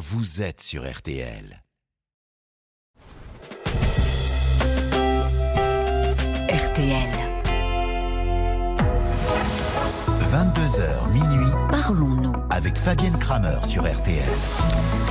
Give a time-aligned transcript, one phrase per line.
[0.00, 1.62] vous êtes sur RTL.
[6.48, 7.10] RTL.
[10.32, 12.32] 22h minuit Parlons-nous.
[12.48, 14.24] avec Fabienne Kramer sur RTL.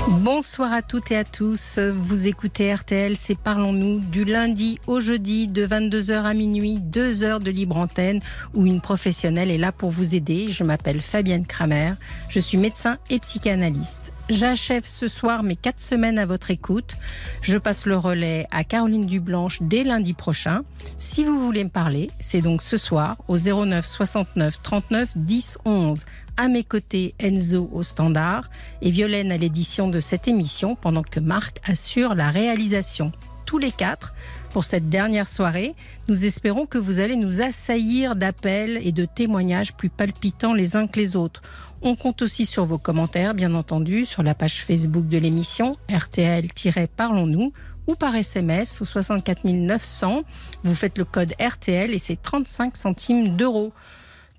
[0.08, 1.78] Bonsoir à toutes et à tous.
[1.78, 7.42] Vous écoutez RTL, c'est Parlons-nous du lundi au jeudi de 22h à minuit, 2 heures
[7.42, 8.22] de libre antenne
[8.56, 10.48] où une professionnelle est là pour vous aider.
[10.48, 11.92] Je m'appelle Fabienne Kramer,
[12.28, 14.12] je suis médecin et psychanalyste.
[14.30, 16.94] J'achève ce soir mes quatre semaines à votre écoute.
[17.42, 20.62] Je passe le relais à Caroline Dublanche dès lundi prochain.
[21.00, 26.04] Si vous voulez me parler, c'est donc ce soir au 09 69 39 10 11.
[26.38, 28.52] À mes côtés, Enzo au standard
[28.84, 33.12] et Violaine à l'édition de cette émission pendant que Marc assure la réalisation.
[33.48, 34.14] Tous les quatre,
[34.52, 35.74] pour cette dernière soirée,
[36.08, 40.86] nous espérons que vous allez nous assaillir d'appels et de témoignages plus palpitants les uns
[40.86, 41.42] que les autres.
[41.82, 47.54] On compte aussi sur vos commentaires, bien entendu, sur la page Facebook de l'émission RTL-Parlons-nous
[47.88, 50.24] ou par SMS au 64 900.
[50.64, 53.72] Vous faites le code RTL et c'est 35 centimes d'euros.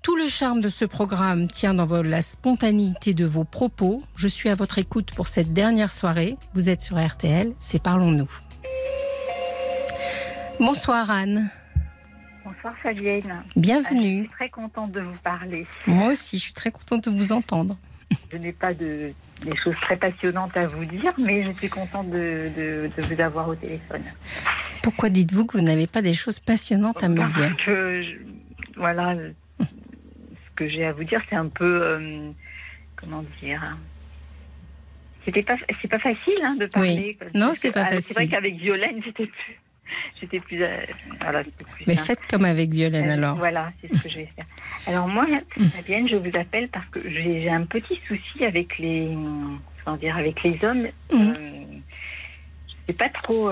[0.03, 4.01] Tout le charme de ce programme tient dans la spontanéité de vos propos.
[4.15, 6.37] Je suis à votre écoute pour cette dernière soirée.
[6.53, 8.29] Vous êtes sur RTL, c'est Parlons-nous.
[10.59, 11.49] Bonsoir Anne,
[12.55, 13.21] Bonsoir Fabienne.
[13.31, 14.19] Euh, Je bienvenue.
[14.23, 15.65] suis très contente de vous parler.
[15.87, 17.77] Moi aussi, je suis très contente de vous entendre.
[18.31, 19.13] Je n'ai pas de,
[19.43, 23.21] des choses très passionnantes à vous dire, mais je suis contente de, de- de vous
[23.21, 24.03] avoir au téléphone.
[24.83, 28.17] Pourquoi dites-vous que vous n'avez pas des choses passionnantes à me Parce dire que je-
[28.75, 29.15] voilà,
[29.59, 32.31] ce que j'ai à vous dire, c'est un peu, euh,
[32.97, 33.77] comment dire,
[35.23, 37.15] c'était pas, c'est pas facile hein, de parler.
[37.17, 38.01] parce Non, c'est pas ah, facile.
[38.03, 39.59] C'est vrai qu'avec Violaine, j'étais plus,
[40.21, 40.77] j'étais plus, euh,
[41.21, 42.07] voilà, c'était plus Mais simple.
[42.07, 43.37] faites comme avec Violaine Euh, alors.
[43.37, 44.45] Voilà, c'est ce que je vais faire.
[44.87, 45.25] Alors moi,
[45.57, 45.67] Mm.
[45.69, 49.09] Fabienne, je vous appelle parce que j'ai un petit souci avec les,
[49.83, 50.87] comment dire, avec les hommes.
[51.11, 51.33] Mhm.
[51.37, 51.63] Euh,
[52.67, 53.51] je sais pas trop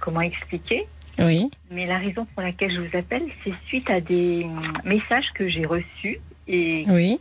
[0.00, 0.84] comment expliquer,
[1.18, 4.46] Oui, mais la raison pour laquelle je vous appelle, c'est suite à des
[4.84, 6.18] messages que j'ai reçus
[6.48, 7.18] et oui.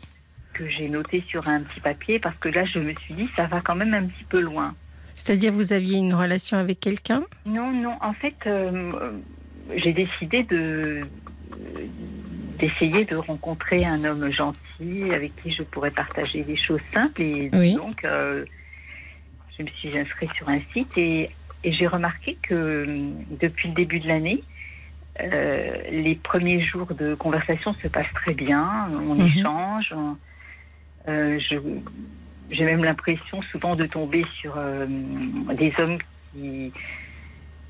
[0.53, 3.45] que j'ai notés sur un petit papier parce que là, je me suis dit, ça
[3.47, 4.75] va quand même un petit peu loin.
[5.15, 7.23] C'est-à-dire vous aviez une relation avec quelqu'un?
[7.45, 9.11] Non, non, en fait, euh,
[9.75, 11.01] j'ai décidé de
[12.59, 17.21] d'essayer de rencontrer un homme gentil avec qui je pourrais partager des choses simples.
[17.21, 17.73] Et Oui.
[17.75, 18.45] donc euh,
[19.57, 21.31] je me suis inscrite sur un site et,
[21.63, 23.09] et j'ai remarqué que euh,
[23.41, 24.43] depuis le début de l'année
[25.19, 29.27] euh, les premiers jours de conversation se passent très bien, on Mhm.
[29.27, 30.17] échange, on-
[31.09, 31.55] euh, je,
[32.51, 34.85] j'ai même l'impression souvent de tomber sur euh,
[35.53, 35.97] des hommes
[36.33, 36.71] qui.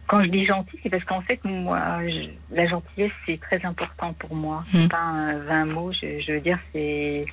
[0.07, 4.11] Quand je dis gentil, c'est parce qu'en fait, moi, je- la gentillesse, c'est très important
[4.13, 4.65] pour moi.
[4.81, 7.25] C'est pas un 20 mots, je, je veux dire, c'est.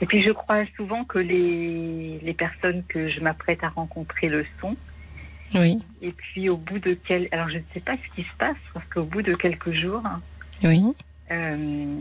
[0.00, 4.44] Et puis, je crois souvent que les, les personnes que je m'apprête à rencontrer le
[4.60, 4.76] sont.
[5.54, 7.28] Oui, Et puis, au bout de quel.
[7.32, 10.02] Alors, je ne sais pas ce qui se passe, parce qu'au bout de quelques jours,
[10.62, 10.82] oui.
[11.30, 12.00] euh,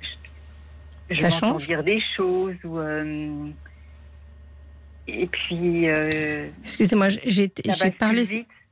[0.00, 2.78] je, je m'entends dire des choses ou.
[2.78, 3.50] euh,
[5.08, 5.88] et puis.
[5.88, 7.48] euh, Excusez-moi, j'ai
[7.90, 8.24] parlé,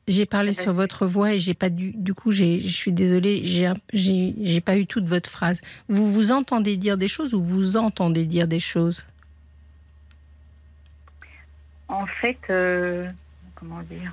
[0.08, 3.42] j'ai sur votre voix et j'ai pas du, du coup, je suis désolée,
[3.92, 5.60] j'ai pas eu toute votre phrase.
[5.88, 9.04] Vous vous entendez dire des choses ou vous entendez dire des choses?
[11.88, 13.08] En fait, euh,
[13.54, 14.12] comment dire?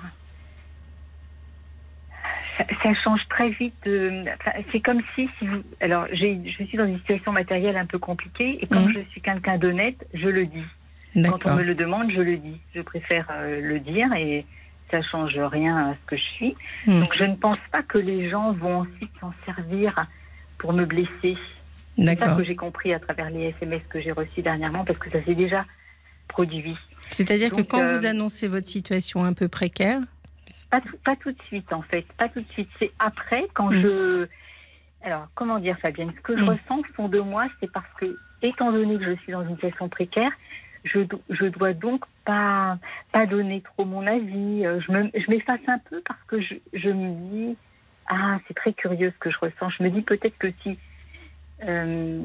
[2.56, 3.74] Ça, ça change très vite.
[3.84, 7.86] de- enfin, c'est comme si, si vous, alors, je suis dans une situation matérielle un
[7.86, 8.94] peu compliquée et comme Mhm.
[8.94, 10.62] je suis quelqu'un d'honnête, je le dis.
[11.14, 12.60] Quand on me le demande, je le dis.
[12.74, 14.44] Je préfère euh, le dire et
[14.90, 16.56] ça change rien à ce que je suis.
[16.86, 17.00] Mhm.
[17.00, 20.06] Donc, je ne pense pas que les gens vont ensuite s'en servir
[20.58, 21.36] pour me blesser.
[21.96, 25.10] C'est ça que j'ai compris à travers les SMS que j'ai reçus dernièrement parce que
[25.10, 25.64] ça s'est déjà
[26.28, 26.76] produit.
[27.10, 30.00] C'est-à-dire que quand euh, vous annoncez votre situation un peu précaire,
[30.70, 32.04] Pas tout, pas tout de suite, en fait.
[32.16, 32.68] Pas tout de suite.
[32.78, 33.76] C'est après, quand Mm.
[33.78, 34.26] je.
[35.04, 36.12] Alors, comment dire, Fabienne?
[36.16, 36.48] Ce que je Mm.
[36.48, 39.54] ressens au fond de moi, c'est parce que, étant donné que je suis dans une
[39.56, 40.30] situation précaire,
[40.84, 41.00] je,
[41.30, 42.78] je dois donc pas,
[43.12, 44.64] pas donner trop mon avis.
[44.66, 47.56] Euh, Je me- je m'efface un peu parce que je, je me dis
[48.06, 49.70] Ah, c'est très curieux ce que je ressens.
[49.70, 50.78] Je me dis peut-être que si.
[51.62, 52.20] euh,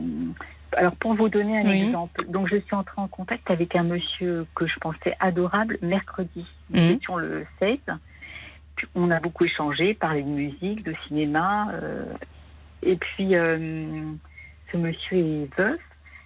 [0.75, 1.81] alors, pour vous donner un Oui.
[1.83, 6.45] exemple, donc je suis entrée en contact avec un monsieur que je pensais adorable mercredi.
[6.69, 6.91] Nous Mhm.
[6.91, 7.79] étions le 16.
[8.75, 11.71] Puis, On a beaucoup échangé, parlé de musique, de cinéma.
[11.73, 12.05] euh,
[12.83, 13.57] et puis, euh,
[14.71, 15.79] ce monsieur est veuf.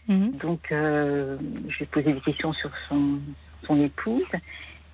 [0.07, 0.31] Mhm.
[0.37, 1.37] Donc, euh,
[1.69, 3.19] je lui ai posé des questions sur son,
[3.65, 4.23] son épouse.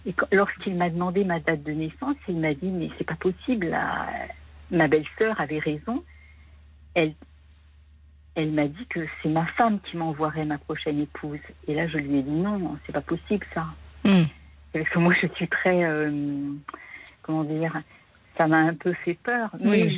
[0.06, 3.68] Et lorsqu'il m'a demandé ma date de naissance, il m'a dit Mais c'est pas possible,
[3.68, 4.08] la-
[4.72, 6.04] ma belle-sœur avait raison.
[6.94, 7.14] Elle,
[8.36, 11.40] elle m'a dit que c'est ma femme qui m'envoierait ma prochaine épouse.
[11.68, 13.66] Et là, je lui ai dit Non, c'est pas possible ça.
[14.06, 14.28] Mhm.
[14.74, 15.84] Parce que moi, je suis très.
[15.84, 16.52] euh,
[17.24, 17.82] comment dire
[18.38, 19.50] Ça m'a un peu fait peur.
[19.60, 19.96] Mais Oui.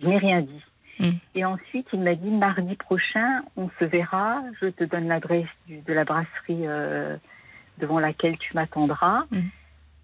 [0.00, 0.62] je n'ai rien dit.
[1.00, 1.10] Mm.
[1.34, 4.42] Et ensuite, il m'a dit mardi prochain, on se verra.
[4.60, 7.16] Je te donne l'adresse de la brasserie euh,
[7.78, 9.24] devant laquelle tu m'attendras.
[9.30, 9.40] Mm.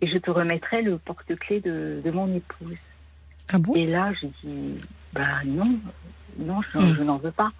[0.02, 2.76] Et je te remettrai le porte-clés de, de mon épouse.
[3.52, 3.74] Ah bon?
[3.74, 4.80] Et là, j'ai dit,
[5.12, 5.78] bah non,
[6.38, 6.94] non, je, Mm.
[6.96, 7.50] je n'en veux pas.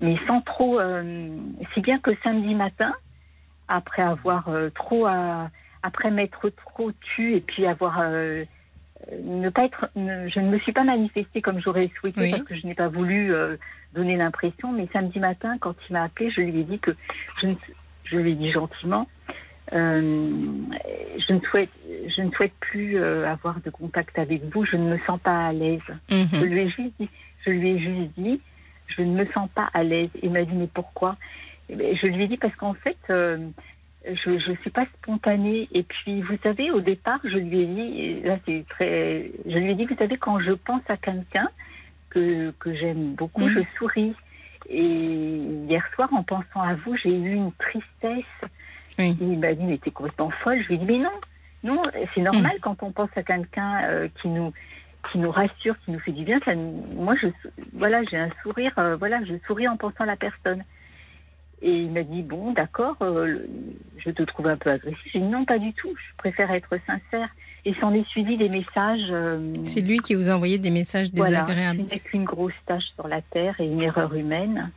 [0.00, 1.28] Mais sans trop, euh,
[1.74, 2.94] si bien que samedi matin,
[3.68, 5.50] après avoir euh, trop, à-
[5.82, 8.00] après m'être trop tue et puis avoir,
[9.22, 12.30] ne pas être, ne- je ne me suis pas manifestée comme j'aurais souhaité Oui.
[12.30, 13.56] parce que je n'ai pas voulu euh,
[13.94, 14.72] donner l'impression.
[14.72, 16.92] Mais samedi matin, quand il m'a appelé, je lui ai dit que
[17.40, 17.54] je, ne,
[18.04, 19.08] je lui ai dit gentiment.
[19.72, 20.42] euh,
[21.18, 21.70] je ne souhaite,
[22.16, 24.64] je ne souhaite plus euh, avoir de contact avec vous.
[24.64, 25.80] Je ne me sens pas à l'aise.
[26.10, 26.44] Je Mhm.
[26.44, 27.08] lui ai juste dit,
[27.46, 28.40] je lui ai juste dit,
[28.88, 30.10] je ne me sens pas à l'aise.
[30.22, 31.16] Il m'a dit, mais pourquoi?
[31.68, 32.98] Eh ben, Je lui ai dit parce qu'en fait,
[34.04, 35.68] je ne suis pas spontanée.
[35.72, 39.70] Et puis, vous savez, au départ, je lui ai dit, là c'est très, je lui
[39.72, 41.48] ai dit, vous savez, quand je pense à quelqu'un
[42.10, 43.54] que, que j'aime beaucoup, Mhm.
[43.54, 44.14] je souris.
[44.68, 44.84] Et
[45.68, 48.24] hier soir, en pensant à vous, j'ai eu une tristesse.
[48.98, 49.16] Oui.
[49.20, 50.62] Il m'a dit, mais t'es complètement folle.
[50.62, 51.10] Je lui ai dit, mais non,
[51.62, 51.82] non,
[52.14, 54.52] c'est normal quand on pense à quelqu'un euh, qui nous
[55.10, 56.38] qui nous rassure, qui nous fait du bien.
[56.44, 57.28] Ça, moi, je,
[57.72, 60.62] voilà, j'ai un sourire, euh, voilà, je souris en pensant à la personne.
[61.62, 63.46] Et il m'a dit, bon, d'accord, euh,
[63.98, 64.98] je te trouve un peu agressif.
[65.12, 67.28] J'ai dit, non, pas du tout, je préfère être sincère.
[67.66, 69.08] Et s'en est suivi des messages.
[69.10, 71.80] euh, C'est lui qui vous a envoyé des messages voilà, désagréables.
[71.88, 74.70] je n'ai qu'une grosse tâche sur la terre et une erreur humaine.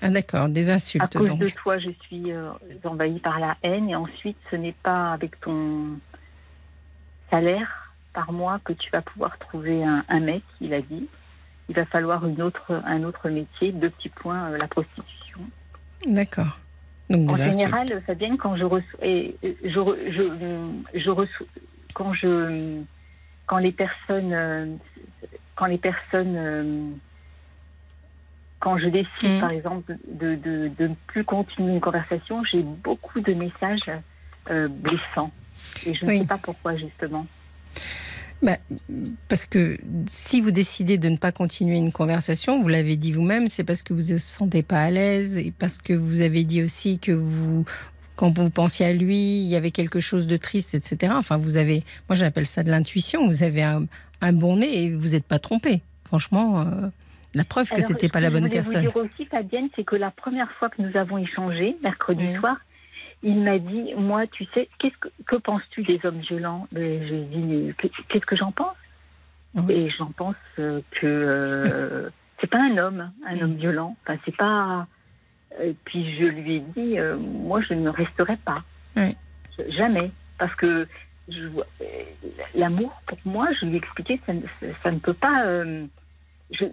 [0.00, 1.40] Ah d'accord, des À insultes cause donc.
[1.40, 2.50] de toi, je suis euh,
[2.84, 3.90] envahie par la haine.
[3.90, 5.98] Et ensuite, ce n'est pas avec ton
[7.30, 11.06] salaire par mois que tu vas pouvoir trouver un, un mec, il a dit.
[11.68, 13.70] Il va falloir une autre, un autre métier.
[13.72, 15.19] Deux petits points, la prostitution.
[16.06, 16.58] D'accord.
[17.08, 17.52] Donc En insultes.
[17.52, 21.46] général, Fabienne, quand je reçois, et, euh, je, re- je, je reçois,
[21.94, 22.80] quand je,
[23.46, 24.66] quand les personnes, euh,
[25.56, 26.90] quand les personnes, euh,
[28.60, 29.40] quand je décide, Mm.
[29.40, 33.90] par exemple, de, de, de ne plus continuer une conversation, j'ai beaucoup de messages
[34.50, 35.32] euh, blessants.
[35.86, 36.18] Et je ne Oui.
[36.18, 37.26] sais pas pourquoi, justement.
[39.28, 39.78] Parce que
[40.08, 43.82] si vous décidez de ne pas continuer une conversation, vous l'avez dit vous-même, c'est parce
[43.82, 46.98] que vous ne vous sentez pas à l'aise et parce que vous avez dit aussi
[46.98, 47.64] que vous,
[48.16, 51.12] quand vous pensiez à lui, il y avait quelque chose de triste, etc.
[51.16, 53.26] Enfin, vous avez, moi j'appelle ça de l'intuition.
[53.26, 53.84] Vous avez un,
[54.20, 55.82] un bon nez et vous n'êtes pas trompé.
[56.06, 56.64] Franchement, euh,
[57.34, 58.86] la preuve que Alors, ce pas que la je bonne voulais personne.
[58.86, 62.34] vous dire aussi, Fabienne, c'est que la première fois que nous avons échangé, mercredi Oui.
[62.38, 62.56] soir,
[63.22, 66.66] il m'a dit, moi, tu sais, qu'est-ce que, que penses-tu des hommes violents?
[66.72, 68.76] Mais J'ai dit, mais que- qu'est-ce que j'en pense?
[69.54, 69.72] Oui.
[69.74, 73.42] Et j'en pense euh, que euh, c'est pas un homme, un Mm.
[73.42, 73.96] homme violent.
[74.06, 74.86] Enfin, c'est pas.
[75.60, 78.62] Et puis je lui ai dit, euh, moi, je ne resterai pas.
[78.96, 79.16] Oui.
[79.58, 80.86] Je- Jamais, parce que
[81.28, 81.84] je euh,
[82.54, 84.42] l'amour, pour moi, je lui ai expliqué, ça, ne-
[84.82, 85.44] ça ne peut pas.
[85.46, 85.86] euh,
[86.52, 86.64] je,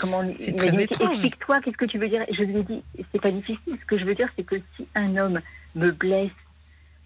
[0.00, 1.08] comment on- C'est il m'a très dit, étrange.
[1.10, 2.24] Explique-toi, qu'est-ce que tu veux dire?
[2.32, 2.82] Je lui ai dit,
[3.12, 3.76] c'est pas difficile.
[3.80, 5.40] Ce que je veux dire, c'est que si un homme
[5.74, 6.30] me blesse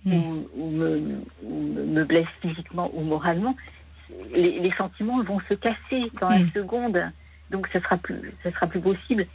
[0.05, 0.13] Mm.
[0.15, 3.57] ou, ou me, ou me blesse physiquement ou moralement,
[4.35, 6.45] les, les sentiments vont se casser dans Mm.
[6.47, 7.13] la seconde.
[7.51, 9.27] Donc, ça sera plus, ça sera plus possible.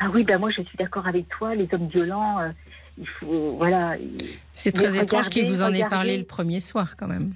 [0.00, 1.54] Ah oui, ben moi, je suis d'accord avec toi.
[1.54, 2.50] Les hommes violents, euh,
[2.98, 3.96] il faut, voilà.
[4.54, 7.34] C'est très étrange qu'il vous en ait parlé le premier soir quand même.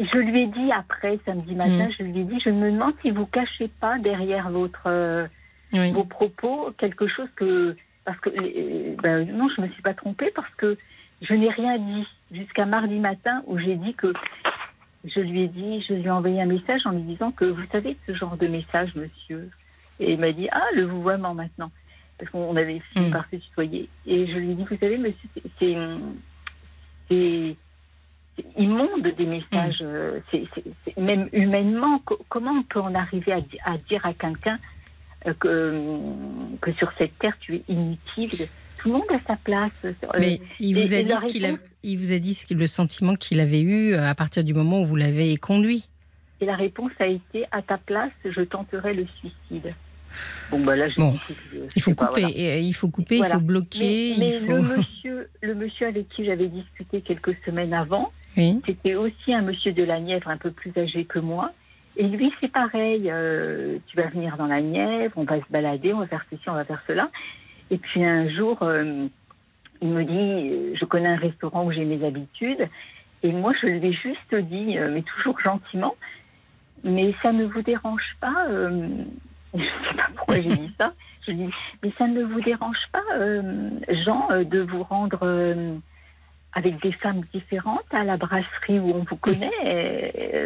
[0.00, 1.92] Je lui ai dit après, samedi matin, Mm.
[1.98, 5.26] je lui ai dit, je me demande si vous cachez pas derrière votre euh,
[5.74, 5.92] Oui.
[5.92, 10.32] vos propos quelque chose que parce que euh, ben, non je me suis pas trompée
[10.34, 10.76] parce que
[11.22, 14.12] je n'ai rien dit jusqu'à mardi matin où j'ai dit que
[15.04, 17.62] je lui ai dit je lui ai envoyé un message en lui disant que vous
[17.70, 19.48] savez ce genre de message monsieur?
[20.00, 21.70] Et il m'a dit ah le vouvoiement maintenant
[22.18, 23.10] parce qu'on avait fini Mm.
[23.12, 25.28] par se tutoyer et je lui ai dit vous savez monsieur
[27.08, 27.56] c'est-
[28.60, 30.44] immonde des messages euh, c'est-
[30.84, 34.58] c'est- même humainement co- comment on peut en arriver à, di- à dire à quelqu'un
[35.26, 35.74] euh, que,
[36.60, 38.48] que sur cette terre tu es inutile?
[38.78, 39.72] Tout le monde a sa place.
[39.84, 43.14] Euh, Mais il vous a dit ce a, il vous a dit ce le sentiment
[43.14, 45.86] qu'il avait eu euh, à partir du moment où vous l'avez conduit.
[46.40, 49.74] Et la réponse a été à ta place, je tenterai le suicide.
[50.50, 52.36] Bon, bah là, je Bon, je- Il faut pas, couper, voilà.
[52.36, 53.34] et, euh, il faut couper, Voilà.
[53.34, 54.56] il faut bloquer, Mais, mais il faut.
[54.56, 58.10] le, monsieur, le monsieur avec qui j'avais discuté quelques semaines avant,
[58.66, 61.52] C'était aussi un monsieur de la Nièvre un peu plus âgé que moi.
[61.96, 63.10] Et lui, c'est pareil.
[63.10, 66.48] euh, tu vas venir dans la Nièvre, on va se balader, on va faire ceci,
[66.48, 67.10] on va faire cela.
[67.70, 69.06] Et puis un jour, euh,
[69.82, 72.68] il me dit, euh, je connais un restaurant où j'ai mes habitudes.
[73.22, 75.94] Et moi, je lui ai juste dit, mais toujours gentiment,
[76.84, 78.46] mais ça ne vous dérange pas
[79.52, 80.94] Je ne sais pas pourquoi j'ai dit ça.
[81.26, 81.50] Je dis,
[81.82, 83.02] mais ça ne vous dérange pas,
[84.06, 85.18] Jean, de vous rendre,
[86.52, 89.50] avec des femmes différentes à la brasserie où on vous connaît.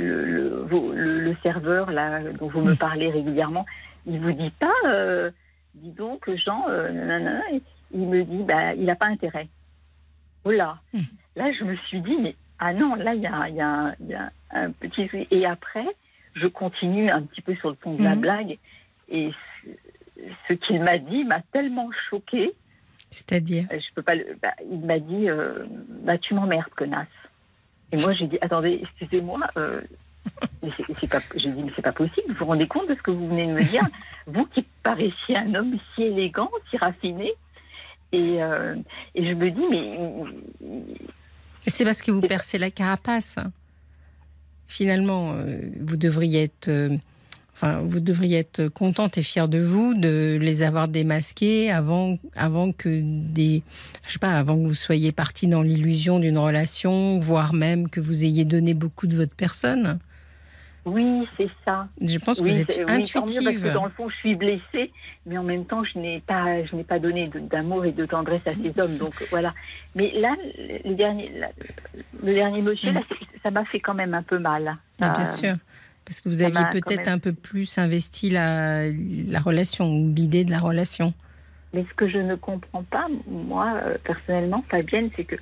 [0.01, 3.65] Le, le, le, le serveur là, dont vous me parlez régulièrement,
[4.07, 5.31] il vous dit pas, euh,
[5.75, 7.41] dis donc, Jean, euh, nanana,
[7.93, 9.49] il me dit, bah, il n'a pas intérêt.
[10.45, 10.79] Voilà.
[10.93, 11.01] Mmh.
[11.37, 14.15] Là, je me suis dit, mais ah non, là, il y a, y, a, y
[14.15, 15.09] a, un petit.
[15.31, 15.87] Et après,
[16.35, 18.21] je continue un petit peu sur le ton de la mmh.
[18.21, 18.59] blague.
[19.09, 19.31] Et
[20.49, 22.53] ce qu'il m'a dit m'a tellement choquée.
[23.15, 24.17] C'est-à-dire Je peux pas.
[24.43, 25.65] Bah, il m'a dit, euh,
[26.03, 27.07] bah, tu m'emmerdes, connasse.
[27.93, 29.39] Et moi, j'ai dit, attendez, excusez-moi.
[29.57, 29.81] Euh,
[31.01, 32.27] c'est pas, j'ai dit, mais c'est pas possible.
[32.29, 33.87] Vous vous rendez compte de ce que vous venez de me dire?
[34.27, 37.33] Vous qui paraissiez un homme si élégant, si raffiné.
[38.11, 38.75] Et, euh,
[39.15, 40.91] et je me dis, mais.
[41.69, 43.39] C'est parce que vous percez la carapace.
[44.67, 46.69] Finalement, euh, vous devriez être.
[47.55, 52.19] Euh, enfin, vous devriez être contente et fière de vous de les avoir démasqués avant,
[52.37, 53.63] avant que des,
[54.07, 58.01] je sais pas, avant que vous soyez parti dans l'illusion d'une relation, voire même que
[58.01, 59.99] vous ayez donné beaucoup de votre personne.
[60.87, 61.89] Oui, c'est ça.
[61.99, 63.43] Je pense que vous êtes oui, intuitive.
[63.43, 64.93] parce que dans le fond, je suis blessée,
[65.25, 68.43] mais en même temps, je n'ai pas, je n'ai pas donné d'amour et de tendresse
[68.45, 68.99] à ces hommes.
[68.99, 69.55] Donc voilà.
[69.95, 70.35] Mais là,
[70.85, 71.25] le dernier,
[72.23, 73.15] le dernier monsieur, là, mm.
[73.43, 74.77] ça m'a fait quand même un peu mal.
[75.01, 75.55] Ah, bien sûr.
[76.05, 80.51] Parce que vous aviez peut-être un peu plus investi la, la relation ou l'idée de
[80.51, 81.15] la relation.
[81.73, 85.37] Mais ce que je ne comprends pas, moi, euh, personnellement, Fabienne, c'est que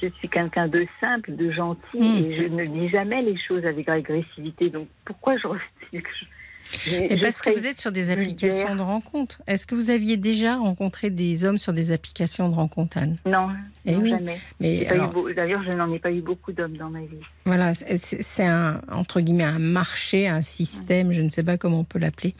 [0.00, 2.24] je suis quelqu'un de simple, de gentil, hmm.
[2.24, 4.70] et je ne dis jamais les choses avec agressivité.
[4.70, 5.48] Donc pourquoi je
[6.92, 9.40] et parce que vous êtes sur des applications de rencontres.
[9.46, 13.16] Est-ce que vous aviez déjà rencontré des hommes sur des applications de rencontres, Anne?
[13.26, 13.48] Non,
[13.86, 14.10] eh oui.
[14.10, 14.40] jamais.
[14.60, 14.84] Mais
[15.34, 17.20] d'ailleurs, je n'en ai pas eu beaucoup d'hommes dans ma vie.
[17.44, 21.84] Voilà, c'est un entre guillemets un marché, un système, je ne sais pas comment on
[21.84, 22.34] peut l'appeler,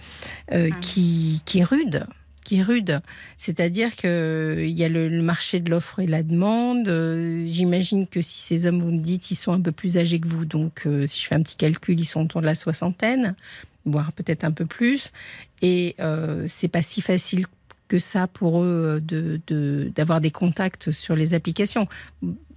[0.52, 2.06] euh, qui, qui est rude
[2.48, 3.00] qui est rude.
[3.36, 6.88] C'est-à-dire qu'il y a le, marché de l'offre et la demande.
[6.88, 10.18] Euh, j'imagine que si ces hommes, vous me dites, ils sont un peu plus âgés
[10.18, 12.54] que vous, donc euh, si je fais un petit calcul, ils sont autour de la
[12.54, 13.34] soixantaine,
[13.88, 15.12] voire peut-être un peu plus.
[15.62, 17.46] Et euh, c'est pas si facile
[17.88, 19.40] que ça pour eux de,
[19.94, 21.86] d'avoir des contacts sur les applications.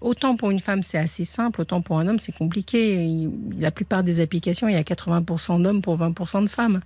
[0.01, 3.29] Autant pour une femme, c'est assez simple, autant pour un homme, c'est compliqué.
[3.57, 6.81] la plupart des applications, il y a 80% d'hommes pour 20% de femmes.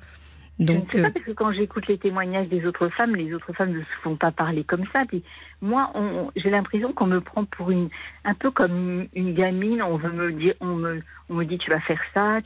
[0.58, 3.16] Donc, je ne sais pas, euh, parce que quand j'écoute les témoignages des autres femmes,
[3.16, 5.04] les autres femmes ne se font pas parler comme ça.
[5.06, 5.22] Puis
[5.62, 5.92] moi,
[6.38, 7.90] j'ai l'impression qu'on me prend pour une,
[8.24, 9.82] un peu comme une, gamine.
[9.82, 12.40] On veut me dire, on me, on me dit tu vas faire ça,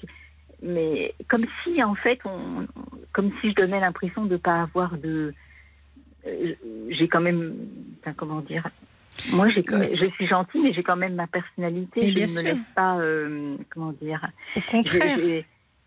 [0.61, 2.67] mais comme si en fait, on,
[3.13, 5.33] comme si je donnais l'impression de ne pas avoir de,
[6.27, 6.53] euh,
[6.89, 7.53] j'ai quand même,
[8.01, 8.67] enfin, comment dire?
[9.33, 12.01] Moi, j'ai, je suis gentille, mais j'ai quand même ma personnalité.
[12.01, 14.25] je ne me laisse pas, euh, comment dire?
[14.55, 15.17] Au contraire.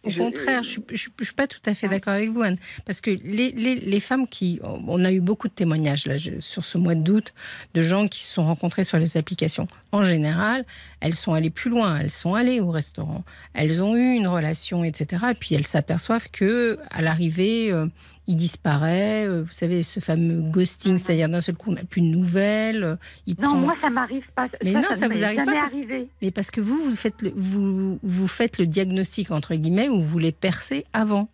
[0.05, 2.57] Au contraire, je ne suis pas tout à fait d'accord avec vous, Anne.
[2.85, 4.59] Parce que les, les, les, femmes qui.
[4.63, 7.33] On a eu beaucoup de témoignages là, sur ce mois d'août
[7.75, 9.69] de gens qui se sont rencontrés sur les applications.
[9.93, 10.65] En général,
[11.01, 11.99] elles sont allées plus loin.
[12.01, 13.25] Elles sont allées au restaurant.
[13.55, 15.25] Elles ont eu une relation, etc.
[15.31, 17.87] Et puis elles s'aperçoivent que à l'arrivée, euh,
[18.27, 19.27] il disparaît.
[19.27, 22.07] Euh, vous savez, ce fameux ghosting, ah c'est-à-dire d'un seul coup, on n'a plus de
[22.07, 22.85] nouvelles.
[22.85, 24.49] Euh, il non, moi, ça m'arrive pas.
[24.65, 25.53] Mais non, ça, vous arrive pas.
[25.53, 25.77] Parce...
[26.21, 30.03] Mais parce que vous, vous faites, le, vous, vous faites le diagnostic, entre guillemets, où
[30.03, 31.29] vous les percez avant.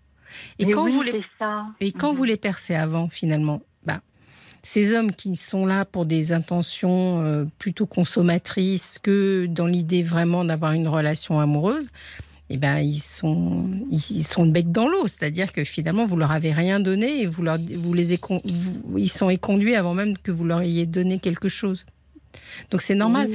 [0.58, 1.22] Et quand, vous, les...
[1.38, 1.66] Ça.
[1.80, 2.28] Et quand vous mhm.
[2.28, 4.00] les percez avant, finalement, bah,
[4.62, 10.44] ces hommes qui sont là pour des intentions euh, plutôt consommatrices que dans l'idée vraiment
[10.44, 11.88] d'avoir une relation amoureuse,
[12.50, 15.06] eh ben, ils sont, ils sont le bec dans l'eau.
[15.06, 18.18] C'est-à-dire que finalement, vous leur avez rien donné et vous, leur, vous les
[18.96, 21.84] ils sont éconduits avant même que vous leur ayez donné quelque chose.
[22.70, 23.30] Donc c'est normal.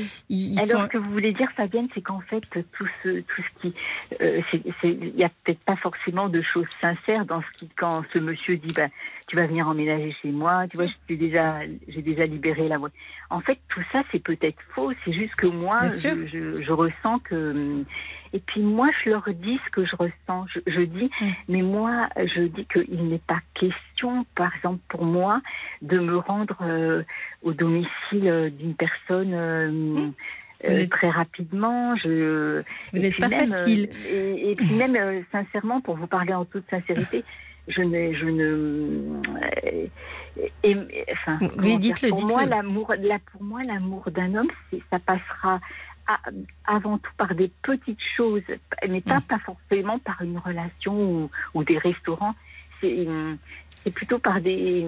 [0.61, 2.41] Alors, ce que vous voulez dire, Fabienne, c'est qu'en fait,
[2.71, 3.73] tout ce, tout ce qui.
[4.21, 4.41] Euh,
[4.83, 7.69] il n'y a peut-être pas forcément de choses sincères dans ce qui.
[7.75, 8.87] Quand ce monsieur dit bah,
[9.27, 12.89] Tu vas venir emménager chez moi, tu vois, j'ai déjà, déjà libéré la voie.
[13.29, 14.91] En fait, tout ça, c'est peut-être faux.
[15.05, 17.83] C'est juste que moi, je, je, ressens que.
[18.33, 20.47] Et puis moi, je leur dis ce que je ressens.
[20.65, 21.27] Je, dis, mm.
[21.49, 25.41] mais moi, je dis qu'il n'est pas question, par exemple pour moi,
[25.81, 27.03] de me rendre euh,
[27.43, 29.33] au domicile euh, d'une personne.
[29.33, 30.87] Euh, mm.
[30.89, 31.95] très rapidement.
[31.97, 33.89] Je, vous n'êtes pas facile.
[34.09, 37.23] Et, puis même, sincèrement, pour vous parler en toute sincérité,
[37.67, 39.21] je ne, je ne,
[40.63, 40.77] et,
[41.11, 42.93] enfin, oui, dites-le, pour, moi, l'amour,
[43.31, 44.51] pour moi, l'amour d'un homme,
[44.89, 45.59] ça passera
[46.65, 48.43] avant tout par des petites choses,
[48.87, 49.23] mais pas, mm.
[49.23, 52.35] pas forcément par une relation ou, des restaurants.
[52.81, 54.85] C'est plutôt par des.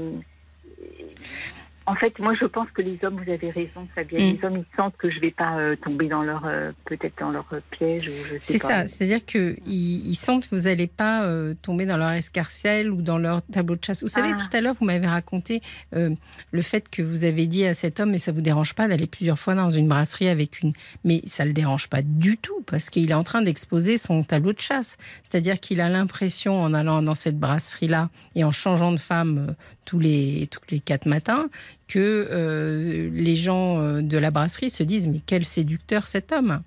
[1.88, 4.32] En fait, moi, je pense que les hommes, vous avez raison, Fabienne.
[4.32, 4.38] Mm.
[4.38, 7.30] Les hommes, ils sentent que je vais pas euh, tomber dans leur, euh, peut-être dans
[7.30, 8.08] leur euh, piège.
[8.10, 11.86] ou je sais C'est ça, c'est-à-dire qu'ils ils sentent que vous n'allez pas euh, tomber
[11.86, 14.02] dans leur escarcelle ou dans leur tableau de chasse.
[14.02, 14.38] Vous savez, Ah.
[14.38, 15.62] tout à l'heure, vous m'avez raconté
[15.94, 19.08] le fait que vous avez dit à cet homme, mais ça vous dérange pas d'aller
[19.08, 20.74] plusieurs fois dans une brasserie avec une...
[21.04, 24.54] Mais ça le dérange pas du tout, parce qu'il est en train d'exposer son tableau
[24.54, 24.98] de chasse.
[25.24, 30.00] C'est-à-dire qu'il a l'impression, en allant dans cette brasserie-là et en changeant de femme tous
[30.00, 31.50] les, tous les quatre matins,
[31.88, 36.62] que euh, les gens euh, de la brasserie se disent, mais quel séducteur cet homme?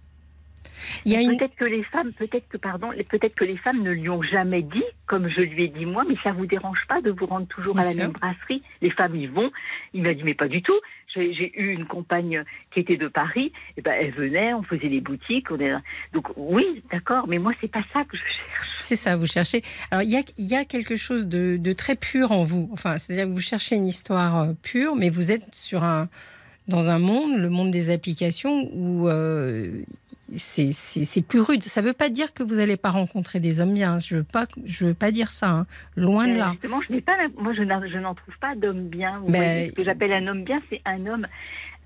[1.07, 1.37] Une...
[1.37, 4.63] Peut-être que les femmes, peut-être que pardon, peut-être que les femmes ne lui ont jamais
[4.63, 7.47] dit, comme je lui ai dit moi, mais ça vous dérange pas de vous rendre
[7.49, 8.03] toujours Bien à la sûr.
[8.03, 8.63] même brasserie?
[8.83, 9.51] Les femmes y vont.
[9.95, 10.79] Il m'a dit mais pas du tout.
[11.15, 13.53] J'ai eu une compagne qui était de Paris.
[13.77, 15.51] Et ben elle venait, on faisait les boutiques.
[15.51, 15.73] On est...
[16.13, 18.69] Donc oui, d'accord, mais moi c'est pas ça que je cherche.
[18.79, 19.63] C'est ça, vous cherchez.
[19.91, 22.69] Alors, il y a, il y a quelque chose de, de très pur en vous.
[22.73, 26.09] Enfin, c'est-à-dire que vous cherchez une histoire euh, pure, mais vous êtes sur un,
[26.69, 29.83] dans un monde, le monde des applications, où euh,
[30.37, 31.63] c'est plus rude.
[31.63, 33.99] Ça ne veut pas dire que vous n'allez pas rencontrer des hommes bien.
[33.99, 35.49] Je ne veux, pas- je veux pas dire ça.
[35.51, 35.67] hein.
[35.97, 36.51] Loin de là.
[36.53, 37.63] Justement, je pas, moi je
[37.99, 39.19] n'en trouve pas d'homme bien.
[39.21, 41.27] Vous Ben, voyez, ce que j'appelle un homme bien, c'est un homme,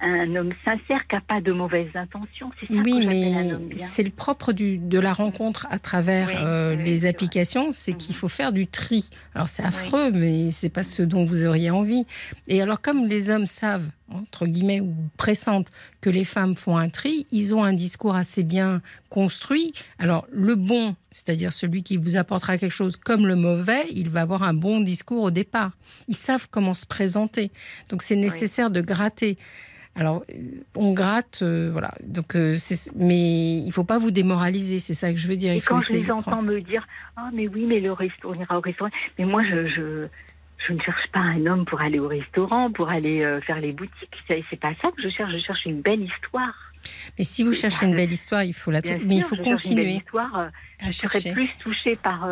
[0.03, 2.51] un homme sincère qui n'a pas de mauvaises intentions.
[2.61, 3.87] C'est ça Oui, que mais un homme bien.
[3.87, 7.73] c'est le propre du, de la rencontre à travers Oui, euh, oui, les c'est applications,
[7.73, 8.17] c'est qu'il Mhm.
[8.17, 9.09] faut faire du tri.
[9.35, 12.05] Alors c'est affreux, mais c'est pas ce dont vous auriez envie.
[12.49, 15.71] Et alors comme les hommes savent entre guillemets ou pressentent
[16.03, 19.73] que les femmes font un tri, ils ont un discours assez bien construit.
[19.99, 24.21] Alors le bon, c'est-à-dire celui qui vous apportera quelque chose, comme le mauvais, il va
[24.23, 25.71] avoir un bon discours au départ.
[26.09, 27.51] Ils savent comment se présenter,
[27.89, 29.39] donc c'est nécessaire de gratter.
[29.95, 30.25] Alors,
[30.75, 31.93] on gratte, euh, voilà.
[32.03, 32.57] Donc, euh,
[32.97, 35.53] mais il faut pas vous démoraliser, c'est ça que je veux dire.
[35.53, 38.35] Et faut quand je les prendre- entends me dire Ah, mais oui, mais le restaurant,
[38.37, 38.91] on ira au restaurant.
[39.19, 40.07] Mais moi, je, je,
[40.67, 43.73] je ne cherche pas un homme pour aller au restaurant, pour aller euh, faire les
[43.73, 44.09] boutiques.
[44.29, 45.31] C'est pas ça que je cherche.
[45.33, 46.55] Je cherche une belle histoire.
[47.19, 49.05] Mais si vous cherchez une belle histoire, il faut la trouver.
[49.05, 50.37] Mais il faut cherche une belle continuer histoire.
[50.81, 52.27] à Je serais plus touchée par.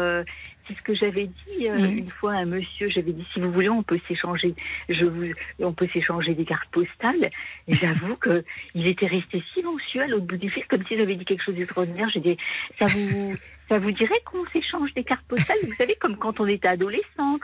[0.66, 1.98] C'est ce que j'avais dit euh, Mhm.
[1.98, 2.88] une fois à un monsieur.
[2.90, 4.54] J'avais dit si vous voulez, on peut s'échanger.
[4.88, 7.30] Je vous, on peut s'échanger des cartes postales.
[7.68, 11.16] Et j'avoue que il était resté silencieux à l'autre bout du fil, comme si j'avais
[11.16, 12.08] dit quelque chose d'extraordinaire.
[12.12, 12.36] J'ai dit
[12.78, 13.34] ça vous,
[13.68, 17.38] ça vous dirait qu'on s'échange des cartes postales Vous savez, comme quand on était adolescent.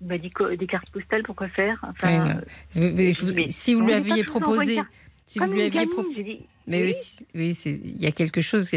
[0.00, 1.78] Il m'a dit des cartes postales, pourquoi faire?
[1.88, 2.40] Enfin,
[2.74, 3.14] Oui, mais
[3.50, 4.80] si vous lui aviez proposé,
[5.26, 6.92] si vous lui aviez proposé, mais oui,
[7.36, 8.68] oui, il y a quelque chose.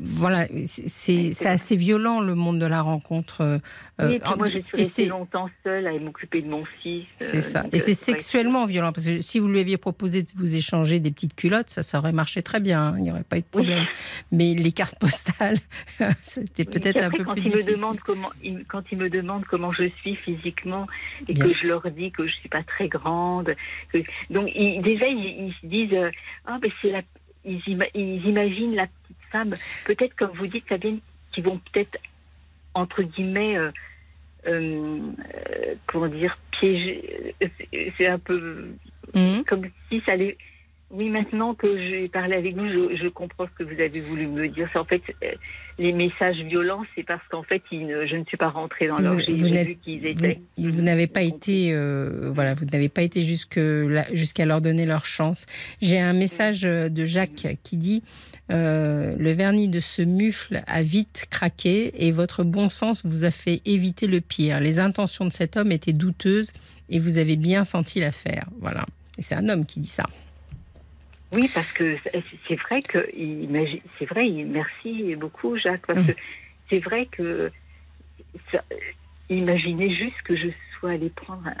[0.00, 3.40] Voilà, c'est- c'est c'est c'est assez violent le monde de la rencontre.
[3.40, 3.58] euh,
[4.00, 6.48] Oui, et euh, puis moi, je suis et restée c'est- longtemps seule à m'occuper de
[6.48, 7.06] mon fils.
[7.20, 7.62] C'est euh, ça.
[7.62, 8.92] donc, Et euh, c'est vrai sexuellement violent.
[8.92, 11.98] Parce que si vous lui aviez proposé de vous échanger des petites culottes, ça, ça
[11.98, 12.80] aurait marché très bien.
[12.88, 12.94] hein.
[12.98, 13.86] Il n'y aurait pas eu de problème.
[14.30, 15.58] Mais les cartes postales,
[16.22, 17.74] c'était Oui, peut-être un peu quand plus me difficile.
[17.74, 20.86] demandent comment, ils- quand ils me demandent comment je suis physiquement
[21.28, 21.62] et Bien que sûr.
[21.62, 23.56] je leur dis que je suis pas très grande,
[23.92, 23.98] que-
[24.30, 26.10] donc ils- déjà ils, ils se disent euh,
[26.46, 27.02] ah ben c'est la,
[27.44, 29.54] ils, ima- ils imaginent la petite femme,
[29.86, 30.98] peut-être comme vous dites Fabienne,
[31.32, 31.98] qui vont peut-être
[32.74, 33.70] entre guillemets euh,
[34.46, 34.98] euh,
[35.86, 37.46] comment dire piéger, euh,
[37.96, 38.68] c'est- un peu
[39.14, 39.44] Mhm.
[39.44, 40.36] comme si ça allait.
[40.90, 44.26] Oui, maintenant que j'ai parlé avec vous, je, je comprends ce que vous avez voulu
[44.26, 44.66] me dire.
[44.72, 45.32] C'est en fait euh,
[45.78, 48.96] les messages violents, c'est parce qu'en fait, ils ne- je ne suis pas rentrée dans
[48.96, 50.40] leur Vous- j'ai vous j'ai n'êtes- vu qu'ils Vous, étaient.
[50.56, 54.86] vous n'avez pas été, euh, voilà, vous n'avez pas été jusque là- jusqu'à leur donner
[54.86, 55.44] leur chance.
[55.82, 58.02] J'ai un message euh, de Jacques qui dit
[58.50, 63.30] euh, le vernis de ce mufle a vite craqué et votre bon sens vous a
[63.30, 64.60] fait éviter le pire.
[64.60, 66.52] Les intentions de cet homme étaient douteuses
[66.88, 68.46] et vous avez bien senti l'affaire.
[68.60, 68.86] Voilà.
[69.18, 70.04] Et c'est un homme qui dit ça.
[71.32, 71.96] Oui, parce que
[72.48, 73.06] c'est vrai que
[73.98, 74.30] c'est vrai.
[74.46, 76.06] Merci beaucoup, Jacques, parce Mm.
[76.06, 76.12] que
[76.70, 77.50] c'est vrai que
[78.50, 78.64] ça-
[79.28, 81.54] imaginez juste que je sois allée prendre, un,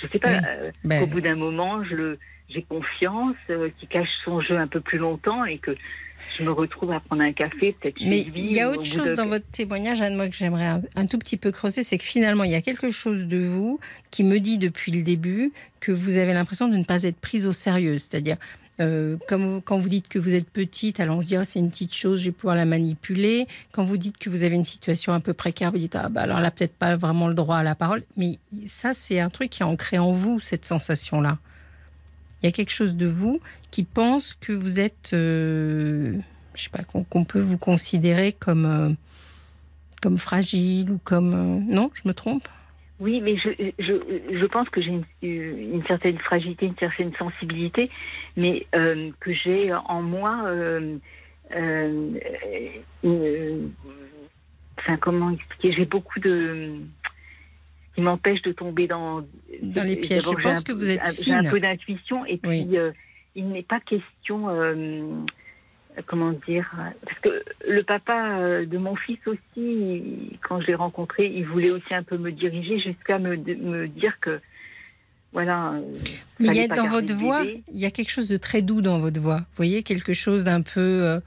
[0.00, 0.30] je sais pas.
[0.30, 0.38] Oui.
[0.46, 2.16] euh, Ben, Au bout d'un moment, je
[2.52, 5.70] j'ai confiance, euh, qu'il cache son jeu un peu plus longtemps et que
[6.38, 9.10] je me retrouve à prendre un café, peut-être Mais il y a au autre chose
[9.10, 11.98] de- dans votre témoignage, Anne, moi, que j'aimerais un, un tout petit peu creuser, c'est
[11.98, 13.80] que finalement, il y a quelque chose de vous
[14.10, 17.46] qui me dit depuis le début que vous avez l'impression de ne pas être prise
[17.46, 17.98] au sérieux.
[17.98, 18.36] C'est-à-dire,
[18.80, 21.44] euh, comme vous- quand vous dites que vous êtes petite, alors on se dit, oh,
[21.44, 23.46] c'est une petite chose, je vais pouvoir la manipuler.
[23.72, 26.22] Quand vous dites que vous avez une situation un peu précaire, vous dites, ah, bah,
[26.22, 28.02] alors là, peut-être pas vraiment le droit à la parole.
[28.16, 31.38] Mais ça, c'est un truc qui est ancré en vous, cette sensation-là.
[32.42, 33.38] Il y a quelque chose de vous
[33.70, 36.14] qui pense que vous êtes, euh,
[36.54, 38.90] je sais pas, qu'on peut vous considérer comme, euh,
[40.02, 41.34] comme fragile ou comme...
[41.34, 42.48] euh, non, je me trompe?
[42.98, 43.94] Oui, mais je, je,
[44.38, 47.90] je pense que j'ai une, une certaine fragilité, une certaine sensibilité,
[48.36, 50.42] mais euh, que j'ai en moi.
[50.46, 50.98] euh,
[51.52, 52.10] euh,
[53.02, 53.72] une-
[54.78, 55.72] enfin, comment expliquer?
[55.72, 56.74] J'ai beaucoup de.
[57.94, 59.24] qui m'empêche de tomber dans,
[59.62, 60.22] Dans les pièges.
[60.24, 61.50] Je pense un- que vous êtes J'ai un fine.
[61.50, 62.76] peu d'intuition et puis Oui.
[62.76, 62.92] euh,
[63.36, 65.02] il n'est pas question, euh,
[66.06, 66.68] comment dire,
[67.04, 71.44] parce que le papa euh, de mon fils aussi, il- quand je l'ai rencontré, il
[71.46, 74.40] voulait aussi un peu me diriger jusqu'à me, me dire que,
[75.32, 75.72] voilà.
[75.74, 75.80] euh,
[76.40, 78.80] Mais il y a dans votre voix, il y a quelque chose de très doux
[78.82, 79.38] dans votre voix.
[79.38, 81.18] Vous voyez quelque chose d'un peu,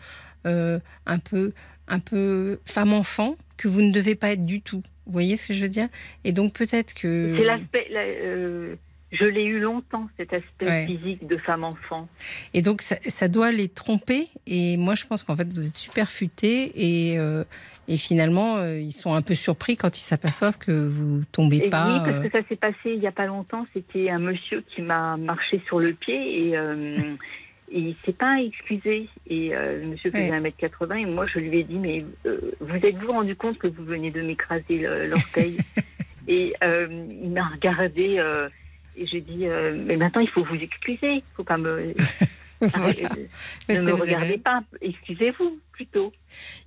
[0.46, 1.54] euh, un peu,
[1.88, 4.84] un peu femme-enfant que vous ne devez pas être du tout.
[5.06, 5.88] Vous voyez ce que je veux dire?
[6.24, 7.88] Et donc peut-être que C'est l'aspect.
[7.92, 8.76] la- euh,
[9.14, 10.86] je l'ai eu longtemps, cet aspect Ouais.
[10.88, 12.10] physique de femme-enfant.
[12.54, 14.28] et donc ça, ça doit les tromper.
[14.48, 17.44] Et moi, je pense qu'en fait, vous êtes super futé et euh,
[17.88, 21.70] et finalement, euh, ils sont un peu surpris quand ils s'aperçoivent que vous tombez Et
[21.70, 21.86] pas.
[21.94, 23.66] oui, parce euh, que ça s'est passé il n'y a pas longtemps.
[23.74, 26.58] C'était un monsieur qui m'a marché sur le pied et, et
[27.72, 29.10] il s'est pas excusé.
[29.30, 30.40] Et le monsieur faisait Ouais.
[30.62, 34.10] 1m80 et moi je lui ai dit mais vous êtes-vous rendu compte que vous venez
[34.12, 35.58] de m'écraser l'orteil?
[36.30, 38.18] Et il m'a regardé
[38.98, 41.16] et j'ai dit euh, mais maintenant il faut vous excuser.
[41.16, 41.94] Il faut pas me
[42.62, 42.94] voilà.
[43.70, 44.62] ne me avez- regardez pas.
[44.82, 46.14] Excusez-vous plutôt.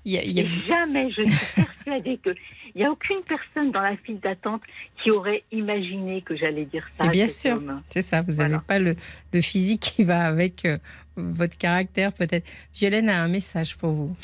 [0.04, 2.34] il y a- il y a- Et jamais, je suis persuadée qu'il
[2.74, 4.62] n'y a aucune personne dans la file d'attente
[5.02, 7.06] qui aurait imaginé que j'allais dire ça.
[7.06, 7.62] Et bien sûr.
[7.90, 8.48] C'est ça, vous Voilà.
[8.56, 8.96] n'avez pas le,
[9.32, 10.76] le physique qui va avec euh,
[11.16, 12.44] votre caractère peut-être.
[12.74, 14.14] Violaine a un message pour vous.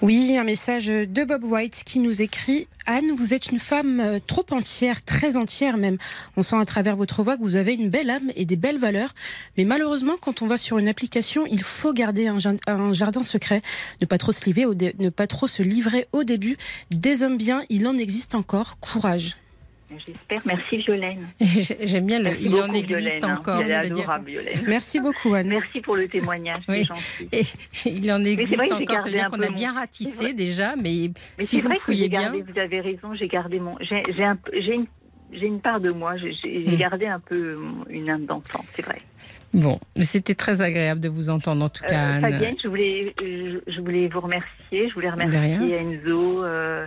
[0.00, 4.18] Oui, un message de Bob White qui nous écrit Anne, vous êtes une femme euh,
[4.26, 5.98] trop entière, très entière même.
[6.36, 8.78] On sent à travers votre voix que vous avez une belle âme et des belles
[8.78, 9.14] valeurs.
[9.56, 13.24] Mais malheureusement, quand on va sur une application, il faut garder un, jar- un jardin
[13.24, 13.62] secret,
[14.00, 14.66] ne pas trop se livrer
[14.98, 16.56] ne pas trop se livrer au début.
[16.90, 18.78] Des hommes bien, il en existe encore.
[18.80, 19.36] Courage.
[20.06, 20.38] J'espère.
[20.44, 21.28] Merci Violaine.
[21.40, 22.24] J'aime bien le.
[22.30, 23.36] Merci Il en beaucoup, existe Violaine, hein.
[23.38, 23.60] encore.
[23.60, 24.60] Elle est adorable, Violaine.
[24.68, 25.48] Merci beaucoup, Anne.
[25.48, 26.78] Merci pour le témoignage, Oui.
[26.80, 27.28] c'est gentil.
[27.84, 28.96] Et il en existe vrai que encore.
[29.00, 32.08] Ça veut dire qu'on a bien ratissé déjà, mais, Mais si vous vrai que fouillez
[32.08, 32.22] bien.
[32.22, 33.76] gardé, vous avez raison, j'ai gardé mon.
[33.80, 34.86] J'ai un une,
[35.32, 36.32] j'ai une part de moi, j'ai
[36.66, 36.76] Hmm.
[36.76, 38.98] gardé un peu une âme d'enfant, c'est vrai.
[39.54, 42.22] Bon, mais c'était très agréable de vous entendre en tout Euh, cas, Anne.
[42.22, 44.88] Fabienne, je voulais, je, je voulais vous remercier.
[44.88, 46.44] Je voulais remercier Enzo.
[46.44, 46.86] euh,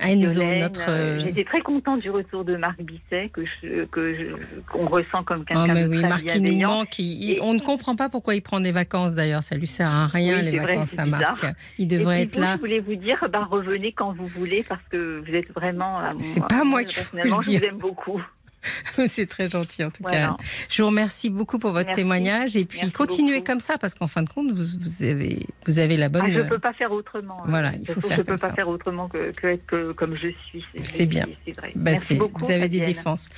[0.00, 0.80] Enzo, notre.
[0.88, 4.86] euh, euh, J'étais très contente du retour de Marc Bisset, que je, que je- qu'on
[4.86, 6.68] ressent comme Oh, quelqu'un mais de oui, très Marc, bienveillant.
[6.78, 6.98] manque.
[6.98, 9.42] il- Et- on ne comprend pas pourquoi il prend des vacances d'ailleurs.
[9.42, 11.44] Ça lui sert à rien, Oui, les vrai, vacances à Marc.
[11.78, 12.52] Il Et devrait puis être vous, là.
[12.54, 16.00] Je voulais vous dire, bah, revenez quand vous voulez, parce que vous êtes vraiment.
[16.20, 17.60] C'est pas moi qui vous personnellement, le je dire.
[17.60, 18.22] vous aime beaucoup.
[19.06, 20.08] C'est très gentil en tout cas.
[20.10, 20.36] Voilà.
[20.68, 22.00] Je vous remercie beaucoup pour votre Merci.
[22.02, 23.46] témoignage et puis Merci continuez beaucoup.
[23.52, 26.22] comme ça parce qu'en fin de compte, vous, vous avez, vous avez la bonne.
[26.26, 27.42] Ah, je peux pas faire autrement.
[27.46, 27.74] Voilà, hein.
[27.80, 28.54] il Je faut peux- faire Je peux comme pas ça.
[28.54, 30.64] faire autrement que, que être que- comme je suis.
[30.84, 31.26] C'est bien.
[31.46, 31.72] C'est vrai.
[31.74, 32.44] Bah, Merci beaucoup.
[32.44, 33.28] vous avez des défenses.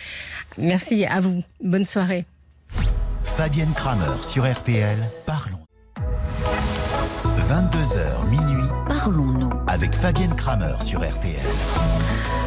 [0.58, 1.42] Merci à vous.
[1.62, 2.24] Bonne soirée.
[3.24, 5.58] Fabienne Kramer sur RTL, parlons.
[7.50, 9.50] 22h minuit Parlons-nous.
[9.66, 11.34] avec Fabienne Kramer sur RTL.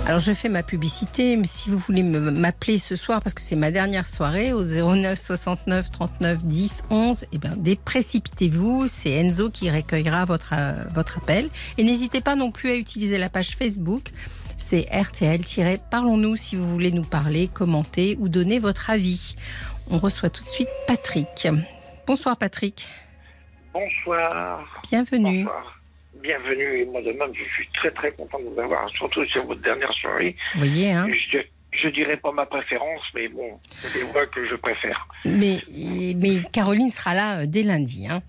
[0.05, 3.57] Alors je fais ma publicité, mais si vous voulez m'appeler ce soir parce que c'est
[3.57, 9.69] ma dernière soirée au 09 69 39 10 11, eh bien déprécipitez-vous, c'est Enzo qui
[9.69, 14.11] recueillera votre euh, votre appel et n'hésitez pas non plus à utiliser la page Facebook.
[14.55, 19.35] C'est RTL-Parlons-nous si vous voulez nous parler, commenter ou donner votre avis.
[19.91, 21.49] On reçoit tout de suite Patrick.
[22.07, 22.87] Bonsoir Patrick,
[23.73, 24.81] Bonsoir.
[24.89, 25.43] bienvenue.
[25.43, 25.79] Bonsoir.
[26.21, 26.81] Bienvenue.
[26.81, 29.61] Et moi de même, je suis très très content de vous avoir, surtout sur votre
[29.61, 30.35] dernière soirée.
[30.53, 31.39] Vous voyez, hein Je,
[31.71, 35.07] je dirais pas ma préférence, mais bon, c'est des voix que je préfère.
[35.25, 35.59] Mais,
[36.17, 38.07] mais Caroline sera là euh, dès lundi.
[38.09, 38.21] Hein.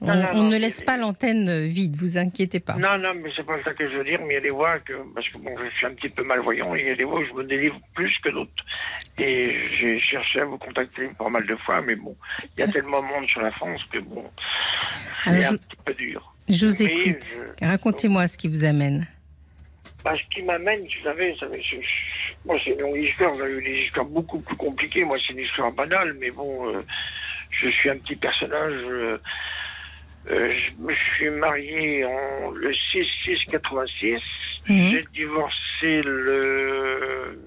[0.00, 2.74] On, Non, non, on non, ne laisse pas l'antenne euh, vide, vous inquiétez pas.
[2.74, 4.50] Non, non, mais c'est pas ça que je veux dire, mais il y a des
[4.50, 6.94] voix que, parce que bon, je suis un petit peu malvoyant, et il y a
[6.94, 8.64] des voix où je me délivre plus que d'autres.
[9.18, 12.16] Et j'ai cherché à vous contacter pas mal de fois, mais bon,
[12.56, 14.24] il y a tellement de monde sur la France que bon,
[15.24, 16.34] c'est un je, petit peu dur.
[16.48, 17.36] je vous Mais, écoute.
[17.40, 19.04] euh, Racontez-moi ce qui vous amène.
[20.04, 23.32] Bah, ce qui m'amène, vous savez, vous savez, je- je- moi c'est une longue histoire,
[23.40, 26.82] avez eu des histoires beaucoup plus compliquées, moi c'est une histoire banale, mais bon, euh,
[27.50, 29.18] je suis un petit personnage, euh,
[30.28, 34.20] je me suis marié en le 6-6-86,
[34.68, 34.90] Mhm.
[34.90, 37.40] j'ai divorcé le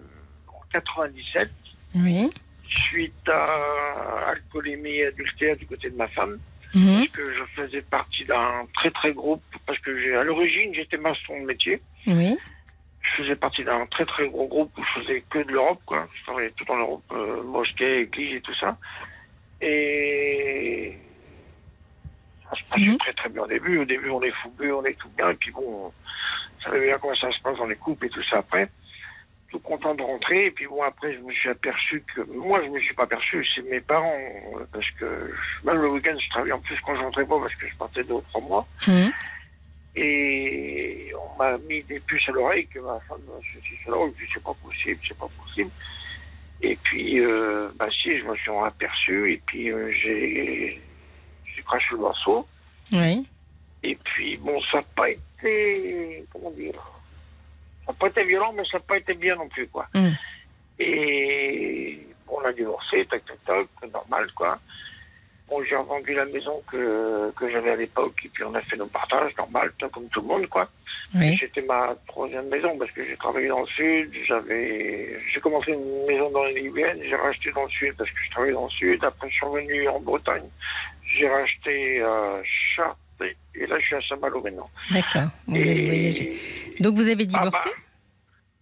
[0.48, 1.50] en 97,
[1.96, 2.30] Oui.
[2.68, 6.40] suite à alcoolémie et adultère du côté de ma femme
[6.74, 6.98] Mhm.
[7.00, 10.98] parce que je faisais partie d'un très très gros, parce que j'ai, à l'origine j'étais
[10.98, 11.82] maçon de métier.
[12.08, 12.38] Oui.
[13.04, 16.08] Je faisais partie d'un très très gros groupe où je faisais que de l'Europe, quoi.
[16.16, 18.78] Je travaillais tout en Europe, euh, mosquée, église et tout ça.
[19.62, 20.94] Et
[22.56, 22.98] se passait Mhm.
[22.98, 23.78] très très bien au début.
[23.80, 26.98] Au début, on est fougueux, on est tout bien, et puis bon, vous savez bien
[27.00, 28.70] comment ça se passe dans les couples et tout ça après.
[29.50, 32.22] Tout content de rentrer, et puis bon, après, je me suis aperçu que.
[32.22, 34.18] Moi, je me suis pas aperçu, c'est mes parents,
[34.72, 35.34] parce que
[35.66, 38.04] même le week-end, je travaillais en plus quand je rentrais pas, parce que je partais
[38.04, 38.68] deux ou trois mois.
[38.88, 39.12] Mhm.
[39.96, 44.14] Et on m'a mis des puces à l'oreille que ma femme dit sur l'oreille.
[44.18, 45.70] Je dis, c'est pas possible, c'est pas possible.
[46.62, 49.34] Et puis, euh, bah si, je me suis aperçu.
[49.34, 50.82] Et puis, euh, j'ai
[51.62, 52.48] j'ai craché le morceau.
[52.94, 53.26] Oui.
[53.84, 56.26] Et puis, bon, ça n'a pas été.
[56.32, 56.74] Comment dire
[57.86, 59.88] Ça n'a pas été violent, mais ça n'a pas été bien non plus, quoi.
[59.94, 60.10] Mm.
[60.80, 64.60] Et on a divorcé, tac, tac, tac, normal, quoi.
[65.50, 68.78] Bon, j'ai revendu la maison que, que j'avais à l'époque, et puis on a fait
[68.78, 70.70] nos partages, normal, comme tout le monde, quoi.
[71.14, 71.36] Oui.
[71.40, 75.20] C'était ma troisième maison, parce que j'ai travaillé dans le sud, j'avais.
[75.34, 78.32] J'ai commencé une maison dans les Libyenne, j'ai racheté dans le sud parce que je
[78.32, 80.48] travaillais dans le sud, après je suis revenu en Bretagne,
[81.18, 82.04] j'ai racheté
[82.76, 84.70] Chartres, et- et là je suis à Saint-Malo maintenant.
[84.92, 85.30] D'accord.
[85.48, 86.38] Vous Et- avez voyagé.
[86.80, 87.82] Donc vous avez divorcé Ah bah,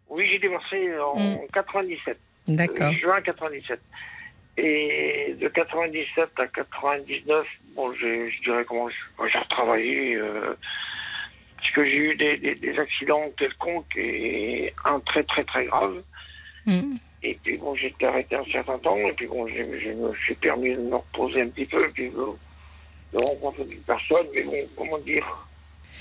[0.09, 1.47] Oui, j'ai divorcé en Mm.
[1.53, 2.19] 97.
[2.47, 2.89] D'accord.
[2.91, 3.79] Euh, juin 97.
[4.57, 10.53] Et de 97 à 99, bon, je dirais comment j'ai retravaillé, euh,
[11.57, 16.01] parce que j'ai eu des, des- des accidents quelconques et un très très très grave.
[16.65, 16.95] Mm.
[17.23, 20.13] Et puis bon, j'ai été arrêté un certain temps, et puis bon, j'ai- je me
[20.23, 22.37] suis permis de me reposer un petit peu, et puis bon,
[23.13, 25.25] de rencontrer des personnes, mais bon, comment dire,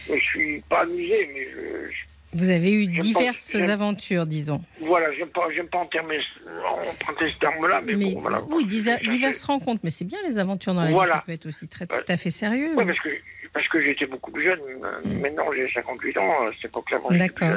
[0.06, 2.04] je suis pas amusé, mais je, je-
[2.34, 4.60] Vous avez eu Je diverses aventures, disons.
[4.82, 8.42] voilà, j'aime pas, pas emprunter ce terme-là, mais, Mais bon, voilà.
[8.50, 11.14] oui, diverses rencontres, mais c'est bien les aventures dans la Voilà.
[11.14, 12.10] vie, ça peut être aussi très, tout Ouais.
[12.10, 12.74] à fait sérieux.
[12.74, 13.08] Ouais, parce que,
[13.54, 14.60] parce que j'étais beaucoup plus jeune.
[15.04, 15.20] Mm.
[15.20, 16.26] Maintenant, j'ai 58 ans.
[16.26, 17.56] Moi, j'étais plus D'accord.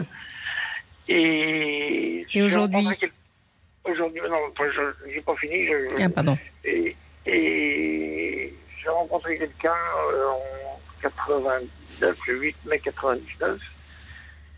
[1.10, 3.12] Et, Et aujourd'hui quel-
[3.84, 5.66] Aujourd'hui, non, enfin, je n'ai pas fini.
[5.68, 6.38] je- Ah, pardon.
[6.64, 9.74] et et j'ai rencontré quelqu'un
[10.12, 10.42] euh, en
[11.02, 13.60] 99, le 8 mai 99.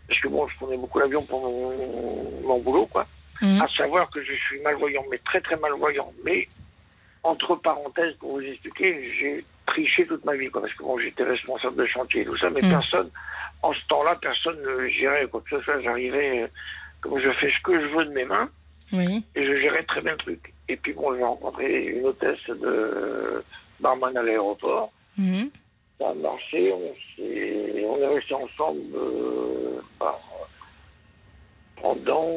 [0.08, 3.06] Parce que bon, je prenais beaucoup l'avion pour mon, mon boulot, quoi.
[3.42, 3.60] Mhm.
[3.62, 6.12] À savoir que je suis malvoyant, mais très très malvoyant.
[6.24, 6.46] Mais,
[7.22, 10.60] entre parenthèses, pour vous expliquer, j'ai triché toute ma vie, quoi.
[10.62, 12.70] Parce que bon, j'étais responsable de chantier et tout ça, mais Mhm.
[12.70, 13.10] personne,
[13.62, 15.80] en ce temps-là, personne ne gérait quoi que ce soit.
[15.80, 16.46] J'arrivais, euh,
[17.00, 18.48] comme je fais ce que je veux de mes mains,
[18.92, 19.24] Oui.
[19.34, 20.52] et je gérais très bien le truc.
[20.68, 23.42] Et puis bon, j'ai rencontré une hôtesse de
[23.80, 24.92] barman à l'aéroport.
[25.16, 25.50] Mhm.
[25.98, 30.18] Ça a marché, on, s'est- on est resté ensemble euh, bah,
[31.80, 32.30] pendant...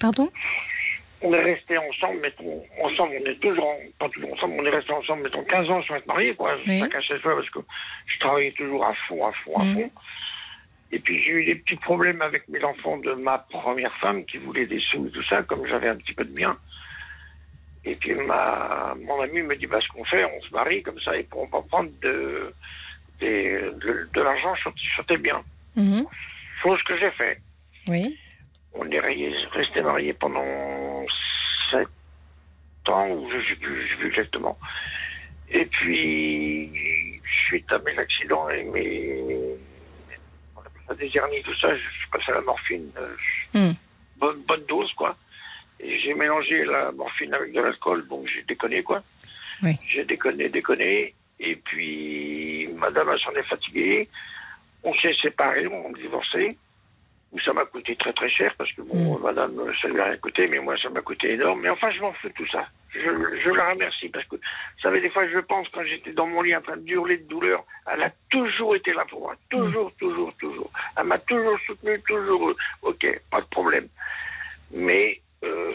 [0.00, 0.28] Pardon?
[1.22, 4.70] On est resté ensemble, mettons, ensemble, on est toujours, en- pas toujours ensemble, on est
[4.70, 6.56] resté ensemble, mettons, 15 ans sans être mariés, quoi.
[6.66, 6.78] Oui.
[6.80, 7.58] Ça cache fois parce que
[8.06, 9.74] je travaillais toujours à fond, à fond, à Mhm.
[9.74, 9.90] fond.
[10.92, 14.38] Et puis j'ai eu des petits problèmes avec mes enfants de ma première femme qui
[14.38, 16.50] voulait des sous et tout ça, comme j'avais un petit peu de bien.
[17.84, 21.00] Et puis ma, mon ami me dit, bah, ce qu'on fait, on se marie comme
[21.00, 22.52] ça, et on va prendre de,
[23.20, 25.42] de, de l'argent sur, sur tes biens.
[25.76, 26.04] Mhm.
[26.62, 27.40] Chose que j'ai fait.
[27.88, 28.18] Oui.
[28.74, 31.06] On est resté mariés pendant
[31.70, 31.88] sept
[32.88, 34.58] ans, ou je ne sais plus, exactement.
[35.50, 36.70] Et puis,
[37.46, 39.56] suite à mes accidents et mes,
[40.94, 43.14] des hernies, tout ça, je suis passé à la morphine, euh,
[43.54, 43.72] Hmm.
[44.18, 45.16] bonne, bonne dose, quoi.
[45.82, 49.02] J'ai mélangé la morphine avec de l'alcool, donc j'ai déconné, quoi.
[49.62, 49.76] Oui.
[49.88, 51.14] J'ai déconné, déconné.
[51.38, 54.08] Et puis, madame, elle s'en est fatiguée.
[54.84, 56.56] On s'est séparés, on a divorcé.
[57.32, 60.16] Où ça m'a coûté très très cher parce que bon, madame, ça lui a rien
[60.16, 61.60] coûté, mais moi ça m'a coûté énorme.
[61.60, 62.66] Mais enfin, je m'en fous de tout ça.
[62.92, 66.26] Je, je la remercie parce que, vous savez, des fois, je pense quand j'étais dans
[66.26, 69.36] mon lit en train de hurler de douleur, elle a toujours été là pour moi.
[69.48, 70.70] Toujours, toujours, toujours.
[70.96, 72.52] Elle m'a toujours soutenu, toujours.
[72.82, 73.86] Ok, pas de problème.
[74.72, 75.72] Mais, euh,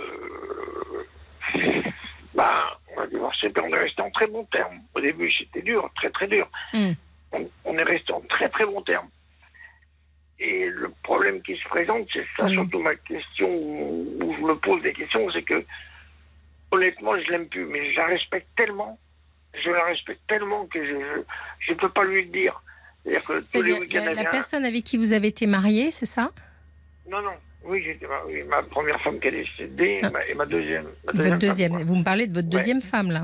[2.34, 4.82] bah, on a divorcé, puis on est resté en très bons termes.
[4.94, 6.50] Au début, c'était dur, très très dur.
[6.74, 6.92] Mm.
[7.32, 9.08] On, on est resté en très très bons termes.
[10.40, 12.54] Et le problème qui se présente, c'est ça, Oui.
[12.54, 15.64] surtout ma question, où je me pose des questions, c'est que,
[16.72, 19.00] honnêtement, je l'aime plus, mais je la respecte tellement,
[19.64, 22.62] je la respecte tellement que je ne peux pas lui le dire.
[23.04, 26.06] C'est-à-dire que tous les C'est-à-dire week-ends, la, personne avec qui vous avez été marié, c'est
[26.08, 26.32] ça?
[27.08, 27.32] Non, non,
[27.64, 27.86] oui,
[28.28, 30.10] oui, ma première femme qui est décédée, Ah.
[30.10, 30.88] ma- et ma deuxième.
[31.06, 31.78] ma Votre deuxième.
[31.84, 32.52] Vous me parlez de votre Ouais.
[32.58, 33.24] deuxième femme, là.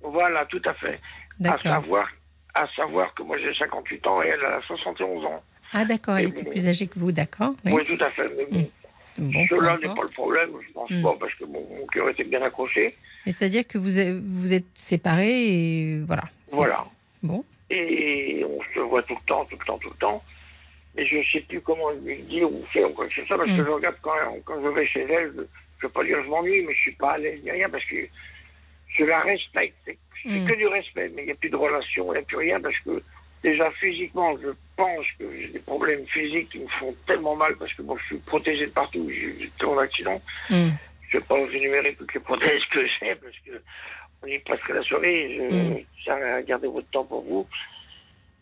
[0.00, 0.98] Voilà, tout à fait.
[1.44, 2.08] À savoir,
[2.54, 5.42] à savoir que moi j'ai 58 ans et elle a 71 ans.
[5.72, 7.54] Ah, d'accord, elle était plus âgée que vous, d'accord.
[7.64, 7.72] Oui.
[7.72, 8.28] Oui, tout à fait.
[8.36, 8.70] Mais bon,
[9.18, 11.02] Bon, peu cela n'est pas le problème, je pense Mm.
[11.02, 12.94] pas, parce que mon cœur était bien accroché.
[13.24, 15.48] C'est-à-dire que vous êtes, vous êtes séparés
[15.94, 16.24] et voilà.
[16.48, 16.84] Voilà.
[17.22, 17.42] Bon.
[17.70, 20.22] Et on se voit tout le temps, tout le temps, tout le temps.
[20.94, 23.38] Mais je ne sais plus comment lui dire ou faire ou quoi que ce soit,
[23.38, 23.56] parce Mm.
[23.56, 24.12] que je regarde quand,
[24.44, 25.46] quand je vais chez elle, je ne
[25.82, 27.96] veux pas dire je m'ennuie, mais je suis pas à l'aise ni rien, parce que
[28.98, 29.76] je la respecte.
[29.86, 30.46] C'est c'est Mm.
[30.46, 32.60] que du respect, mais il n'y a plus de relation, il n'y a plus rien,
[32.60, 33.02] parce que
[33.50, 37.72] déjà physiquement, je pense que j'ai des problèmes physiques qui me font tellement mal, parce
[37.74, 40.20] que bon, je suis protégé de partout, j'ai j'ai été en accident.
[40.50, 40.70] Mm.
[41.08, 43.54] Je ne vais pas vous énumérer toutes les prothèses que j'ai, parce que
[44.22, 45.36] on y passe que la soirée.
[45.38, 45.78] Je Mm.
[46.02, 47.46] tiens à garder votre temps pour vous.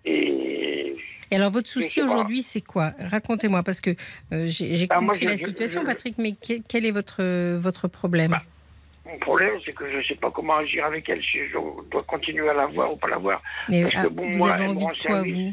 [0.07, 0.97] Et
[1.31, 2.93] Et alors, votre souci aujourd'hui, c'est quoi?
[2.99, 3.91] Racontez-moi, parce que
[4.33, 7.59] euh, j'ai moi, compris je- la situation, je- Patrick, mais que- quel est votre, euh,
[7.59, 8.33] votre problème?
[8.33, 8.43] Bah,
[9.15, 11.57] Mon problème, c'est que je ne sais pas comment agir avec elle, si je
[11.89, 13.41] dois continuer à la voir ou pas la voir.
[13.69, 15.53] Mais parce que ah, bon, vous moi, avez envie de quoi, vous?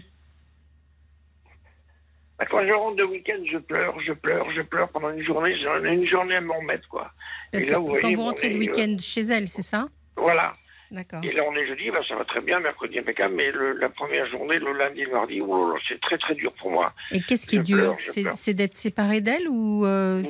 [2.39, 5.55] Bah, Quand je rentre de week-end, je pleure, je pleure, je pleure pendant une journée.
[5.63, 7.11] J'en ai une journée à m'en remettre, quoi.
[7.51, 9.61] Parce Et que là, vous quand voyez, vous rentrez de est, week-end chez elle, c'est
[9.61, 9.85] ça?
[10.17, 10.53] Voilà.
[10.89, 11.23] D'accord.
[11.23, 13.89] Et là, on est jeudi, bah, ça va très bien, mercredi impeccable, mais le- la
[13.89, 16.91] première journée, le lundi, le mardi, oh c'est très très dur pour moi.
[17.11, 17.95] Et qu'est-ce qui est dur?
[18.33, 20.23] C'est d'être séparé d'elle ou euh,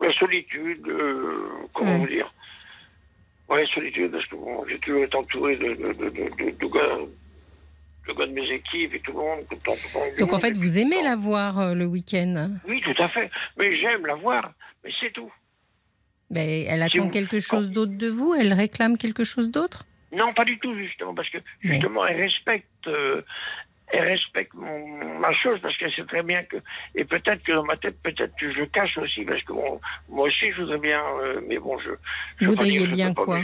[0.00, 1.98] La solitude, euh, comment Ouais.
[1.98, 2.32] vous dire?
[3.48, 6.98] Ouais, solitude, parce que bon, j'ai toujours été entouré de, de, de, de, gars,
[8.08, 9.40] de gars de mes équipes et tout le monde.
[9.48, 11.74] Tout le temps, tout le temps, du Donc en fait, vous aimez la voir euh,
[11.74, 12.50] le week-end?
[12.68, 13.30] Oui, tout à fait.
[13.58, 14.52] Mais j'aime la voir,
[14.84, 15.30] mais c'est tout.
[16.30, 18.34] Ben, Elle attend vous- quelque chose d'autre de vous?
[18.34, 19.84] Elle réclame quelque chose d'autre?
[20.12, 23.22] Non, pas du tout, justement, parce que justement, elle respecte, euh,
[23.92, 26.56] elle respecte mon- ma chose, parce qu'elle sait très bien que,
[26.94, 30.26] et peut-être que dans ma tête, peut-être que je cache aussi, parce que bon, moi
[30.28, 31.90] aussi, je voudrais bien, euh, mais bon, je.
[32.38, 33.40] je Vous voudriez dire que je bien quoi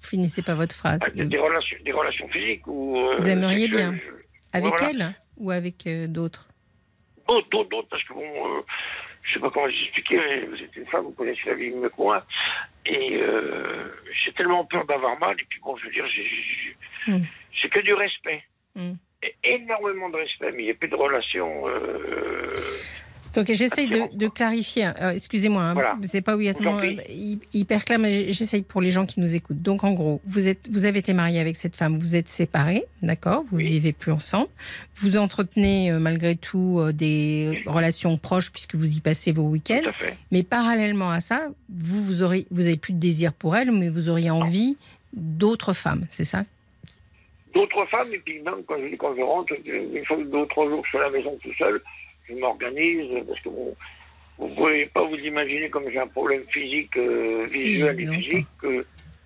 [0.00, 1.00] Finissez pas votre phrase.
[1.02, 2.96] ah, des, des relations, des relations physiques ou.
[2.96, 3.94] euh, Vous aimeriez bien.
[3.94, 4.12] je-
[4.52, 4.90] Avec voilà.
[4.90, 6.48] elle ou avec euh, d'autres?
[7.28, 8.22] D'autres, d'autres, d'autres, parce que bon,
[8.58, 8.60] euh,
[9.22, 11.70] je sais pas comment vous expliquer, mais vous êtes une femme, vous connaissez la vie
[11.70, 12.24] mieux que moi,
[12.86, 13.92] et euh,
[14.24, 17.24] j'ai tellement peur d'avoir mal, et puis bon, je veux dire, j'ai- Hmm.
[17.60, 18.42] c'est que du respect.
[18.74, 18.94] Hmm.
[19.42, 21.66] Énormément de respect, mais il n'y a plus de relations.
[21.68, 22.44] euh,
[23.34, 24.90] Donc j'essaye de, clarifier.
[25.02, 25.96] Euh, Excusez-moi, hein, Voilà.
[26.04, 26.82] c'est pas obligatoirement
[27.52, 29.60] hyper clair, mais j'essaye pour les gens qui nous écoutent.
[29.60, 32.84] Donc en gros, vous êtes, vous avez été marié avec cette femme, vous êtes séparés,
[33.02, 33.44] d'accord?
[33.50, 33.68] Vous Oui.
[33.68, 34.48] vivez plus ensemble.
[34.96, 39.82] Vous entretenez euh, malgré tout euh, des relations proches puisque vous y passez vos week-ends.
[40.30, 43.88] Mais parallèlement à ça, vous vous aurez, vous avez plus de désir pour elle, mais
[43.88, 44.76] vous auriez envie
[45.12, 46.44] d'autres femmes, c'est ça?
[47.54, 50.68] D'autres femmes, et puis même quand je, quand je rentre, une fois deux ou trois
[50.68, 51.80] jours, je suis à la maison tout seul,
[52.28, 53.74] je m'organise, parce que bon,
[54.38, 58.46] vous ne pouvez pas vous imaginer comme j'ai un problème physique, euh, visuel et physique,
[58.60, 58.84] que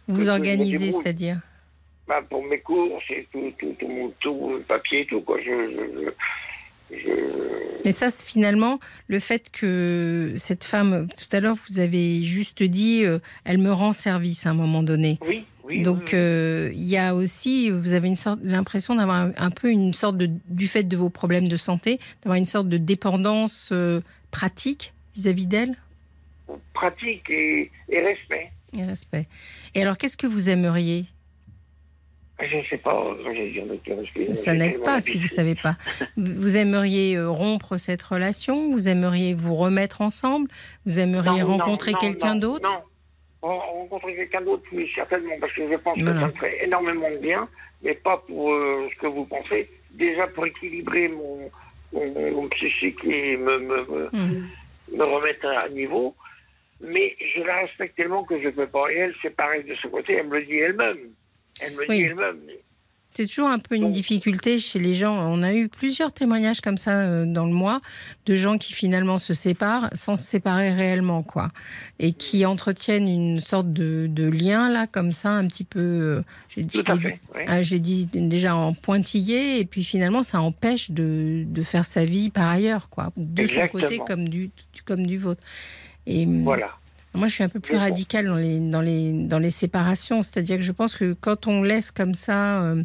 [0.09, 1.41] Vous organisez, c'est-à-dire
[2.09, 5.39] bah, pour mes courses et tout, tout, tout mon tout, le papier et tout, quoi.
[5.41, 6.11] Je, je,
[6.91, 11.79] je- je- Mais ça, c'est finalement, le fait que cette femme, tout à l'heure, vous
[11.79, 15.19] avez juste dit, euh, elle me rend service à un moment donné.
[15.27, 15.83] Oui, oui.
[15.83, 19.51] Donc, oui, euh, il y a aussi, vous avez une sorte, l'impression d'avoir un, un
[19.51, 22.79] peu une sorte de, du fait de vos problèmes de santé, d'avoir une sorte de
[22.79, 25.77] dépendance euh, pratique vis-à-vis d'elle?
[26.75, 28.51] Pratique et, et respect.
[28.77, 29.27] et respect.
[29.75, 31.07] Et alors, qu'est-ce que vous aimeriez?
[32.39, 35.37] Ah, Je ne sais pas, euh, Ça n'aide pas si vous l'habitude.
[35.37, 35.77] savez pas.
[36.17, 38.73] Vous aimeriez euh, rompre cette relation?
[38.73, 40.49] Vous aimeriez vous remettre ensemble?
[40.85, 42.69] Vous aimeriez Non, rencontrer quelqu'un d'autre?
[43.43, 47.17] Rencontrer quelqu'un d'autre, oui, certainement, parce que je pense que ça me ferait énormément de
[47.19, 47.49] bien,
[47.83, 49.69] mais pas pour euh, ce que vous pensez.
[49.91, 51.51] Déjà pour équilibrer mon,
[51.93, 54.47] mon, mon psychique et me, me, me, Hmm.
[54.97, 56.15] me remettre à niveau.
[56.81, 58.91] Mais je la respecte tellement que je ne peux pas.
[58.93, 60.99] Et elle, c'est pareil de ce côté, elle me le dit elle-même.
[61.61, 61.97] Elle me le Oui.
[61.99, 62.41] dit elle-même.
[63.15, 65.15] C'est toujours un peu une Donc- difficulté chez les gens.
[65.15, 67.81] On a eu plusieurs témoignages comme ça euh, dans le mois
[68.27, 71.51] de gens qui finalement se séparent sans se séparer réellement, quoi,
[71.99, 75.79] et qui entretiennent une sorte de, de lien là, comme ça, un petit peu.
[75.81, 76.79] euh, J'ai dit-
[77.37, 77.43] oui.
[77.47, 82.05] ah, j'ai dit déjà en pointillé, et puis finalement ça empêche de, de faire sa
[82.07, 84.51] vie par ailleurs, quoi, de son côté comme du
[84.87, 85.43] comme du vôtre.
[86.07, 86.71] Et hum, Voilà.
[87.15, 90.23] Moi, je suis un peu plus radicale dans les, dans, les, dans les séparations.
[90.23, 92.83] C'est-à-dire que je pense que quand on laisse comme ça euh,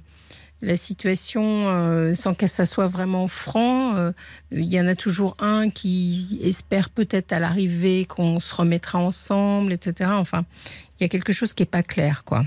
[0.62, 4.12] la situation euh, sans que ça soit vraiment franc, euh,
[4.52, 9.72] il y en a toujours un qui espère peut-être à l'arrivée qu'on se remettra ensemble,
[9.72, 10.10] etc.
[10.14, 10.44] Enfin,
[11.00, 12.44] il y a quelque chose qui n'est pas clair, quoi.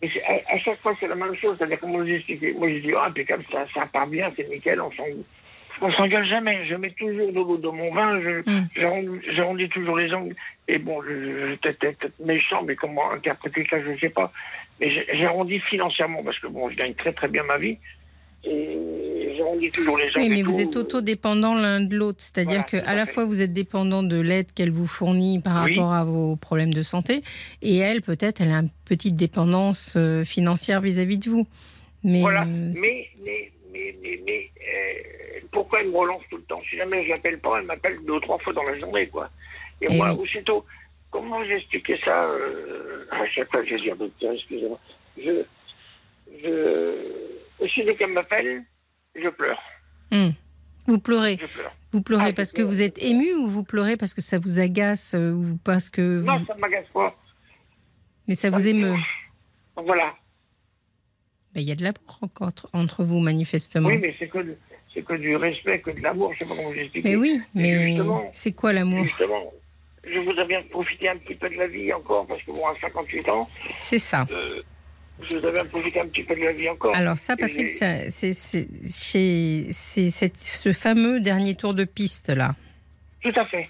[0.00, 1.56] À, à chaque fois, c'est la même chose.
[1.58, 4.80] C'est-à-dire, comment vous expliquer Moi, je dis, ah, impeccable, ça, ça part bien, c'est nickel,
[4.80, 5.02] on s'en
[5.80, 6.66] on s'engueule jamais.
[6.66, 8.68] Je mets toujours de l'eau dans mon vin, je, Mm.
[9.36, 10.34] j'arrondis- toujours les angles.
[10.68, 14.32] Et bon, je, peut-être méchant, mais comment interpréter ça, je ne sais pas.
[14.80, 17.76] Mais j'ai- j'arrondis financièrement, parce que bon, je gagne très très bien ma vie.
[18.44, 20.18] Et j'arrondis toujours les angles.
[20.18, 20.60] Oui, mais vous tout.
[20.60, 22.18] êtes autodépendants l'un de l'autre.
[22.20, 23.12] C'est-à-dire Voilà, que tout à à la fait.
[23.12, 25.74] fois, vous êtes dépendant de l'aide qu'elle vous fournit par Oui.
[25.76, 27.22] rapport à vos problèmes de santé.
[27.62, 31.46] Et elle, peut-être, elle a une petite dépendance euh, financière vis-à-vis de vous.
[32.04, 32.42] Mais, Voilà.
[32.42, 33.08] euh, mais,
[33.92, 36.60] mais, mais, mais, euh, pourquoi elle me relance tout le temps?
[36.68, 39.30] Si jamais je l'appelle pas, elle m'appelle deux ou trois fois dans la journée, quoi.
[39.80, 40.20] Et, Eh moi, oui.
[40.22, 40.64] aussitôt,
[41.10, 44.78] comment j'ai expliqué ça euh, À chaque fois, je dis, ah, excusez-moi.
[45.16, 45.42] Je,
[46.42, 48.62] je, aussitôt qu'elle m'appelle,
[49.14, 49.60] je pleure.
[50.10, 50.30] Hmm.
[50.86, 51.38] Vous pleurez.
[51.40, 51.72] Je pleure.
[51.92, 54.58] Vous pleurez Ah, parce que vous êtes ému ou vous pleurez parce que ça vous
[54.58, 56.22] agace euh, ou parce que.
[56.22, 57.14] Non, ça ne m'agace pas.
[58.26, 58.94] Mais ça vous émeut.
[59.76, 60.14] Voilà.
[61.58, 63.88] Ben, Il y a de l'amour entre- entre vous, manifestement.
[63.88, 64.38] Oui, mais c'est que,
[64.94, 67.08] c'est que du respect, que de l'amour, je sais pas comment vous expliquer.
[67.10, 67.98] Mais oui, mais
[68.32, 69.52] c'est quoi l'amour Justement,
[70.06, 72.76] je voudrais bien profiter un petit peu de la vie encore, parce que bon, à
[72.80, 73.48] 58 ans,
[73.80, 74.24] C'est ça.
[74.30, 74.62] euh,
[75.28, 76.94] je voudrais bien profiter un petit peu de la vie encore.
[76.94, 78.62] Alors ça, Patrick, c'est ce
[80.72, 82.54] fameux dernier tour de piste là.
[83.20, 83.68] Tout à fait.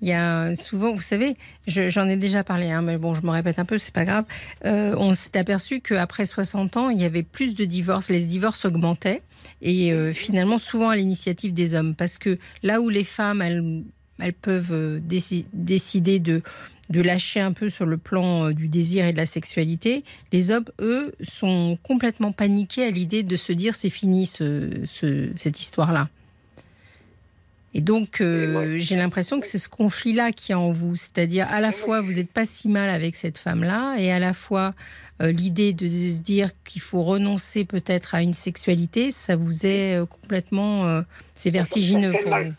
[0.00, 1.36] Il y a souvent, vous savez,
[1.66, 4.04] je- j'en ai déjà parlé, hein, mais bon, je me répète un peu, c'est pas
[4.04, 4.24] grave.
[4.66, 8.64] Euh, on s'est aperçu qu'après 60 ans, il y avait plus de divorces, les divorces
[8.66, 9.22] augmentaient,
[9.62, 13.82] et euh, finalement, souvent à l'initiative des hommes, parce que là où les femmes, elles,
[14.42, 16.42] peuvent euh, déci- décider de
[16.90, 21.12] lâcher un peu sur le plan du désir et de la sexualité, les hommes, eux,
[21.22, 26.08] sont complètement paniqués à l'idée de se dire c'est fini ce- ce- cette histoire-là.
[27.74, 30.94] Et donc, euh, j'ai l'impression que c'est ce conflit-là qui est en vous.
[30.94, 34.32] C'est-à-dire, à la fois, vous n'êtes pas si mal avec cette femme-là, et à la
[34.32, 34.74] fois,
[35.20, 39.66] euh, l'idée de, de se dire qu'il faut renoncer peut-être à une sexualité, ça vous
[39.66, 41.02] est euh, complètement.
[41.34, 42.54] c'est vertigineux pour mal.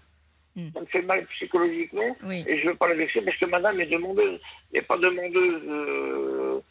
[0.58, 0.70] vous.
[0.74, 2.44] Ça me fait mal psychologiquement, Oui.
[2.48, 4.40] et je veux pas la vexer, parce que madame est demandeuse.
[4.74, 6.62] Elle n'est pas demandeuse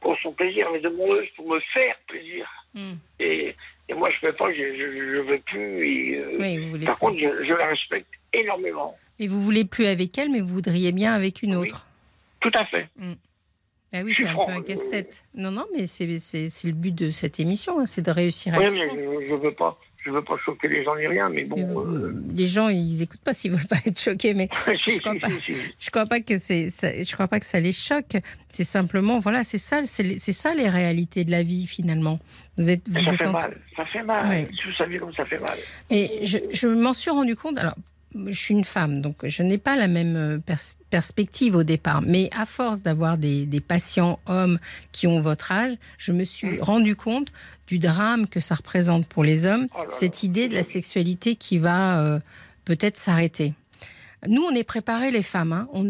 [0.00, 2.46] pour son plaisir, mais demandeuse pour me faire plaisir.
[2.74, 2.92] Mm.
[3.20, 3.54] Et,
[3.88, 5.88] et moi, je ne peux pas, je ne veux plus.
[5.88, 7.00] et, euh, Oui, vous voulez Par plus.
[7.00, 8.96] contre, je, je la respecte énormément.
[9.20, 11.68] Mais vous voulez plus avec elle, mais vous voudriez bien avec une Oui.
[11.68, 11.86] autre.
[12.40, 12.88] Tout à fait.
[13.92, 15.24] Ah oui, Je c'est un franc, peu un euh, casse-tête.
[15.34, 18.66] Non, non, mais c'est le but de cette émission, hein, c'est de réussir à Oui,
[18.72, 18.88] mais
[19.26, 19.78] je ne veux pas.
[20.06, 21.56] Je veux pas choquer les gens ni rien, mais bon.
[21.58, 24.48] Euh, euh, Les gens, ils écoutent pas s'ils veulent pas être choqués, mais
[24.84, 25.28] si, je crois si, pas.
[25.30, 28.16] si, je crois pas que c'est, ça- je crois pas que ça les choque.
[28.48, 32.20] C'est simplement, voilà, c'est ça, c'est ça les réalités de la vie finalement.
[32.56, 33.56] Vous êtes, vous Ça êtes fait en- mal.
[33.76, 34.28] Ça fait mal.
[34.28, 34.48] Ouais.
[34.64, 35.58] Vous savez comme ça fait mal.
[35.90, 37.58] Et je, je m'en suis rendu compte.
[37.58, 37.74] Alors,
[38.14, 42.00] je suis une femme, donc je n'ai pas la même euh, pers- perspective au départ.
[42.02, 44.58] Mais à force d'avoir des, des patients hommes
[44.92, 47.28] qui ont votre âge, je me suis rendu compte
[47.66, 50.62] du drame que ça représente pour les hommes, Oh là là, cette idée de la
[50.62, 52.20] sexualité qui va euh,
[52.64, 53.52] peut-être s'arrêter.
[54.26, 55.52] Nous, on est préparés, les femmes.
[55.52, 55.68] hein.
[55.72, 55.84] On,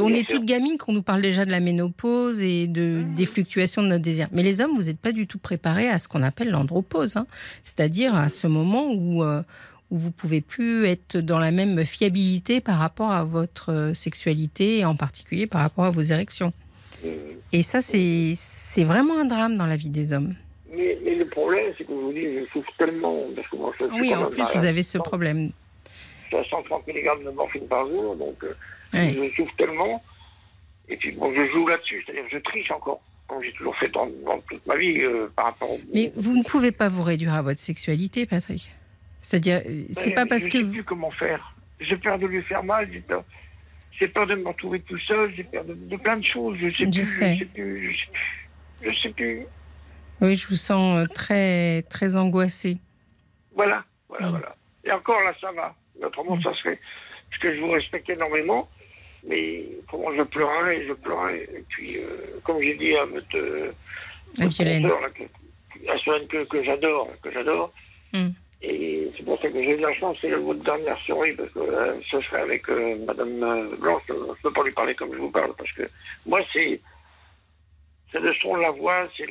[0.00, 0.26] on est sûr.
[0.28, 4.02] toutes gamines qu'on nous parle déjà de la ménopause et de, des fluctuations de notre
[4.02, 4.28] désir.
[4.32, 7.16] Mais les hommes, vous n'êtes pas du tout préparés à ce qu'on appelle l'andropause.
[7.16, 7.26] hein.
[7.64, 9.42] C'est-à-dire à ce moment où, euh,
[9.90, 14.78] où vous pouvez plus être dans la même fiabilité par rapport à votre euh, sexualité
[14.78, 16.52] et en particulier par rapport à vos érections.
[17.04, 20.34] Euh, Et ça, c'est c'est vraiment un drame dans la vie des hommes.
[20.74, 23.22] Mais, mais le problème, c'est que vous dis, je souffre tellement.
[23.34, 25.50] Parce que moi, je Oui, en plus, vous avez ce problème.
[26.30, 28.52] Je suis à 130 mg de morphine par jour, donc euh,
[28.92, 29.12] Ouais.
[29.14, 30.02] je souffre tellement.
[30.90, 34.06] Et puis, bon, je joue là-dessus, c'est-à-dire je triche encore, comme j'ai toujours fait dans,
[34.26, 35.80] dans toute ma vie euh, par rapport au.
[35.94, 38.68] Mais vous ne pouvez pas vous réduire à votre sexualité, Patrick.
[39.20, 40.72] C'est-à-dire, euh, c'est pas parce je que sais vous...
[40.72, 41.54] plus comment faire.
[41.80, 43.24] J'ai peur de lui faire mal, j'ai peur.
[43.98, 46.56] J'ai peur de me retrouver tout seul, j'ai peur de, de plein de choses.
[46.60, 47.34] Je sais Je plus, sais.
[47.34, 48.88] je sais plus, je sais plus.
[48.90, 49.42] Je sais plus.
[50.20, 52.78] Oui, je vous sens euh, très, très angoissée.
[53.54, 54.30] Voilà, voilà, Mm.
[54.30, 54.56] voilà.
[54.84, 55.74] Et encore là, ça va.
[56.04, 56.78] Autrement, ça serait.
[57.30, 58.68] Parce que je vous respecte énormément,
[59.28, 61.42] mais comment je pleurais, je pleurais.
[61.54, 63.36] Et puis, euh, comme j'ai dit à votre.
[63.36, 63.72] euh,
[64.38, 64.82] À votre Violaine.
[64.82, 67.72] consoeur, là, que- à Solène que, que j'adore, que j'adore.
[68.14, 68.28] Mm.
[68.60, 71.60] Et c'est pour ça que j'ai eu la chance, c'est votre dernière souris, parce que
[71.60, 75.12] euh, ce serait avec euh, Madame euh, Blanche, je ne peux pas lui parler comme
[75.12, 75.88] je vous parle, parce que
[76.26, 76.80] moi, c'est.
[78.10, 79.26] C'est le son de la voix, c'est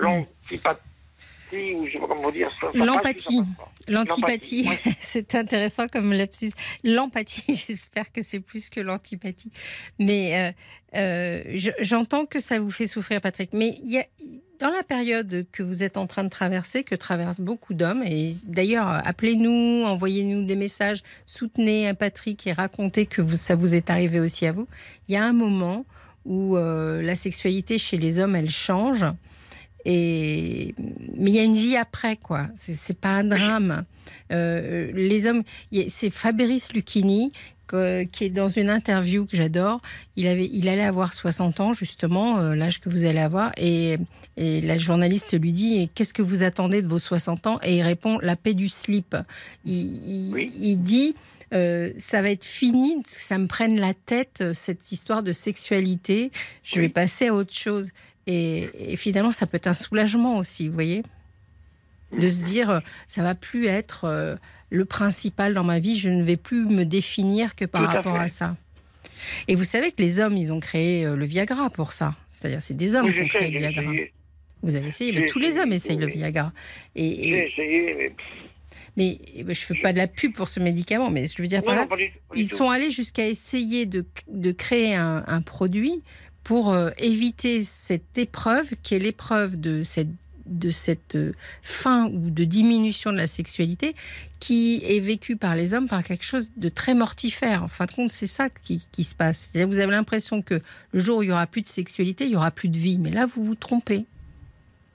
[0.00, 0.80] l'antipathie,
[1.74, 2.50] ou je sais pas comment dire.
[2.60, 3.42] ça- L'empathie.
[3.58, 3.66] passe.
[3.88, 4.68] L'antipathie,
[5.00, 6.52] c'est intéressant comme lapsus.
[6.84, 9.50] L'empathie, j'espère que c'est plus que l'antipathie.
[9.98, 10.54] Mais
[10.94, 13.50] euh, euh, je- j'entends que ça vous fait souffrir, Patrick.
[13.52, 14.04] Mais il y a,
[14.60, 18.30] dans la période que vous êtes en train de traverser, que traversent beaucoup d'hommes, et
[18.46, 24.20] d'ailleurs, appelez-nous, envoyez-nous des messages, soutenez un Patrick et racontez que ça vous est arrivé
[24.20, 24.68] aussi à vous.
[25.08, 25.86] Il y a un moment
[26.26, 29.06] où euh, la sexualité chez les hommes, elle change.
[29.86, 30.74] Et
[31.16, 32.48] mais il y a une vie après quoi.
[32.54, 33.84] C'est pas un drame.
[34.30, 35.42] Euh, les hommes,
[35.88, 37.32] c'est Fabrice Lucchini
[38.12, 39.80] qui est dans une interview que j'adore.
[40.16, 43.96] Il avait, il allait avoir 60 ans justement, euh, l'âge que vous allez avoir, et,
[44.36, 47.58] et la journaliste lui dit qu'est-ce que vous attendez de vos 60 ans?
[47.62, 49.16] Et il répond la paix du slip.
[49.64, 49.74] Il,
[50.08, 50.52] il- Oui.
[50.58, 51.14] il dit
[51.52, 56.30] euh, ça va être fini, ça me prenne la tête euh, cette histoire de sexualité.
[56.62, 56.82] Je Oui.
[56.82, 57.90] vais passer à autre chose.
[58.28, 61.02] Et, et finalement, ça peut être un soulagement aussi, vous voyez
[62.18, 64.36] De se dire, euh, ça va plus être euh,
[64.70, 68.16] le principal dans ma vie, je ne vais plus me définir que par à rapport
[68.16, 68.22] fait.
[68.22, 68.56] à ça.
[69.48, 72.14] Et vous savez que les hommes, ils ont créé le Viagra pour ça.
[72.30, 73.90] C'est-à-dire, c'est des hommes Oui, qui ont créé le Viagra.
[74.62, 76.06] Vous avez essayé, mais tous les hommes essayent le.
[76.06, 76.52] Viagra.
[76.94, 78.12] Et, J'ai et- essayé, mais.
[78.96, 81.40] mais eh ben, je ne fais pas de la pub pour ce médicament, mais je
[81.40, 82.56] veux dire par Non, là, non, pas du tout, pas du ils tout.
[82.56, 86.02] sont allés jusqu'à essayer de, de créer un, un produit
[86.44, 90.08] pour euh, éviter cette épreuve qui est l'épreuve de cette
[90.46, 91.32] de cette euh,
[91.62, 93.94] fin ou de diminution de la sexualité
[94.40, 97.62] qui est vécue par les hommes par quelque chose de très mortifère.
[97.62, 99.50] En fin de compte, c'est ça qui, qui se passe.
[99.54, 100.60] Vous avez l'impression que
[100.92, 102.98] le jour où il y aura plus de sexualité, il y aura plus de vie.
[102.98, 104.06] Mais là, vous vous trompez.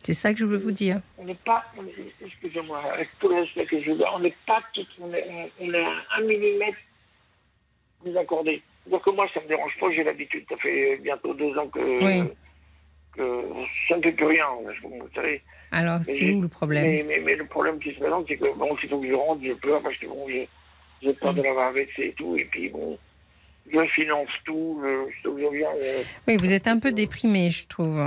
[0.06, 1.02] C'est ça que je veux vous dire.
[1.18, 1.66] On n'est pas,
[2.24, 5.50] excusez-moi, avec tout le respect que je donne, on n'est pas tout, on est, on,
[5.66, 6.78] on est à un millimètre
[8.04, 8.62] désaccordé.
[8.88, 12.30] Donc moi, ça me dérange pas, j'ai l'habitude, ça fait bientôt deux ans que, Oui.
[13.14, 13.42] que
[13.90, 14.46] ça ne fait plus rien,
[14.84, 15.42] vous savez.
[15.72, 16.84] Alors, c'est où le problème?
[16.86, 19.44] Mais, mais, mais le problème qui se présente, c'est que bon, faut que je rentre,
[19.44, 20.48] je pleure parce que bon, j'ai
[21.20, 21.38] peur Mm.
[21.38, 22.98] de l'avoir vexé et tout, et puis bon,
[23.72, 28.00] je finance tout, je, je, je euh, Oui, vous êtes un peu déprimé, je trouve.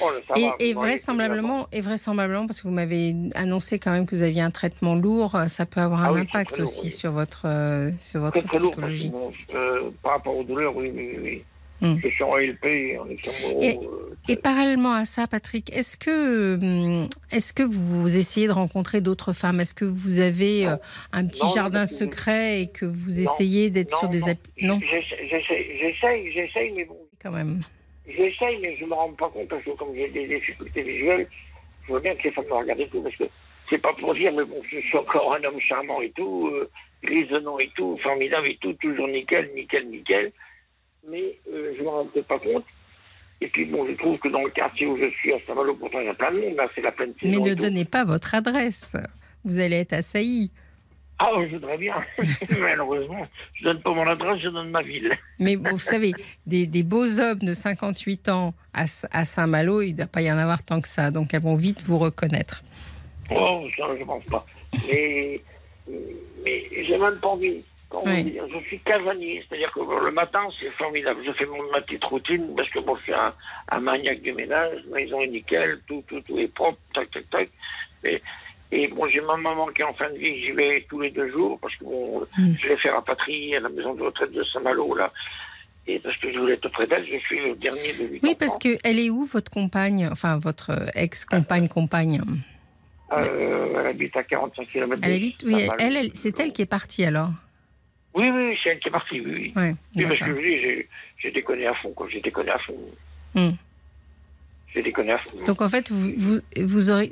[0.00, 4.14] Oh, ça Et, va, vraisemblablement, et vraisemblablement, parce que vous m'avez annoncé quand même que
[4.14, 6.90] vous aviez un traitement lourd, ça peut avoir Ah un oui, impact lourd, aussi oui.
[6.90, 9.12] sur votre, euh, sur votre lourd, que, psychologie.
[9.54, 11.42] euh, par rapport aux douleurs, oui, oui, oui.
[11.82, 11.96] Mm.
[12.02, 13.58] Je suis en LP, en Luxembourg.
[13.62, 18.52] Et- euh, Et parallèlement à ça, Patrick, est-ce que, hum, est-ce que vous essayez de
[18.52, 19.60] rencontrer d'autres femmes?
[19.60, 20.70] Est-ce que vous avez Non.
[20.72, 20.76] euh,
[21.12, 23.32] un petit Non, jardin secret et que vous Non.
[23.32, 24.20] essayez d'être sur des
[24.62, 24.78] non.
[24.82, 27.60] j'essaie, j'essaie, mais bon, quand même.
[28.16, 31.28] J'essaie, mais je me rends pas compte parce que comme j'ai des difficultés visuelles,
[31.84, 33.24] je vois bien que les femmes me regardent et tout, parce que
[33.68, 36.68] c'est pas pour dire, mais bon, je suis encore un homme charmant et tout, euh,
[37.02, 40.32] grisonnant et tout, formidable et tout, toujours nickel, nickel, nickel,
[41.08, 42.64] mais euh, je me rends peut-être pas compte.
[43.40, 46.00] Et puis bon, je trouve que dans le quartier où je suis, à Saint-Malo, pourtant
[46.00, 47.44] il y a plein de monde, là, c'est la pleine Mais saison.
[47.44, 47.62] ne et tout.
[47.62, 48.94] donnez pas votre adresse.
[49.44, 50.50] Vous allez être assailli.
[51.22, 51.94] Ah, je voudrais bien.
[52.58, 55.12] Malheureusement, je donne pas mon adresse, je donne ma ville.
[55.38, 56.12] Mais vous savez,
[56.46, 60.32] des, des beaux hommes de 58 ans à, à Saint-Malo, il ne doit pas y
[60.32, 61.10] en avoir tant que ça.
[61.10, 62.62] Donc elles vont vite vous reconnaître.
[63.30, 64.46] Oh, ça, je pense pas.
[64.88, 65.42] Mais,
[66.42, 67.62] mais j'ai même pas envie.
[67.92, 68.38] Oui.
[68.52, 71.20] je suis casanier, c'est-à-dire que le matin, c'est formidable.
[71.26, 73.34] Je fais mon, ma petite routine parce que bon, je suis un,
[73.68, 77.48] un maniaque du ménage, maison est nickel, tout, tout, tout est propre, tac, tac, tac.
[78.04, 78.22] Et,
[78.72, 81.10] et bon, j'ai ma maman qui est en fin de vie, j'y vais tous les
[81.10, 82.52] deux jours parce que bon, Mm.
[82.62, 85.12] je l'ai fait rapatrier à la maison de retraite de Saint-Malo, là.
[85.86, 88.28] Et parce que je voulais être auprès d'elle, je suis le dernier de huit Oui,
[88.30, 88.36] enfants.
[88.38, 92.20] parce que elle est où, votre compagne Enfin, votre euh, ex-compagne, compagne
[93.12, 96.66] Euh, elle habite à 45 km Elle habite, oui, elle, elle- c'est elle qui est
[96.66, 97.30] partie alors
[98.14, 99.32] Oui, oui, c'est elle qui est partie, oui.
[99.34, 99.52] oui.
[99.56, 100.86] Ouais, Oui, parce que je dis,
[101.18, 102.06] j'ai- déconné à fond, quoi.
[102.10, 102.76] J'ai déconné à fond.
[103.34, 103.50] Hmm.
[104.72, 105.36] J'ai déconné à fond.
[105.46, 107.10] Donc en fait, vous, vous, vous aurez.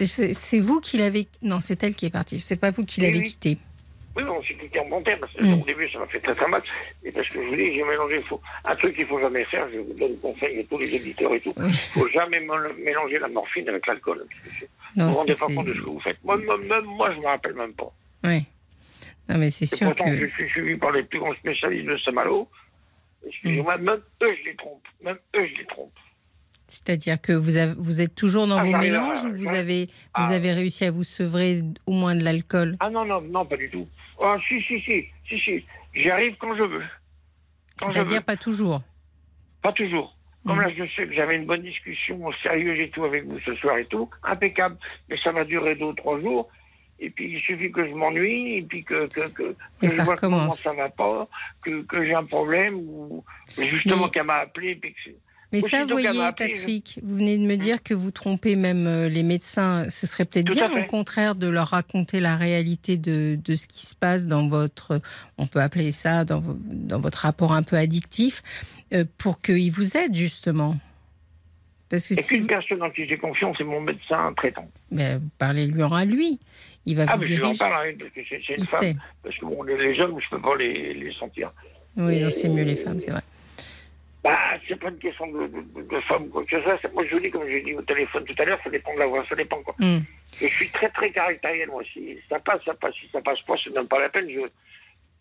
[0.00, 1.28] C'est vous qui l'avez.
[1.42, 2.40] Non, c'est elle qui est partie.
[2.40, 3.28] C'est pas vous qui Oui, l'avez oui.
[3.28, 3.58] quitté.
[4.16, 5.20] Oui, on s'est quitté en bon terme.
[5.20, 5.60] Parce que Mm.
[5.60, 6.62] Au début, ça m'a fait très très mal.
[7.04, 8.22] Et parce que je vous dis, j'ai mélangé.
[8.28, 8.40] Faut...
[8.64, 11.40] Un truc qu'il faut jamais faire, je vous donne conseil à tous les éditeurs et
[11.40, 11.52] tout.
[11.56, 11.72] Oui.
[11.72, 14.24] faut jamais mél- mélanger la morphine avec l'alcool.
[14.96, 16.18] Vous vous rendez pas compte de ce que vous faites.
[16.24, 17.92] Moi, même moi, je me rappelle même pas.
[18.24, 18.42] Ouais.
[19.28, 20.16] Non, mais c'est sûr pourtant, que.
[20.18, 22.48] je suis suivi par les plus grands spécialistes de Saint-Malo.
[23.26, 24.82] Excusez-moi, même eux, je les trompe.
[25.02, 25.92] Même eux, je les trompe.
[26.66, 29.58] C'est-à-dire que vous, avez, vous êtes toujours dans Ah, vos mélanges ou vous ouais.
[29.58, 30.28] avez, vous Ah.
[30.34, 32.76] avez réussi à vous sevrer au moins de l'alcool?
[32.80, 33.86] Ah non, non, non, pas du tout.
[34.20, 35.64] Ah, si, si, si, si, si.
[35.94, 36.82] J'y arrive quand je veux.
[37.80, 38.82] C'est-à-dire pas toujours?
[39.62, 40.16] Pas toujours.
[40.46, 40.60] Comme Mm.
[40.62, 43.78] là, je sais que j'avais une bonne discussion sérieuse et tout avec vous ce soir
[43.78, 44.76] et tout, impeccable.
[45.08, 46.48] Mais ça va durer deux ou trois jours.
[47.00, 49.96] Et puis, il suffit que je m'ennuie, et puis que, que, que, que Et je
[49.96, 50.60] ça vois recommence.
[50.60, 51.28] ça va pas,
[51.62, 53.24] que, j'ai un problème, ou
[53.58, 55.10] justement qu'elle m'a appelé, puis que
[55.54, 59.08] Mais ça, vous voyez, Patrick, vous venez de me dire que vous trompez même euh,
[59.08, 59.88] les médecins.
[59.90, 63.86] Ce serait peut-être bien, au contraire, de leur raconter la réalité de, de ce qui
[63.86, 65.00] se passe dans votre,
[65.38, 68.42] on peut appeler ça, dans, dans votre rapport un peu addictif,
[68.92, 70.76] euh, pour qu'ils vous aident, justement.
[71.88, 74.32] Parce que Et si puis, une vous, personne en qui j'ai confiance, c'est mon médecin
[74.36, 74.68] traitant.
[74.90, 76.40] ben, parlez-lui en à lui.
[76.86, 77.58] Il va Ah, vous mais je lui en diriger.
[77.60, 78.80] parle, hein, parce que c'est une Il femme.
[78.82, 78.96] sait.
[79.22, 81.52] Parce que bon, les, hommes, je peux pas les, les sentir.
[81.96, 83.22] Oui, c'est mieux les femmes, c'est vrai.
[84.24, 86.80] Bah, c'est pas une question de, de, de femme, quoi que ce soit.
[86.94, 89.00] Moi, je vous dis, comme j'ai dit au téléphone tout à l'heure, ça dépend de
[89.00, 89.74] la voix, ça dépend quoi.
[89.78, 89.98] Hmm.
[90.40, 91.82] Je suis très, très caractériel, moi.
[91.92, 92.94] Si ça passe, ça passe.
[92.94, 94.30] Si ça passe pas, c'est même pas la peine.
[94.30, 94.40] Je,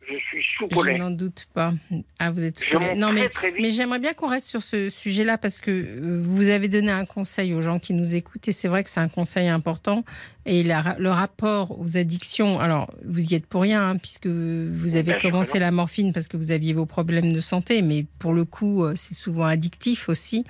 [0.07, 0.97] je suis sous Je colère.
[0.99, 1.73] n'en doute pas.
[2.19, 3.29] Ah, vous êtes Je monte Non, mais,
[3.71, 7.53] j'aimerais bien qu'on reste sur ce sujet-là parce que euh, vous avez donné un conseil
[7.53, 10.03] aux gens qui nous écoutent et c'est vrai que c'est un conseil important.
[10.45, 14.95] Et la- le rapport aux addictions, alors vous y êtes pour rien hein, puisque vous
[14.95, 17.81] avez Bien sûr que commencé la morphine parce que vous aviez vos problèmes de santé,
[17.81, 20.43] mais pour le coup, euh, c'est souvent addictif aussi.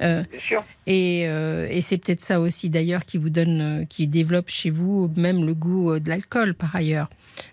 [0.00, 0.64] Euh, Bien sûr.
[0.86, 5.12] et, euh, et c'est peut-être ça aussi d'ailleurs qui vous donne, qui développe chez vous
[5.14, 7.10] même le goût de l'alcool par ailleurs.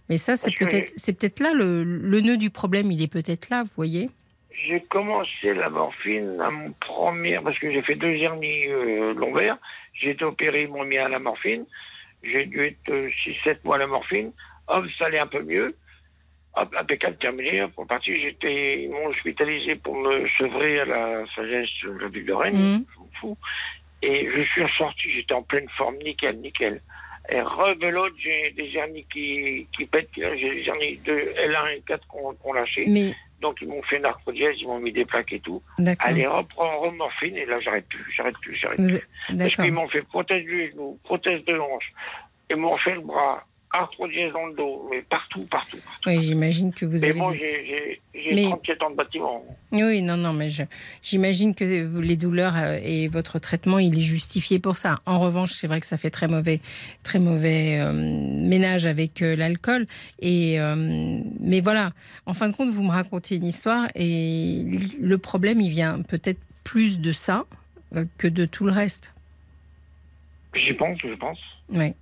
[0.09, 2.91] Mais ça, c'est peut-être, c'est peut-être là le, le nœud du problème.
[2.91, 4.09] Il est peut-être là, vous voyez.
[4.67, 9.57] J'ai commencé la morphine à mon premier, parce que j'ai fait deux hernies euh, lombaires.
[9.93, 11.65] J'ai été opéré, ils m'ont mis à la morphine.
[12.23, 12.91] J'ai dû être
[13.45, 14.31] 6-7 mois à la morphine.
[14.67, 15.75] Hop, ça allait un peu mieux.
[16.55, 17.65] Hop, impeccable, terminé.
[17.75, 22.25] Pour partie, j'étais, ils m'ont hospitalisé pour me sevrer à la sagesse de la ville
[22.25, 22.85] de Rennes.
[22.93, 23.37] Je m'en fous.
[24.03, 26.81] Et je suis ressorti, j'étais en pleine forme, nickel, nickel.
[27.31, 32.07] Et rebelote, j'ai des hernies qui, qui pètent, j'ai des hernies de L1 et 4
[32.07, 32.85] qu'on qu'on lâché.
[32.87, 35.61] Mais Donc ils m'ont fait une narcodièse, ils m'ont mis des plaques et tout.
[35.99, 39.37] Allez, reprends remorphine, et là j'arrête plus, j'arrête plus, j'arrête plus.
[39.37, 41.93] Parce qu'ils m'ont fait prothèse du genou, prothèse de hanche,
[42.49, 45.77] ils m'ont fait le bras, arthrodièse dans le dos, mais partout, partout.
[46.05, 49.45] Oui, j'imagine que vous Mais avez bon, des- j'ai- Mais- 37 ans de bâtiment.
[49.71, 50.49] Oui, non, non, mais
[51.01, 51.63] j'imagine que
[52.01, 54.99] les douleurs euh, et votre traitement, il est justifié pour ça.
[55.05, 56.59] En revanche, c'est vrai que ça fait très mauvais,
[57.03, 59.87] très mauvais euh, ménage avec euh, l'alcool.
[60.19, 60.75] Et euh,
[61.39, 61.91] mais voilà,
[62.25, 64.65] en fin de compte, vous me racontez une histoire et
[64.99, 67.45] le problème, il vient peut-être plus de ça
[68.17, 69.11] que de tout le reste.
[70.53, 71.39] J'y pense, je pense.
[71.71, 71.95] Ouais.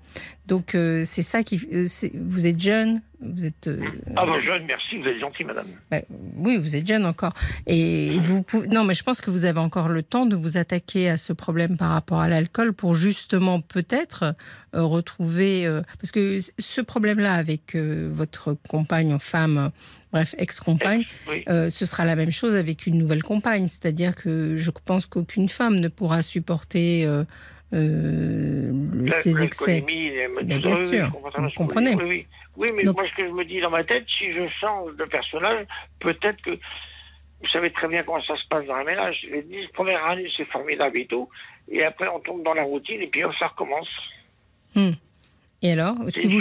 [0.47, 1.61] Donc euh, c'est ça qui.
[1.71, 3.67] euh, vous êtes jeune, vous êtes.
[3.67, 3.79] euh,
[4.15, 5.67] Ah bah jeune, merci, vous êtes gentil, madame.
[5.91, 5.99] Bah,
[6.37, 7.33] oui, vous êtes jeune encore.
[7.67, 8.67] Et vous pouvez...
[8.67, 11.33] Non, mais je pense que vous avez encore le temps de vous attaquer à ce
[11.33, 14.33] problème par rapport à l'alcool pour justement peut-être
[14.75, 15.69] euh, retrouver...
[16.01, 19.69] Parce que ce problème-là avec votre compagne, femme,
[20.11, 21.43] bref, ex-compagne, Oui.
[21.47, 23.67] ce sera la même chose avec une nouvelle compagne.
[23.67, 27.07] C'est-à-dire que je pense qu'aucune femme ne pourra supporter
[27.73, 28.71] euh,
[29.21, 29.79] ces excès.
[29.81, 29.85] tout
[30.43, 31.95] bien sûr, vous comprenez.
[31.95, 32.27] Oui, oui.
[32.57, 34.95] Oui, mais Donc- moi, ce que je me dis dans ma tête, si je change
[34.97, 35.65] de personnage,
[36.01, 39.25] peut-être que vous savez très bien comment ça se passe dans un ménage.
[39.31, 41.29] Les dix premières années, c'est formidable et tout.
[41.71, 43.87] Et après, on tombe dans la routine et puis hop, ça recommence.
[45.61, 46.39] Et alors, si vous,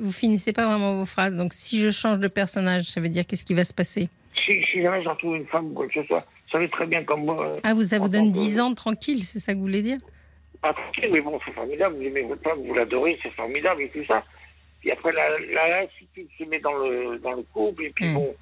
[0.00, 3.26] vous finissez pas vraiment vos phrases, donc si je change de personnage, ça veut dire
[3.26, 4.08] qu'est-ce qui va se passer?
[4.44, 6.86] Si, si jamais j'en trouve une femme ou quoi que ce soit, vous savez très
[6.86, 7.56] bien comme moi.
[7.62, 9.82] Ah, vous, ça vous donne tant que- 10 ans tranquille, c'est ça que vous voulez
[9.82, 9.98] dire?
[10.62, 11.96] Pas tranquille, mais bon, c'est formidable.
[11.96, 14.24] Vous aimez votre femme, vous l'adorez, c'est formidable et tout ça.
[14.80, 17.84] Puis après, la, la lassitude se met dans le, dans le couple.
[17.84, 18.14] Et puis Hmm.
[18.14, 18.34] bon.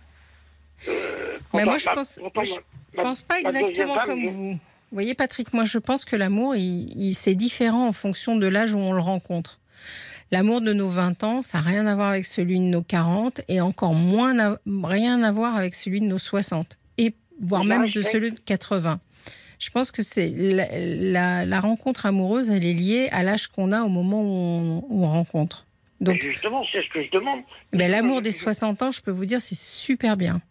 [0.88, 4.52] euh, Mais moi, je ma- pense- je ma- pense pas exactement femme, comme je- vous.
[4.52, 4.58] Vous
[4.92, 8.72] voyez, Patrick, moi, je pense que l'amour, il, il- c'est différent en fonction de l'âge
[8.74, 9.58] où on le rencontre.
[10.30, 13.40] L'amour de nos 20 ans, ça n'a rien à voir avec celui de nos 40
[13.48, 16.76] et encore moins rien à voir avec celui de nos 60 et
[17.40, 19.00] voire Je même de celui de 80.
[19.58, 23.72] Je pense que c'est la, la- la rencontre amoureuse, elle est liée à l'âge qu'on
[23.72, 25.66] a au moment où on, où on rencontre.
[26.00, 27.40] Mais Donc, justement, c'est ce que je demande.
[27.72, 30.42] ben, l'amour des Je- 60 ans, je peux vous dire, c'est super bien.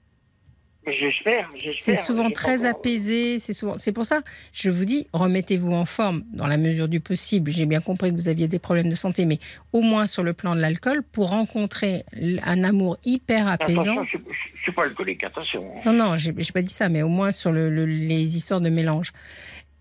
[0.88, 3.40] J'espère, C'est souvent très apaisé.
[3.40, 3.78] C'est souvent.
[3.78, 4.22] C'est pour ça.
[4.54, 7.50] Je vous dis, remettez-vous en forme dans la mesure du possible.
[7.52, 9.40] J'ai bien compris que vous aviez des problèmes de santé, mais
[9.74, 12.04] au moins sur le plan de l'alcool, pour rencontrer
[12.44, 13.82] un amour hyper apaisant.
[13.82, 14.18] Attention, je,
[14.58, 15.64] je suis pas alcoolique, attention.
[15.86, 18.62] Non, non, j'ai j'ai pas dit ça, mais au moins sur le- le- les histoires
[18.62, 19.12] de mélange.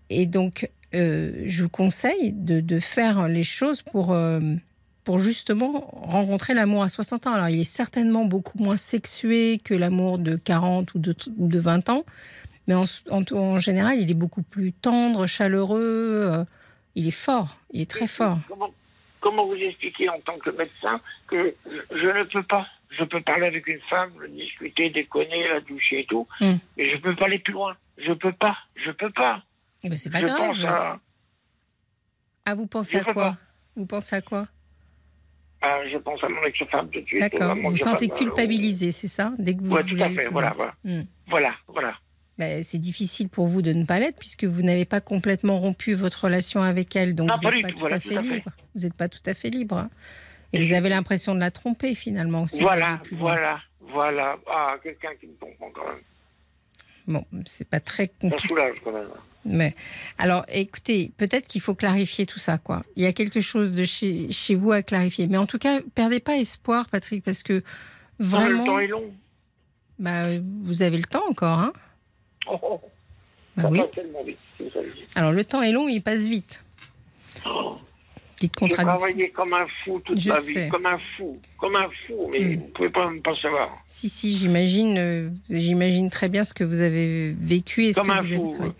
[0.09, 4.39] Et donc, euh, je vous conseille de, de faire les choses pour, euh,
[5.05, 7.31] pour justement rencontrer l'amour à 60 ans.
[7.33, 11.89] Alors, il est certainement beaucoup moins sexué que l'amour de 40 ou de, de 20
[11.89, 12.03] ans,
[12.67, 15.79] mais en, en, en général, il est beaucoup plus tendre, chaleureux.
[16.33, 16.43] euh,
[16.95, 18.39] il est fort, il est très fort.
[18.47, 18.73] Comment,
[19.21, 21.53] comment vous expliquer en tant que médecin que
[21.91, 22.65] je, ne peux pas?
[22.97, 26.53] Je peux parler avec une femme, discuter, déconner, la doucher et tout, Hmm.
[26.77, 27.75] mais je peux pas aller plus loin.
[27.97, 29.43] Je peux pas, je peux pas.
[29.83, 30.37] Eh ben, c'est pas je grave.
[30.37, 30.99] pense à,
[32.45, 33.13] Ah, vous pensez Je à quoi?
[33.13, 33.37] pas.
[33.75, 34.47] Vous pensez à quoi?
[35.91, 37.21] Je pense à mon ex-femme tout de suite.
[37.21, 37.55] D'accord.
[37.55, 40.27] Vous vous sentez culpabilisé, c'est ça Dès que vous Ouais, tout à fait.
[40.27, 40.73] Voilà, voilà.
[40.83, 41.03] Hmm.
[41.27, 41.93] Voilà, voilà.
[42.37, 45.93] Ben, c'est difficile pour vous de ne pas l'être puisque vous n'avez pas complètement rompu
[45.93, 48.23] votre relation avec elle, donc Non, vous n'êtes pas tout, voilà, à tout fait à
[48.23, 48.29] fait.
[48.35, 48.51] libre.
[48.75, 49.77] Vous n'êtes pas tout à fait libre.
[49.77, 49.89] hein.
[50.51, 52.61] Et Et vous je- avez l'impression de la tromper finalement aussi.
[52.61, 54.35] Voilà, voilà, voilà.
[54.47, 56.01] Ah, quelqu'un qui me comprend quand même.
[57.07, 58.47] Bon, c'est pas très Ça compliqué.
[58.47, 59.07] soulage quand même.
[59.47, 59.75] Mais
[60.17, 62.81] alors, écoutez, peut-être qu'il faut clarifier tout ça, quoi.
[62.95, 65.27] Il y a quelque chose de chez, chez vous à clarifier.
[65.27, 68.25] Mais en tout cas, perdez pas espoir, Patrick, parce que Non, mais le
[68.55, 69.13] vraiment, temps est long.
[69.99, 70.25] bah,
[70.63, 71.73] vous avez le temps encore, hein
[72.47, 72.81] Oh, oh,
[73.55, 73.81] Bah ça oui.
[74.25, 74.91] vite, vous savez.
[75.15, 76.63] Alors le temps est long, il passe vite.
[77.45, 77.77] Oh.
[78.35, 78.97] Petite J'ai contradiction.
[78.99, 80.65] travaillé comme un fou toute Je ma sais.
[80.65, 82.55] vie, comme un fou, comme un fou, mais Mm.
[82.59, 83.69] vous pouvez pas même pas savoir.
[83.87, 88.07] Si, si, j'imagine, euh, j'imagine très bien ce que vous avez vécu et ce Comme
[88.09, 88.73] que un vous avez travaillé.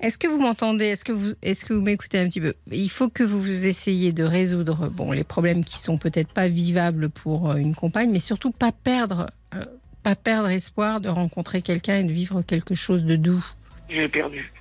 [0.00, 0.84] Est-ce que vous m'entendez?
[0.86, 2.54] Est-ce que vous, est-ce que vous m'écoutez un petit peu?
[2.70, 6.48] Il faut que vous vous essayiez de résoudre bon les problèmes qui sont peut-être pas
[6.48, 9.64] vivables pour euh, une compagne, mais surtout pas perdre, euh,
[10.04, 13.44] pas perdre espoir de rencontrer quelqu'un et de vivre quelque chose de doux.
[13.88, 14.52] J'ai perdu.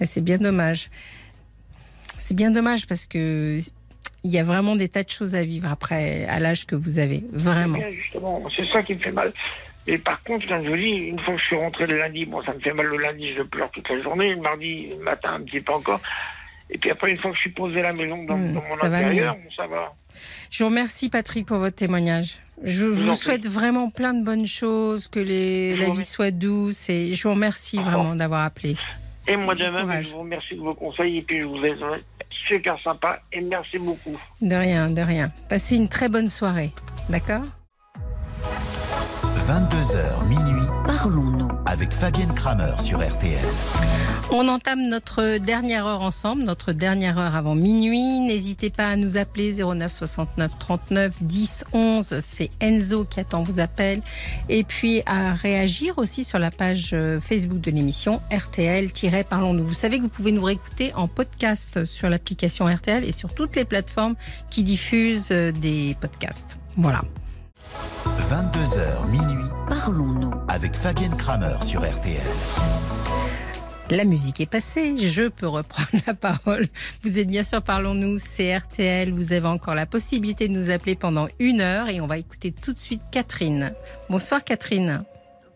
[0.00, 0.88] Et c'est bien dommage.
[2.26, 3.58] C'est bien dommage parce que
[4.26, 6.98] il y a vraiment des tas de choses à vivre après à l'âge que vous
[6.98, 7.76] avez, vraiment.
[7.76, 9.30] Bien, justement, c'est ça qui me fait mal.
[9.86, 12.24] Et par contre, quand je vous dis, une fois que je suis rentré le lundi,
[12.24, 15.04] bon, ça me fait mal le lundi, je pleure toute la journée, le mardi le
[15.04, 16.00] matin un petit peu encore.
[16.70, 18.62] Et puis après, une fois que je suis posé à la maison dans, Hmm, dans
[18.62, 19.92] mon ça va intérieur, ça va.
[20.50, 22.38] Je vous remercie Patrick pour votre témoignage.
[22.62, 27.12] Je vous souhaite vraiment plein de bonnes choses, que les, la vie soit douce et
[27.12, 28.76] je vous remercie vraiment d'avoir appelé.
[29.26, 30.06] Et moi de Bon même, courage.
[30.06, 31.74] je vous remercie de vos conseils et puis je vous ai
[32.46, 34.18] super sympa et merci beaucoup.
[34.40, 35.32] De rien, de rien.
[35.48, 36.70] Passez une très bonne soirée.
[37.08, 37.44] D'accord?
[39.46, 41.48] 22h minuit Parlons-nous.
[41.66, 43.38] avec Fabienne Kramer sur RTL.
[44.30, 48.20] On entame notre dernière heure ensemble, notre dernière heure avant minuit.
[48.20, 52.20] N'hésitez pas à nous appeler 09 69 39 10 11.
[52.20, 54.02] C'est Enzo qui attend vos appels.
[54.48, 59.66] Et puis à réagir aussi sur la page euh, Facebook de l'émission RTL-Parlons-nous.
[59.66, 63.56] Vous savez que vous pouvez nous réécouter en podcast sur l'application RTL et sur toutes
[63.56, 64.14] les plateformes
[64.50, 66.56] qui diffusent euh, des podcasts.
[66.76, 67.02] Voilà.
[67.74, 70.32] 22h minuit Parlons-nous.
[70.48, 72.20] avec Fabienne Kramer sur RTL.
[73.90, 76.66] La musique est passée, je peux reprendre la parole.
[77.02, 79.12] Vous êtes bien sûr Parlons-nous, c'est RTL.
[79.12, 82.52] Vous avez encore la possibilité de nous appeler pendant une heure et on va écouter
[82.52, 83.72] tout de suite Catherine.
[84.10, 85.02] Bonsoir Catherine,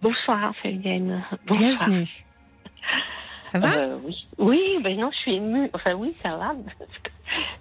[0.01, 1.23] Bonsoir Fabienne.
[1.47, 1.69] Bonsoir.
[1.77, 2.25] bienvenue.
[3.47, 3.75] Ça va?
[3.77, 4.15] Euh, oui.
[4.39, 5.69] oui, ben non, je suis émue.
[5.75, 6.53] Enfin oui, ça va.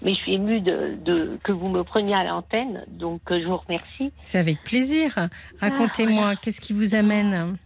[0.02, 3.48] Mais je suis émue de, de- que vous me preniez à l'antenne, donc euh, je
[3.48, 4.12] vous remercie.
[4.24, 5.16] C'est avec plaisir.
[5.60, 7.58] Racontez-moi, qu'est-ce qui vous amène?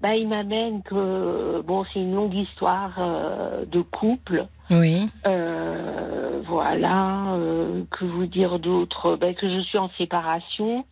[0.00, 4.46] Bah, il m'amène que bon, c'est une longue histoire euh, de couple.
[4.70, 7.34] Oui, Euh, voilà.
[7.34, 9.16] euh, que vous dire d'autre?
[9.16, 10.84] Ben, Que je suis en séparation.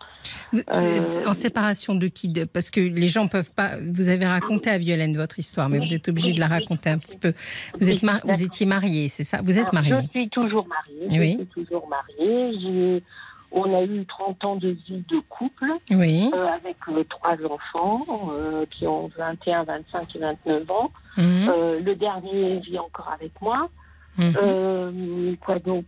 [0.52, 2.28] Vous- Euh, En séparation de qui?
[2.28, 3.72] De- Parce que les gens peuvent pas.
[3.92, 6.46] Vous avez raconté à Violaine votre histoire, mais Oui, vous êtes obligé oui, de la
[6.46, 6.52] oui.
[6.52, 7.32] raconter un petit peu.
[7.80, 9.40] Vous, êtes mar- vous étiez mariée, c'est ça?
[9.42, 11.18] Vous êtes mariée Je suis toujours mariée.
[11.20, 11.38] Oui.
[11.40, 12.52] Je suis toujours mariée.
[12.60, 13.02] J'ai-
[13.56, 15.72] On a eu 30 ans de vie de couple.
[15.90, 16.28] Oui.
[16.34, 20.90] euh, avec euh, trois enfants euh, qui ont 21, 25 et 29 ans.
[21.16, 21.50] Mhm.
[21.84, 23.68] Le dernier vit encore avec moi.
[24.18, 25.36] Mhm.
[25.40, 25.86] Quoi donc,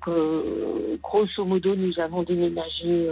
[1.03, 3.09] grosso modo, nous avons déménagé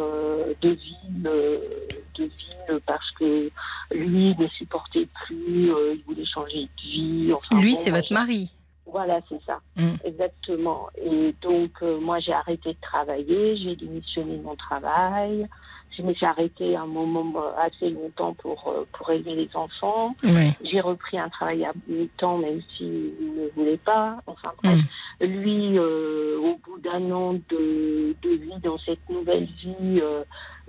[0.61, 3.51] de ville, de ville parce que
[3.93, 7.33] lui ne supportait plus, il voulait changer de vie.
[7.33, 8.51] Enfin, Lui, bon, c'est votre mari.
[8.97, 9.97] Voilà, c'est ça, Mm.
[10.05, 10.83] exactement.
[10.97, 15.49] Et donc, euh, moi, j'ai arrêté de travailler, j'ai démissionné de mon travail.
[15.97, 20.15] Je me suis arrêtée un moment euh, assez longtemps pour, euh, pour élever les enfants.
[20.23, 20.53] Oui.
[20.63, 24.19] J'ai repris un travail à mi-temps, même s'il ne voulait pas.
[24.29, 24.79] Enfin bref,
[25.21, 30.01] lui, euh, au bout d'un an de, de vie dans cette nouvelle vie,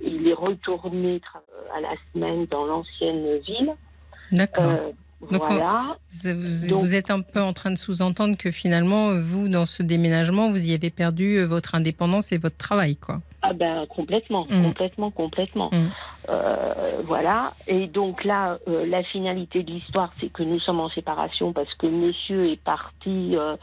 [0.04, 1.22] il est retourné
[1.76, 3.74] à la semaine dans l'ancienne ville.
[4.32, 4.74] D'accord.
[5.32, 5.98] Euh, Donc, voilà.
[6.24, 9.66] Vous, vous- Donc- vous êtes un peu en train de sous-entendre que finalement, vous, dans
[9.66, 13.20] ce déménagement, vous y avez perdu euh, votre indépendance et votre travail, quoi.
[13.42, 14.64] Ah ben complètement, Mm.
[14.64, 15.70] complètement, complètement.
[15.72, 15.90] Mm.
[16.30, 16.74] Euh,
[17.06, 17.54] voilà.
[17.68, 21.72] Et donc là, euh, la finalité de l'histoire, c'est que nous sommes en séparation parce
[21.76, 23.56] que Monsieur est parti euh,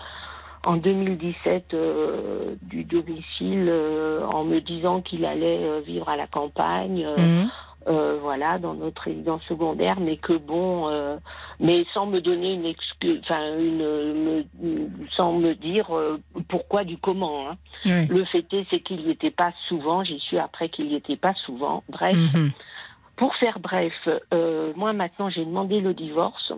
[0.64, 6.28] en 2017 euh, du domicile euh, en me disant qu'il allait euh, vivre à la
[6.28, 7.04] campagne.
[7.04, 7.48] euh, Mhm.
[7.88, 11.16] Euh, voilà, dans notre résidence secondaire, mais que bon, euh,
[11.60, 13.78] mais sans me donner une excuse, enfin, une,
[14.24, 16.18] me- sans me dire euh,
[16.48, 17.48] pourquoi du comment.
[17.50, 17.56] hein.
[17.84, 18.06] Oui.
[18.08, 20.04] Le fait est, c'est qu'il n'y était pas souvent.
[20.04, 21.82] J'y suis après qu'il n'y était pas souvent.
[21.88, 22.50] Bref, Mhm.
[23.16, 26.52] pour faire bref, euh, moi maintenant j'ai demandé le divorce.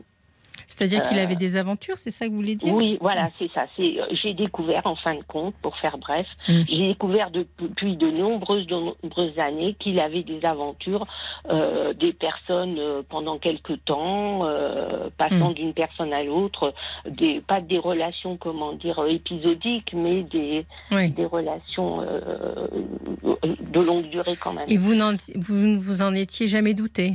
[0.76, 2.74] C'est-à-dire qu'il avait des aventures, c'est ça que vous voulez dire?
[2.74, 3.66] Euh, Oui, voilà, c'est ça.
[3.78, 6.62] C'est, euh, j'ai découvert, en fin de compte, pour faire bref, Mm.
[6.68, 11.06] j'ai découvert depuis de nombreuses, de nombreuses années qu'il avait des aventures,
[11.48, 15.54] euh, des personnes euh, pendant quelque temps, euh, passant Mm.
[15.54, 16.74] d'une personne à l'autre,
[17.08, 21.10] des, pas des relations, comment dire, euh, épisodiques, mais des, Oui.
[21.12, 22.66] des relations euh,
[23.60, 24.64] de longue durée quand même.
[24.68, 27.14] Et vous, n'en- vous ne vous en étiez jamais douté?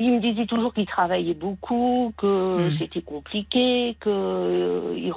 [0.00, 2.78] Il me disait toujours qu'il travaillait beaucoup, que Mm.
[2.78, 5.12] c'était compliqué, que euh, il,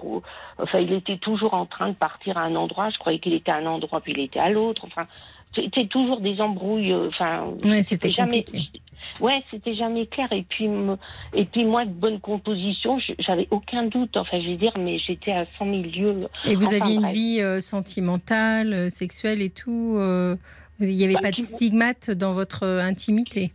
[0.58, 2.90] enfin, il était toujours en train de partir à un endroit.
[2.90, 4.84] Je croyais qu'il était à un endroit puis il était à l'autre.
[4.86, 5.06] Enfin,
[5.54, 6.92] c'était toujours des embrouilles.
[6.94, 8.44] euh, Enfin, Ouais, c'était jamais.
[8.44, 8.82] compliqué.
[9.20, 10.32] Ouais, c'était jamais clair.
[10.32, 10.98] Et puis, me-
[11.36, 14.18] et puis moi, de bonne composition, j'avais aucun doute.
[14.18, 16.20] Enfin, je veux dire, mais j'étais à 100 000 lieues.
[16.46, 20.36] Et vous Enfin, aviez une vie euh, sentimentale, sexuelle et tout euh,
[20.80, 23.52] Il n'y avait Bah, pas de stigmate dans votre intimité?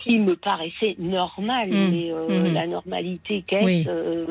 [0.00, 1.90] Qui me paraissait normal, Mm.
[1.90, 2.54] mais euh, Mhm.
[2.54, 4.26] la normalité qu'est-ce Oui, euh.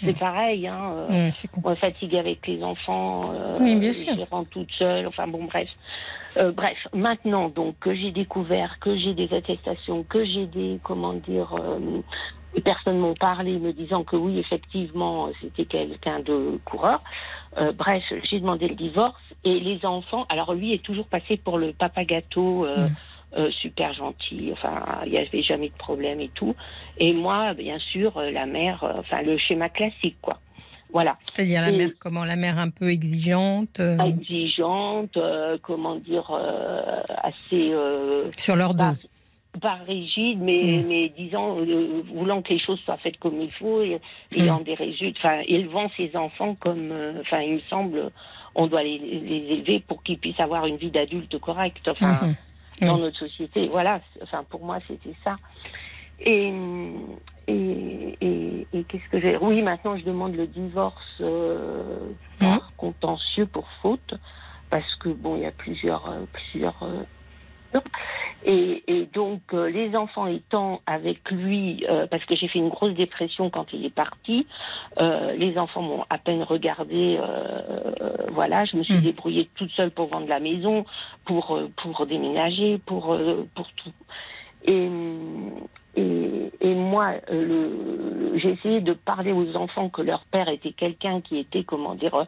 [0.00, 0.92] C'est pareil, hein.
[1.10, 1.30] euh,
[1.64, 4.14] on est fatigué avec les enfants, euh, Oui, bien sûr.
[4.16, 5.68] je rentre toute seule, enfin bon, bref.
[6.36, 11.14] Euh, bref, maintenant donc que j'ai découvert, que j'ai des attestations, que j'ai des, comment
[11.14, 11.80] dire, euh,
[12.54, 17.02] les personnes m'ont parlé me disant que oui, effectivement, c'était quelqu'un de coureur.
[17.56, 21.58] Euh, bref, j'ai demandé le divorce et les enfants, alors lui est toujours passé pour
[21.58, 22.64] le papa gâteau.
[22.66, 22.94] euh, Mm.
[23.36, 26.54] Euh, super gentil, enfin il n'y avait jamais de problème et tout.
[26.98, 30.38] Et moi, bien sûr, euh, la mère, euh, enfin le schéma classique quoi.
[30.90, 35.96] Voilà C'est-à-dire la Et- mère, comment La mère un peu exigeante, euh, exigeante, euh, comment
[35.96, 36.30] dire,
[37.22, 37.72] assez.
[38.36, 38.84] sur leur dos.
[39.60, 40.86] pas rigide, mais, Mm.
[40.86, 41.64] mais disons,
[42.14, 43.98] voulant que les choses soient faites comme il faut, et
[44.36, 48.12] ayant des résultats, enfin, élevant ses enfants comme, enfin, il me semble,
[48.54, 52.34] on doit les, les élever pour qu'ils puissent avoir une vie d'adulte correcte, enfin, Mhm.
[52.80, 53.02] Dans Oui.
[53.02, 53.68] notre société.
[53.68, 55.36] Voilà, enfin, pour moi, c'était ça.
[56.20, 56.52] Et,
[57.46, 63.46] et, et, et qu'est-ce que j'ai Oui, maintenant, je demande le divorce euh, par contentieux
[63.46, 64.14] pour faute,
[64.70, 67.02] parce que, bon, il y a plusieurs, euh, plusieurs euh,
[68.44, 72.68] et, et donc, euh, les enfants étant avec lui, euh, parce que j'ai fait une
[72.68, 74.46] grosse dépression quand il est parti,
[75.00, 77.18] euh, les enfants m'ont à peine regardé.
[78.32, 79.02] voilà, je me suis Mm.
[79.02, 80.84] débrouillée toute seule pour vendre la maison,
[81.24, 83.16] pour pour déménager, pour
[83.54, 83.92] pour tout.
[84.64, 84.88] Et
[85.98, 91.20] et, et moi, euh, j'ai essayé de parler aux enfants que leur père était quelqu'un
[91.20, 92.26] qui était, comment dire,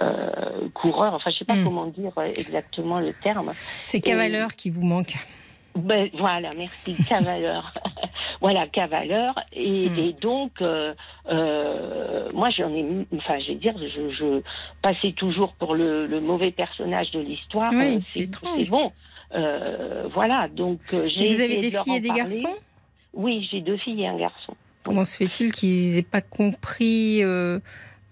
[0.00, 1.14] euh, coureur.
[1.14, 1.64] Enfin, je sais pas Mm.
[1.64, 3.52] comment dire euh, exactement le terme.
[3.84, 5.14] C'est Cavaleur qui vous manque.
[5.74, 7.72] Ben, voilà, merci, cavaleur.
[8.40, 9.34] voilà, cavaleur.
[9.52, 9.98] Et, Mm.
[9.98, 10.92] et donc, euh,
[11.30, 12.84] euh, moi, j'en ai,
[13.16, 14.42] enfin, je vais dire, je, je
[14.82, 17.70] passais toujours pour le, le mauvais personnage de l'histoire.
[17.72, 18.92] Oui, Euh, c'est bon.
[20.14, 21.24] Voilà, donc j'ai.
[21.26, 22.22] Et vous avez des de filles et des parler.
[22.22, 22.56] garçons?
[23.14, 24.54] Oui, j'ai deux filles et un garçon.
[24.84, 27.58] Comment se fait-il qu'ils n'aient pas compris euh,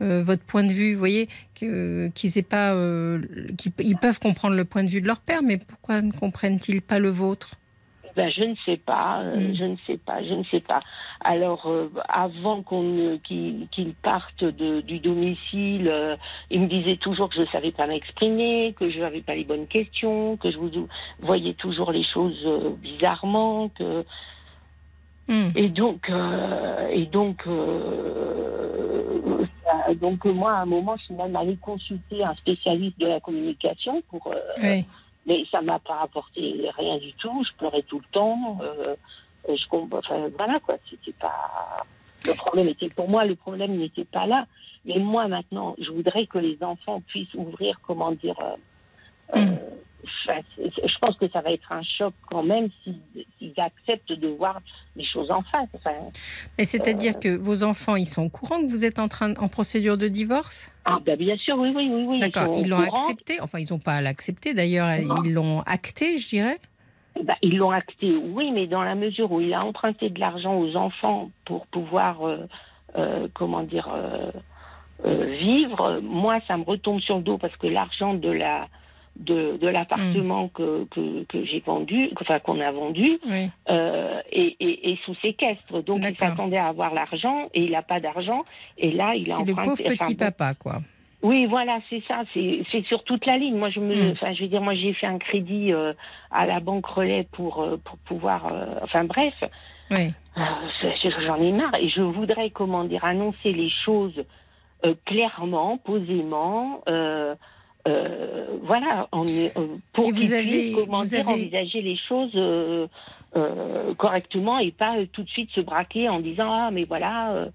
[0.02, 2.10] euh, votre point de vue Vous voyez, qu'ils
[2.48, 3.22] pas, euh,
[3.78, 6.98] ils peuvent comprendre le point de vue de leur père, mais pourquoi ne comprennent-ils pas
[6.98, 7.54] le vôtre?
[8.14, 9.54] Ben, je ne sais pas, euh, Mm.
[9.56, 10.80] je ne sais pas, je ne sais pas.
[11.20, 16.16] Alors, euh, avant qu'on qu'ils partent de- du domicile, euh,
[16.50, 19.44] ils me disaient toujours que je ne savais pas m'exprimer, que je n'avais pas les
[19.44, 20.70] bonnes questions, que je vous
[21.20, 24.02] voyais toujours les choses euh, bizarrement, que
[25.28, 25.48] Hmm.
[25.56, 31.34] et donc euh, et donc euh, ça- donc moi à un moment je suis même
[31.34, 34.84] allée consulter un spécialiste de la communication pour euh, Oui.
[35.26, 37.44] mais ça m'a pas apporté rien du tout.
[37.44, 38.58] Je pleurais tout le temps.
[38.62, 38.94] Euh,
[39.48, 40.76] je enfin, voilà quoi.
[40.88, 41.84] C'était pas.
[42.26, 43.24] Le problème était pour moi.
[43.24, 44.46] Le problème n'était pas là.
[44.84, 48.38] Mais moi maintenant, je voudrais que les enfants puissent ouvrir, comment dire.
[49.34, 49.56] euh,
[50.26, 54.60] Je pense que ça va être un choc quand même s'ils acceptent de voir
[54.96, 55.68] les choses en face.
[55.74, 55.90] Enfin,
[56.58, 57.20] Mais c'est-à-dire Euh.
[57.20, 60.08] que vos enfants, ils sont au courant que vous êtes en train en procédure de
[60.08, 60.70] divorce?
[60.84, 62.18] Ah, ben, bien sûr, oui, oui, oui, oui.
[62.20, 62.54] D'accord.
[62.56, 63.40] Ils l'ont accepté.
[63.40, 64.88] Enfin, ils n'ont pas à l'accepter d'ailleurs.
[65.24, 66.58] Ils l'ont acté, je dirais.
[67.24, 70.54] Bah, ils l'ont acté, oui, mais dans la mesure où il a emprunté de l'argent
[70.58, 72.46] aux enfants pour pouvoir, euh,
[72.96, 74.30] euh, comment dire, euh,
[75.38, 78.68] vivre, moi, ça me retombe sur le dos parce que l'argent de la
[79.18, 83.50] de, de l'appartement que, que, que j'ai vendu, enfin qu'on a vendu, Oui.
[83.70, 85.82] euh, est- est sous séquestre.
[85.82, 88.44] Donc il s'attendait à avoir l'argent et il n'a pas d'argent.
[88.78, 89.84] Et là, il a C'est le emprunté.
[89.84, 90.82] pauvre petit papa, quoi.
[91.22, 92.22] oui, voilà, c'est ça.
[92.34, 93.56] C'est sur toute la ligne.
[93.56, 94.12] Moi, je me, Mm.
[94.12, 95.92] enfin, je veux dire, moi, j'ai fait un crédit euh,
[96.30, 99.34] à la banque Relais pour euh, pour pouvoir, euh, enfin, bref,
[99.90, 100.12] Oui.
[101.26, 104.24] j'en ai marre et je voudrais, comment dire, annoncer les choses
[105.04, 106.82] clairement, posément.
[107.86, 112.32] Euh, voilà, on est, euh, pour qu'ils puissent, comment vous dire, avez- envisager les choses
[112.34, 112.86] euh,
[113.36, 117.48] euh, correctement et pas tout de suite se braquer en disant ah mais voilà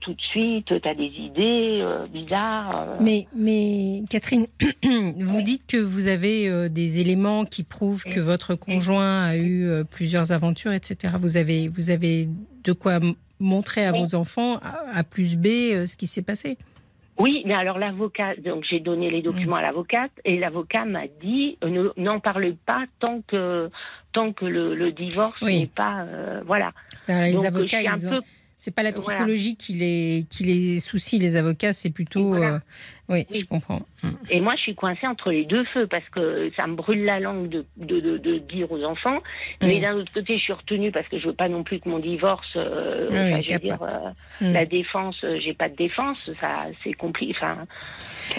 [0.00, 2.96] tout de suite tu as des idées bizarres.
[3.00, 4.46] Mais, mais Catherine,
[5.18, 10.32] vous dites que vous avez des éléments qui prouvent que votre conjoint a eu plusieurs
[10.32, 11.14] aventures, etc.
[11.20, 12.28] Vous avez, vous avez
[12.64, 12.98] de quoi
[13.40, 14.00] montrer à Oui.
[14.04, 15.46] vos enfants, A, A plus B,
[15.86, 16.58] ce qui s'est passé.
[17.18, 21.58] Oui, mais alors l'avocat, donc j'ai donné les documents à l'avocate et l'avocat m'a dit
[21.62, 23.70] euh, ne- n'en parle pas tant que
[24.12, 25.60] tant que le, le divorce Oui.
[25.60, 26.72] n'est pas euh, voilà.
[27.08, 28.20] Alors, les Donc, avocats, ils ont- peu
[28.56, 29.16] c'est pas la Voilà.
[29.18, 31.18] psychologie qui les qui les soucie.
[31.18, 32.28] Les avocats, c'est plutôt.
[32.28, 32.54] Voilà.
[32.54, 32.58] euh,
[33.08, 33.40] Oui, Oui.
[33.40, 33.80] je comprends.
[34.30, 37.20] Et moi, je suis coincée entre les deux feux parce que ça me brûle la
[37.20, 39.18] langue de, de, de, de dire aux enfants.
[39.60, 41.88] Mais d'un autre côté, je suis retenue parce que je veux pas non plus que
[41.88, 44.52] mon divorce, euh, Oui, enfin, oui, je veux cap- dire, euh, Mm.
[44.54, 47.32] la défense, euh, j'ai pas de défense, ça, c'est compliqué.
[47.36, 47.58] Enfin,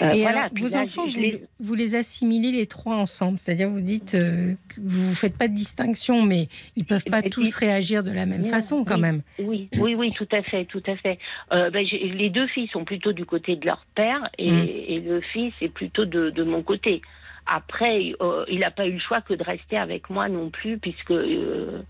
[0.02, 0.40] euh, Et voilà.
[0.44, 4.12] alors, vos là, enfants, vous, les- vous les assimilez les trois ensemble, c'est-à-dire vous dites
[4.12, 8.02] que vous ne faites pas de distinction, mais ils peuvent pas Et puis- tous réagir
[8.02, 9.22] de la même Non, façon quand même.
[9.38, 11.18] Oui, oui, oui, tout à fait, tout à fait.
[11.50, 14.68] Ben, les deux filles sont plutôt du côté de leur père et, Mm.
[14.88, 17.02] et le fils est plutôt de, de mon côté.
[17.46, 20.78] Après, euh, il n'a pas eu le choix que de rester avec moi non plus,
[20.78, 21.82] puisque, euh,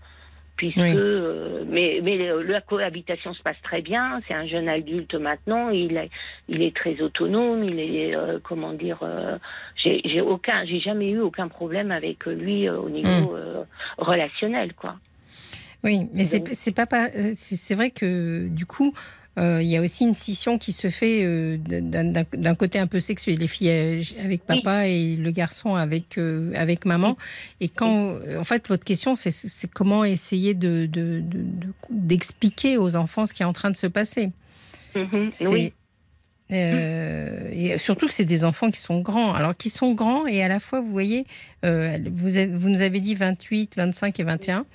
[0.57, 0.91] puisque, Oui.
[0.95, 4.19] euh, mais, mais la cohabitation se passe très bien.
[4.27, 5.69] C'est un jeune adulte maintenant.
[5.69, 6.09] Il est,
[6.49, 7.63] il est très autonome.
[7.63, 8.99] Il est, comment dire,
[9.77, 13.65] j'ai aucun, j'ai jamais eu aucun problème avec lui au niveau Mm.
[13.97, 14.95] relationnel, quoi.
[15.83, 16.87] Oui, mais c'est pas,
[17.35, 18.93] c'est vrai que du coup,
[19.37, 22.99] euh, il y a aussi une scission qui se fait euh, d'un- côté un peu
[22.99, 27.17] sexuel, les filles euh, avec papa et le garçon avec euh, avec maman.
[27.59, 32.77] Et quand, euh, en fait, votre question, c'est- comment essayer de de- de- de- d'expliquer
[32.77, 34.31] aux enfants ce qui est en train de se passer.
[34.95, 35.31] Mhm.
[35.51, 35.73] Oui.
[36.51, 39.33] Euh, et surtout que c'est des enfants qui sont grands.
[39.33, 41.25] Alors qui sont grands et à la fois, vous voyez,
[41.65, 44.65] euh, vous, avez- vous nous avez dit 28, 25 et 21.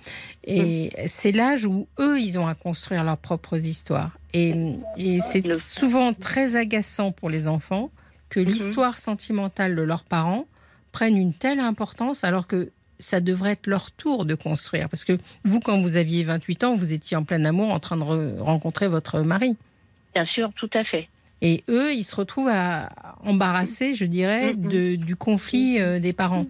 [0.47, 4.11] Et c'est l'âge où eux, ils ont à construire leurs propres histoires.
[4.35, 4.55] Et,
[4.97, 7.91] et c'est souvent très agaçant pour les enfants
[8.29, 10.47] que l'histoire sentimentale de leurs parents
[10.93, 14.89] prenne une telle importance alors que ça devrait être leur tour de construire.
[14.89, 17.97] Parce que vous, quand vous aviez 28 ans, vous étiez en plein amour en train
[17.97, 19.57] de re- rencontrer votre mari.
[20.15, 21.09] Bien sûr, tout à fait.
[21.43, 22.91] Et eux, ils se retrouvent à
[23.25, 24.69] embarrasser, je dirais, Mhm.
[24.69, 26.47] de, du conflit euh, des parents.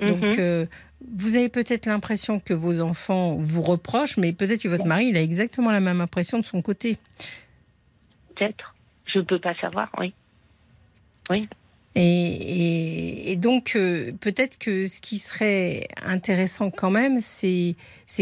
[0.00, 0.34] Donc, Mhm.
[0.38, 0.66] euh,
[1.14, 5.16] vous avez peut-être l'impression que vos enfants vous reprochent, mais peut-être que votre mari, il
[5.16, 6.96] a exactement la même impression de son côté.
[8.34, 8.74] Peut-être.
[9.12, 10.14] Je peux pas savoir, oui.
[11.96, 17.76] Et, et- et donc, euh, peut-être que ce qui serait intéressant quand même, c'est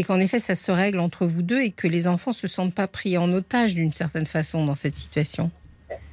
[0.05, 2.87] qu'en effet, ça se règle entre vous deux et que les enfants se sentent pas
[2.87, 5.51] pris en otage d'une certaine façon dans cette situation.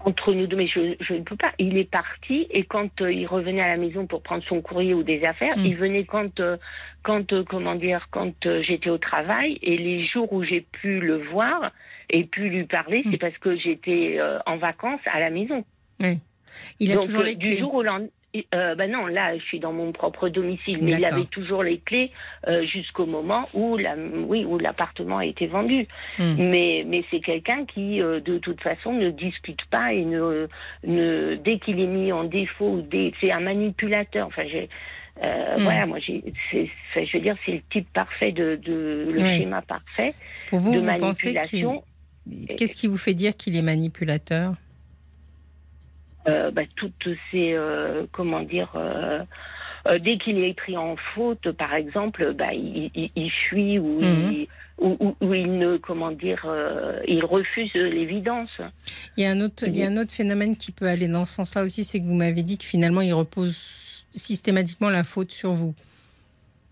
[0.00, 1.52] Entre nous deux, mais je, je ne peux pas.
[1.58, 4.94] Il est parti et quand euh, il revenait à la maison pour prendre son courrier
[4.94, 5.66] ou des affaires, Mm.
[5.66, 6.56] il venait quand, euh,
[7.02, 11.16] quand euh, comment dire, quand j'étais au travail et les jours où j'ai pu le
[11.28, 11.72] voir
[12.08, 13.10] et pu lui parler, Mm.
[13.10, 15.64] c'est parce que j'étais en vacances à la maison.
[16.80, 17.56] Il a Donc, toujours les du clés.
[17.58, 18.08] jour au lendemain.
[18.54, 21.78] Euh, ben non, là, je suis dans mon propre domicile, mais il avait toujours les
[21.78, 22.10] clés
[22.48, 25.86] euh, jusqu'au moment où la, oui, où l'appartement a été vendu.
[26.18, 26.34] Hmm.
[26.38, 30.48] Mais, mais c'est quelqu'un qui, euh, de toute façon, ne discute pas et ne,
[30.84, 32.82] ne dès qu'il est mis en défaut,
[33.20, 34.26] c'est un manipulateur.
[34.26, 34.68] Enfin, j'ai,
[35.18, 35.62] Hmm.
[35.62, 36.22] voilà, moi, j'ai,
[36.52, 39.38] je veux dire, c'est le type parfait de, de le Oui.
[39.38, 40.12] schéma parfait
[40.50, 41.34] Pour vous, de vous pensez qu'il...
[41.34, 41.82] manipulation.
[42.58, 44.54] Qu'est-ce qui vous fait dire qu'il est manipulateur?
[46.50, 49.22] Bah, toutes ces euh, comment dire euh,
[49.86, 54.00] euh, dès qu'il est pris en faute par exemple bah, il, il, il fuit ou,
[54.00, 54.32] Mhm.
[54.32, 54.48] il,
[54.78, 58.50] ou, ou- ou il ne comment dire euh, il refuse l'évidence
[59.16, 61.24] Il y a un autre, il y a un autre phénomène qui peut aller dans
[61.24, 65.30] ce sens-là aussi, c'est que vous m'avez dit que finalement, il repose systématiquement la faute
[65.32, 65.74] sur vous.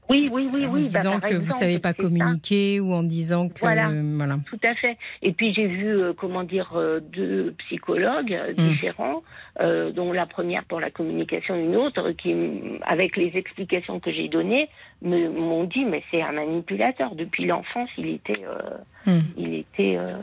[0.08, 2.02] Oui oui oui en oui bah, disant que vous exemple, savez pas ça.
[2.02, 3.90] communiquer ou en disant que Voilà.
[4.14, 4.38] voilà.
[4.46, 4.96] Tout à fait.
[5.22, 8.68] Et puis j'ai vu, euh, comment dire, euh, deux psychologues euh, Mm.
[8.68, 9.22] différents,
[9.60, 14.12] euh, dont la première pour la communication, une autre qui, m- avec les explications que
[14.12, 14.68] j'ai données,
[15.02, 17.14] me- m'ont dit mais c'est un manipulateur.
[17.14, 18.76] Depuis l'enfance, il était, euh,
[19.06, 19.20] Hmm.
[19.36, 20.16] il était, euh,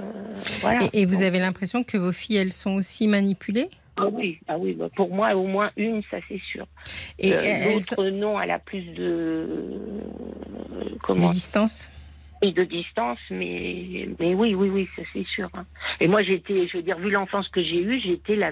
[0.62, 0.80] voilà.
[0.94, 3.70] Et, et vous Donc, avez l'impression que vos filles, elles sont aussi manipulées?
[3.98, 4.74] Ah oui, ah oui.
[4.74, 6.66] bah, pour moi, au moins une, ça c'est sûr.
[7.20, 11.90] et Euh, L'autre non, elle a plus de, euh, de comment distance?
[12.44, 15.48] Et de distance, mais, mais oui, oui, oui, ça c'est sûr.
[15.54, 15.66] hein.
[16.00, 18.52] Et moi, j'étais, je veux dire, vu l'enfance que j'ai eue, j'étais la,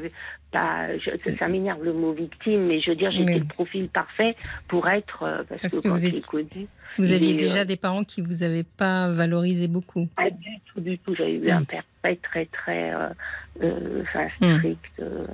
[0.52, 3.90] pas, je- ça, ça m'énerve le mot victime, mais je veux dire, j'étais le profil
[3.90, 4.36] parfait
[4.68, 6.68] pour être, euh, parce, Parce que, que quand vous êtes- connu,
[7.00, 10.08] Vous aviez est, déjà euh, des parents qui vous avaient pas valorisé beaucoup?
[10.16, 11.16] pas du tout, du tout.
[11.16, 11.50] J'avais eu Mm.
[11.52, 13.10] un père très, très, très, euh,
[13.64, 14.56] euh, enfin, Mm.
[14.58, 15.26] strict, euh,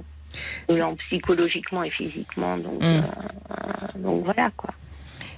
[1.09, 2.85] psychologiquement et physiquement, donc, Mm.
[2.85, 3.01] euh,
[3.51, 4.69] euh, donc voilà quoi.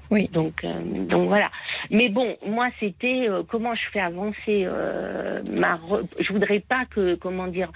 [0.10, 0.30] Oui.
[0.30, 1.52] Donc, euh, donc voilà.
[1.92, 5.76] Mais bon, moi, c'était euh, comment je fais avancer euh, ma.
[5.76, 7.70] re- Je voudrais pas que, comment dire,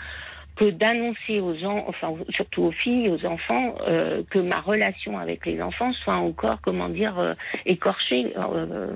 [0.57, 5.45] que d'annoncer aux gens, enfin surtout aux filles, aux enfants, euh, que ma relation avec
[5.45, 7.33] les enfants soit encore, comment dire, euh,
[7.65, 8.33] écorchée.
[8.37, 8.87] euh,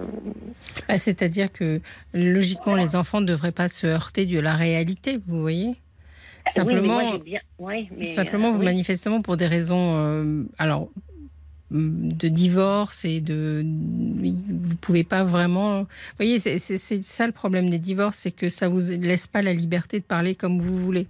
[0.88, 1.82] Bah, C'est-à-dire que
[2.14, 5.68] logiquement, les enfants ne devraient pas se heurter de la réalité, vous voyez?
[5.68, 5.76] Oui,
[6.46, 8.64] mais Simplement, moi, j'ai bien, ouais, mais, simplement oui.
[8.64, 10.90] manifestement pour des raisons alors
[11.72, 15.88] mm, de divorce et de vous pouvez pas vraiment vous
[16.18, 20.00] voyez c'est ça le problème des divorces c'est que ça vous laisse pas la liberté
[20.00, 21.08] de parler comme vous voulez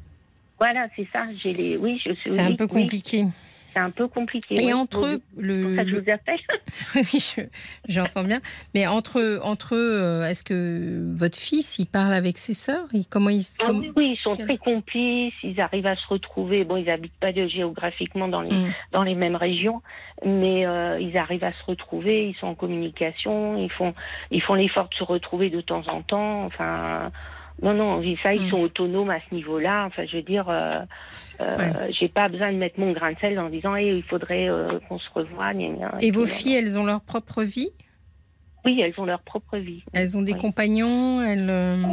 [0.59, 1.23] Voilà, c'est ça.
[1.35, 3.25] J'ai les, oui, je c'est un peu oui, compliqué
[3.73, 4.55] c'est un peu compliqué.
[4.63, 6.39] et entre Pour- eux pour le, ça que je vous appelle.
[6.95, 7.41] oui je-
[7.89, 8.39] j'entends bien
[8.73, 12.87] mais entre entre eux est-ce que votre fils il parle avec ses sœurs?
[12.93, 16.63] Il, comment il Ah oui, ils sont très complices, ils arrivent à se retrouver.
[16.63, 18.73] Bon, ils habitent pas de, géographiquement dans les, Mm.
[18.93, 19.81] dans les mêmes régions,
[20.25, 23.93] mais euh, ils arrivent à se retrouver, ils sont en communication, ils font,
[24.31, 26.45] ils font l'effort de se retrouver de temps en temps.
[26.45, 27.11] Enfin,
[27.61, 28.49] non, non, ça, ils Mm.
[28.49, 29.85] sont autonomes à ce niveau-là.
[29.85, 30.79] Enfin, je veux dire, euh,
[31.41, 31.93] euh, Ouais.
[31.99, 34.79] j'ai pas besoin de mettre mon grain de sel en disant, Eh, il faudrait euh,
[34.87, 35.53] qu'on se revoie.
[35.53, 37.69] gna, gna, et vos filles elles ont leur propre vie?
[38.65, 39.83] Oui, elles ont leur propre vie.
[39.93, 40.39] elles ont des Oui.
[40.39, 41.83] compagnons elles euh,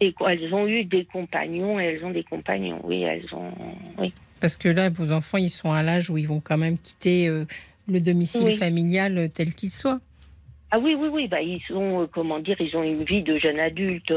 [0.00, 2.80] elles ont eu des compagnons et elles ont des compagnons.
[2.84, 3.52] Oui, elles ont.
[3.98, 4.12] Oui.
[4.40, 7.28] Parce que là, vos enfants, ils sont à l'âge où ils vont quand même quitter
[7.28, 7.44] euh,
[7.86, 8.56] le domicile Oui.
[8.56, 10.00] familial tel qu'il soit.
[10.70, 11.28] Ah oui, oui, oui.
[11.28, 14.10] Bah, ils ont, comment dire, ils ont une vie de jeune adulte.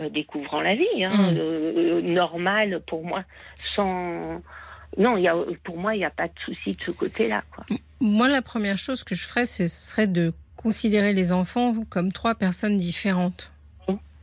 [0.00, 1.36] Euh, découvrant la vie, hein, Mm.
[1.36, 3.24] euh, normal pour moi,
[3.76, 4.40] sans.
[4.98, 7.44] Non, y a, pour moi, il n'y a pas de souci de ce côté-là.
[8.00, 12.34] Moi, la première chose que je ferais, ce serait de considérer les enfants comme trois
[12.34, 13.52] personnes différentes.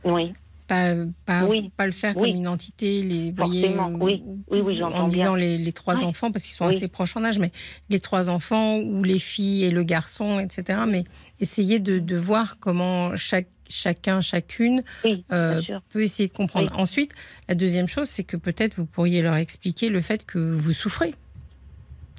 [0.04, 0.32] Oui,
[0.68, 1.70] Pas, pas, Oui.
[1.76, 2.30] pas le faire Oui.
[2.30, 4.22] comme une entité, les, voyez, euh, oui.
[4.50, 5.36] Oui, oui, en disant bien.
[5.36, 7.50] les, les trois enfants, parce qu'ils sont assez proches en âge, mais
[7.88, 10.80] les trois enfants ou les filles et le garçon, etc.
[10.86, 11.04] Mais
[11.40, 15.60] essayez de, de voir comment chaque, chacun, chacune oui, euh,
[15.90, 16.72] peut essayer de comprendre.
[16.78, 17.12] Ensuite,
[17.48, 21.14] la deuxième chose, c'est que peut-être vous pourriez leur expliquer le fait que vous souffrez,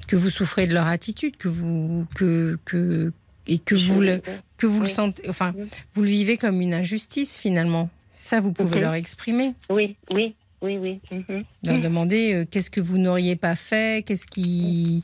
[0.08, 3.12] que vous souffrez de leur attitude, que vous que que
[3.47, 4.22] et que vous le
[4.58, 5.54] que vous le sentez, enfin,
[5.95, 7.89] vous le vivez comme une injustice finalement.
[8.12, 8.82] Ça, vous pouvez Mhm.
[8.82, 11.00] leur exprimer, Oui, oui, oui, oui.
[11.12, 11.43] mhm.
[11.64, 15.04] leur demander euh, qu'est-ce que vous n'auriez pas fait, qu'est-ce qui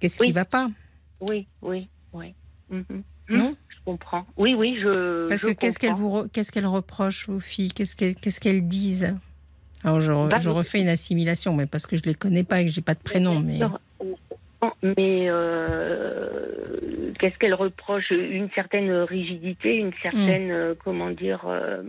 [0.00, 0.68] qu'est-ce qui va pas,
[1.20, 2.34] Oui, oui, oui.
[2.70, 3.02] mhm.
[3.28, 3.56] non?
[3.90, 4.26] Comprends.
[4.36, 5.28] Oui, oui, je.
[5.28, 8.40] Parce je que qu'est-ce qu'elles vous re- qu'est-ce qu'elles reprochent vos filles, qu'est-ce qu'elles qu'est-ce
[8.40, 9.14] qu'elles disent
[9.84, 12.66] Alors je, Bah, je refais une assimilation, mais parce que je les connais pas et
[12.66, 13.70] que j'ai pas de prénom, mais Non,
[14.82, 18.10] Mais euh, qu'est-ce qu'elle reproche?
[18.10, 21.82] Une certaine rigidité, une certaine, euh, comment dire, euh,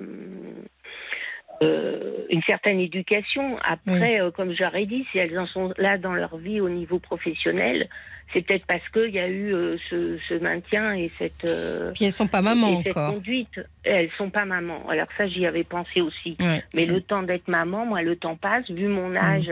[1.61, 3.57] euh, une certaine éducation.
[3.63, 6.99] Après, euh, comme j'aurais dit, si elles en sont là dans leur vie au niveau
[6.99, 7.89] professionnel,
[8.31, 12.05] c'est peut-être parce qu'il y a eu euh, ce, ce maintien et cette, euh, puis
[12.05, 13.13] elles sont pas mamans et cette encore.
[13.15, 13.59] conduite.
[13.83, 14.87] Elles sont pas mamans.
[14.87, 16.37] Alors ça, j'y avais pensé aussi.
[16.73, 18.69] Mais le temps d'être maman, moi, le temps passe.
[18.69, 19.51] Vu mon âge,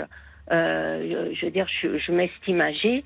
[0.51, 3.03] euh, je veux dire, je, je m'estime âgée.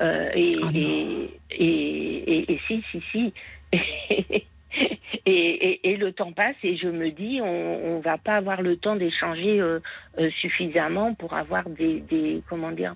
[0.00, 0.70] euh, et, Oh non.
[0.74, 3.32] et, et, et- et si, si, si.
[5.26, 8.62] et, et, et le temps passe et je me dis, on, on va pas avoir
[8.62, 9.80] le temps d'échanger euh,
[10.18, 12.94] euh, suffisamment pour avoir des, des, comment dire,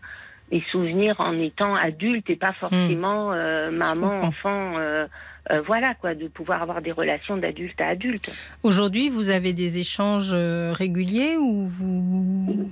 [0.50, 4.78] des souvenirs en étant adulte et pas forcément euh, maman, enfant.
[4.78, 5.06] euh,
[5.50, 8.30] euh, voilà quoi, de pouvoir avoir des relations d'adulte à adulte.
[8.62, 12.70] Aujourd'hui, vous avez des échanges euh, réguliers ou vous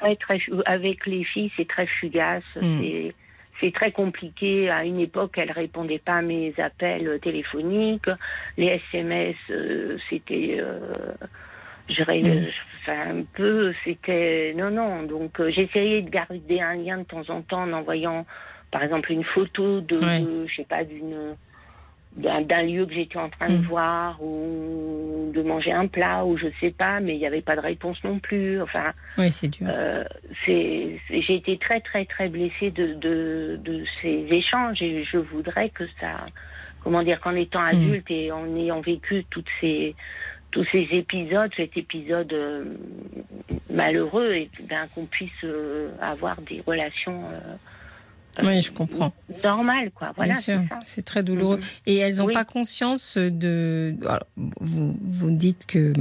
[0.00, 2.42] très très avec les filles, c'est très fugace.
[2.60, 3.10] Mm.
[3.60, 4.70] C'est très compliqué.
[4.70, 8.10] À une époque, elles répondaient pas à mes appels téléphoniques.
[8.56, 10.78] Les SMS, euh, c'était, euh,
[11.88, 15.02] je enfin, un peu, c'était non non.
[15.04, 18.26] Donc euh, j'essayais de garder un lien de temps en temps en envoyant,
[18.70, 20.20] par exemple, une photo de, Ouais.
[20.20, 21.36] de, je sais pas, d'une
[22.16, 23.62] d'un lieu que j'étais en train de Mm.
[23.66, 27.56] voir ou de manger un plat ou je sais pas, mais il n'y avait pas
[27.56, 28.62] de réponse non plus.
[28.62, 28.84] Enfin,
[29.18, 29.66] Oui, c'est dur.
[29.68, 30.04] euh,
[30.46, 35.84] j'ai été très très très blessée de, de, de ces échanges et je voudrais que
[36.00, 36.26] ça,
[36.84, 37.74] comment dire, qu'en étant Hmm.
[37.76, 39.96] adulte et en ayant vécu toutes ces
[40.52, 42.64] tous ces épisodes, cet épisode euh,
[43.70, 47.24] malheureux, et ben, qu'on puisse euh, avoir des relations
[48.42, 49.12] oui, je comprends.
[49.44, 50.12] normales, quoi.
[50.16, 51.58] Voilà, Bien sûr, c'est très douloureux.
[51.58, 51.62] Mhm.
[51.86, 52.32] Et elles n'ont Oui.
[52.34, 53.94] pas conscience de.
[54.06, 54.26] alors,
[54.60, 55.92] vous, vous dites que.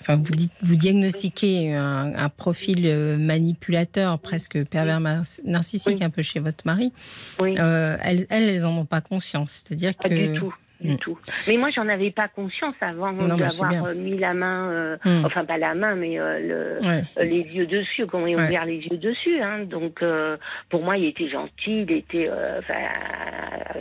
[0.00, 5.00] Enfin, vous, dites, vous diagnostiquez un, un profil euh, manipulateur, presque pervers
[5.44, 6.04] narcissique, Oui.
[6.04, 6.92] un peu chez votre mari.
[7.40, 7.54] Oui.
[7.58, 9.62] Euh, elles, elles, elles en ont pas conscience.
[9.64, 10.32] C'est-à-dire Pas que.
[10.32, 10.54] du tout,
[10.84, 10.98] du Mm.
[10.98, 11.18] tout.
[11.48, 15.24] Mais moi, j'en avais pas conscience avant c'est d'avoir euh, mis la main, euh, Mm.
[15.24, 17.02] enfin pas la main, mais euh, le, Ouais.
[17.24, 18.46] les yeux dessus, comment il a Ouais.
[18.46, 19.40] ouvert les yeux dessus.
[19.40, 19.64] Hein.
[19.64, 20.36] Donc, euh,
[20.68, 22.28] pour moi, il était gentil, il était,
[22.58, 22.74] enfin,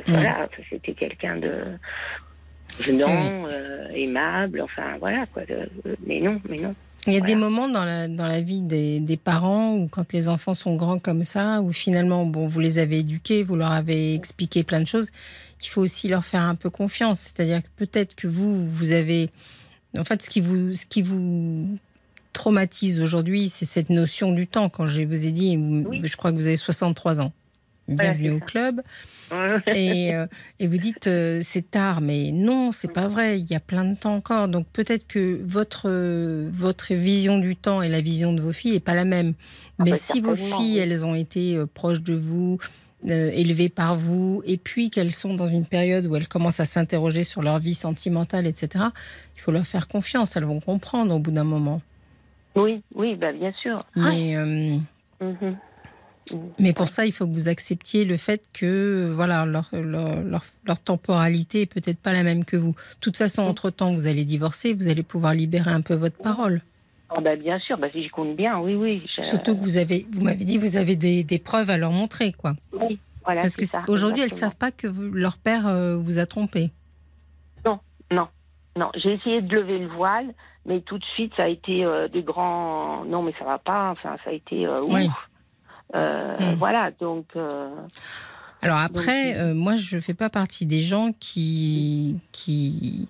[0.07, 1.51] voilà, c'était quelqu'un de
[2.79, 3.47] venant,
[3.93, 5.43] aimable, enfin, voilà, quoi.
[6.07, 6.73] mais non, mais non.
[7.05, 10.13] Il y a des moments dans la, dans la vie des, des parents où, quand
[10.13, 13.71] les enfants sont grands comme ça, où finalement, bon, vous les avez éduqués, vous leur
[13.73, 15.11] avez expliqué plein de choses,
[15.63, 17.19] il faut aussi leur faire un peu confiance.
[17.19, 19.29] C'est-à-dire que peut-être que vous, vous avez.
[19.97, 21.77] En fait, ce qui vous, ce qui vous
[22.33, 24.69] traumatise aujourd'hui, c'est cette notion du temps.
[24.69, 26.01] Quand je vous ai dit, Oui.
[26.03, 27.31] je crois que vous avez 63 ans.
[27.87, 28.81] Bienvenue au club.
[29.75, 30.25] et, euh,
[30.59, 33.39] et vous dites euh, c'est tard, mais non, c'est pas vrai.
[33.39, 34.47] Il y a plein de temps encore.
[34.47, 38.75] Donc peut-être que votre euh, votre vision du temps et la vision de vos filles
[38.75, 39.33] est pas la même.
[39.79, 40.77] Ah mais bah, si vos filles, oui.
[40.77, 42.57] elles ont été euh, proches de vous,
[43.09, 46.65] euh, élevées par vous, et puis qu'elles sont dans une période où elles commencent à
[46.65, 48.85] s'interroger sur leur vie sentimentale, etc.
[49.35, 50.35] Il faut leur faire confiance.
[50.35, 51.81] Elles vont comprendre au bout d'un moment.
[52.55, 53.83] oui, oui, bah, bien sûr.
[53.95, 54.77] Mais euh,
[55.23, 55.57] Mhm.
[56.57, 60.45] Mais pour ça, il faut que vous acceptiez le fait que voilà leur, leur, leur,
[60.65, 62.71] leur temporalité est peut-être pas la même que vous.
[62.71, 66.61] De toute façon, entre-temps, vous allez divorcer, vous allez pouvoir libérer un peu votre parole.
[67.09, 69.03] Ah, bah, bien sûr, bah, si je compte bien, oui, oui.
[69.15, 71.91] je- Surtout que vous avez, vous m'avez dit, vous avez des, des preuves à leur
[71.91, 72.53] montrer, quoi.
[72.73, 76.25] oui, voilà, Parce que aujourd'hui, elles savent pas que vous- leur père euh, vous a
[76.25, 76.71] trompé.
[78.75, 80.33] Non, j'ai essayé de lever le voile,
[80.65, 83.05] mais tout de suite, ça a été euh, des grands.
[83.05, 83.91] Non, mais ça va pas.
[83.91, 84.65] Enfin, ça a été.
[84.65, 85.11] euh, ouf.
[85.93, 86.55] Euh, Mm.
[86.57, 87.27] Voilà, donc.
[88.63, 93.07] Alors après, Donc, moi, je fais pas partie des gens qui qui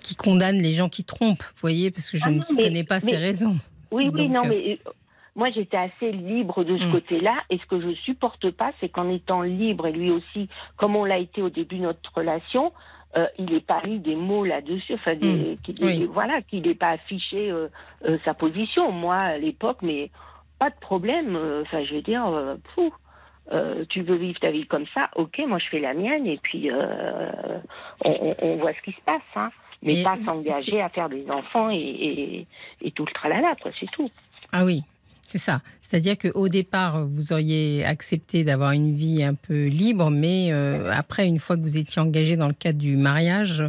[0.00, 2.84] qui condamne les gens qui trompent, vous voyez, parce que je Ah ne mais- connais
[2.84, 3.56] pas mais- ces raisons.
[3.90, 4.90] Oui, oui, non, euh, mais euh,
[5.34, 6.92] moi j'étais assez libre de ce Mm.
[6.92, 7.34] côté-là.
[7.50, 11.04] Et ce que je supporte pas, c'est qu'en étant libre, et lui aussi, comme on
[11.04, 12.72] l'a été au début de notre relation,
[13.16, 16.00] euh, il n'ait pas mis des mots là-dessus, enfin, des- qu'il ait- Mm.
[16.02, 16.10] Oui.
[16.12, 17.68] voilà, qu'il n'ait pas affiché euh,
[18.06, 18.92] euh, sa position.
[18.92, 20.10] Moi, à l'époque, mais
[20.58, 21.38] pas de problème.
[21.62, 25.66] Enfin, je veux dire, euh, tu veux vivre ta vie comme ça, ok, moi je
[25.70, 29.22] fais la mienne, et puis on, on- on voit ce qui se passe.
[29.36, 29.50] Hein.
[29.82, 32.46] Mais Et pas s'engager à faire des enfants et, et,
[32.82, 34.10] et tout le tralala, c'est tout.
[34.52, 34.82] Ah oui,
[35.22, 35.60] c'est ça.
[35.80, 41.26] C'est-à-dire qu'au départ, vous auriez accepté d'avoir une vie un peu libre, mais euh, après,
[41.28, 43.62] une fois que vous étiez engagé dans le cadre du mariage,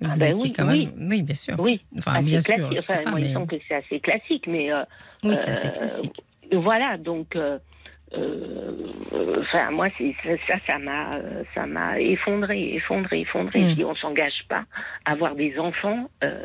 [0.00, 0.90] vous Ah ben étiez oui, quand même.
[0.98, 1.54] Oui, bien sûr.
[1.60, 3.32] Oui, Enfin, assez bien sûr, je sais Enfin, pas, moi, mais.
[3.32, 4.82] semble que c'est assez classique, mais euh,
[5.22, 6.20] Oui, c'est assez euh, classique.
[6.52, 7.36] voilà, donc,
[9.40, 9.88] enfin, moi,
[10.46, 13.60] ça, ça m'a, euh, ça m'a effondré, effondré, effondré.
[13.60, 13.68] Mm.
[13.70, 14.64] Je dis, on s'engage pas
[15.04, 16.08] à avoir des enfants.
[16.24, 16.44] Euh,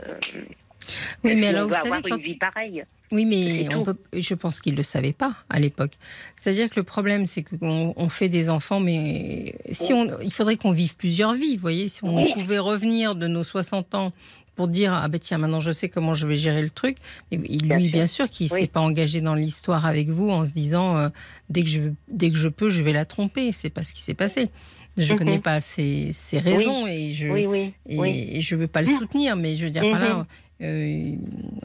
[1.24, 2.84] Oui, mais si alors, on vous savez, avoir quand, une vie pareille.
[3.12, 5.94] Oui, mais on peut, je pense qu'ils ne le savaient pas à l'époque.
[6.36, 10.58] C'est-à-dire que le problème, c'est qu'on on fait des enfants, mais si on, il faudrait
[10.58, 11.88] qu'on vive plusieurs vies, vous voyez.
[11.88, 12.32] Si on Oui.
[12.34, 14.12] pouvait revenir de nos 60 ans
[14.58, 16.98] pour dire ah ben tiens maintenant je sais comment je vais gérer le truc.
[17.32, 17.92] Et lui Bien sûr.
[17.92, 18.60] bien sûr qu'il Oui.
[18.62, 21.10] s'est pas engagé dans l'histoire avec vous en se disant euh,
[21.50, 23.52] dès que je dès que je peux je vais la tromper.
[23.54, 24.50] C'est pas ce qui s'est passé.
[24.98, 25.20] Je Mhm.
[25.20, 29.56] connais pas ses, ses raisons et je Oui, et, je veux pas le soutenir, mais
[29.56, 30.26] je veux dire par là,
[30.64, 31.12] euh,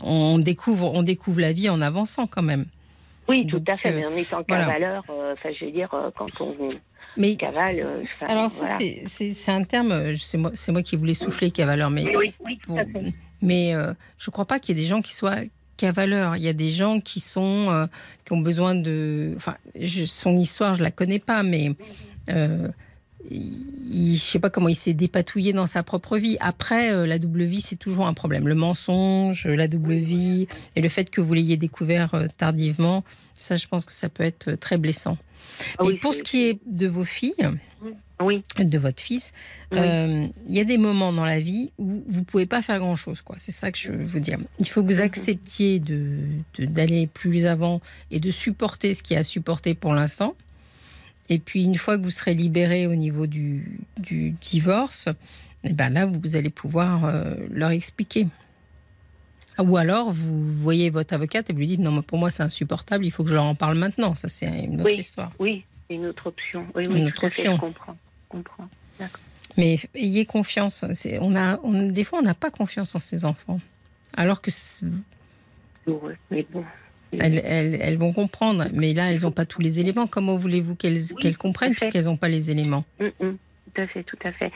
[0.03, 2.67] on découvre, on découvre la vie en avançant quand même.
[3.29, 3.91] Oui, tout Donc, à fait.
[3.93, 4.67] euh, mais en étant voilà.
[4.67, 6.55] cavaleur, euh, enfin, je veux dire, euh, quand on
[7.17, 8.79] Mais cavale, euh, enfin, alors voilà.
[8.79, 12.69] c'est- un terme, euh, c'est moi, qui voulais souffler cavaleur, mais Oui, oui, oui, tout
[12.71, 13.13] pour- à fait.
[13.43, 15.37] mais euh, je crois pas qu'il y ait des gens qui soient
[15.77, 16.37] cavaleurs.
[16.37, 17.87] Il y a des gens qui sont euh,
[18.25, 21.73] qui ont besoin de, enfin, je- son histoire, je la connais pas, mais
[22.31, 22.69] euh,
[23.31, 26.37] il, je sais pas comment il s'est dépatouillé dans sa propre vie.
[26.41, 28.49] Après, euh, la double vie, c'est toujours un problème.
[28.49, 33.57] Le mensonge, la double vie, et le fait que vous l'ayez découvert euh, tardivement, ça,
[33.57, 35.19] je pense que ça peut être très blessant.
[35.79, 37.35] Ah et pour ce qui est de vos filles,
[38.21, 39.33] Oui, de votre fils,
[39.73, 39.79] Oui.
[39.81, 42.95] euh, il y a des moments dans la vie où vous pouvez pas faire grand
[42.95, 43.35] chose, quoi.
[43.39, 44.39] C'est ça que je veux vous dire.
[44.61, 45.07] Il faut que vous Mhm.
[45.07, 46.19] acceptiez de
[46.61, 47.81] d'aller plus avant
[48.13, 50.35] et de supporter ce qu'il y a à supporter pour l'instant.
[51.29, 55.09] Et puis une fois que vous serez libéré au niveau du, du divorce,
[55.65, 58.27] et ben là vous allez pouvoir euh, leur expliquer.
[59.63, 62.43] Ou alors vous voyez votre avocate et vous lui dites non mais pour moi c'est
[62.43, 64.15] insupportable, il faut que je leur en parle maintenant.
[64.15, 64.99] Ça c'est une autre Oui.
[64.99, 65.33] histoire.
[65.39, 66.67] oui, une autre option.
[66.75, 67.55] Oui, oui, Une autre à fait, option.
[67.57, 67.97] je comprends.
[68.25, 68.69] je comprends.
[69.59, 70.85] Mais ayez confiance.
[71.21, 73.61] On a, on- des fois, on n'a pas confiance en ses enfants.
[74.17, 74.51] Alors que
[75.87, 76.65] Douloureux, Mais bon.
[77.19, 78.67] elles, elles- elles vont comprendre.
[78.73, 80.07] Mais là, elles n'ont pas tous les éléments.
[80.07, 82.85] Comment voulez-vous qu'elles qu'elles comprennent puisqu'elles n'ont pas les éléments?
[83.01, 83.37] Mm, mm,
[83.75, 84.51] tout à fait, tout à fait.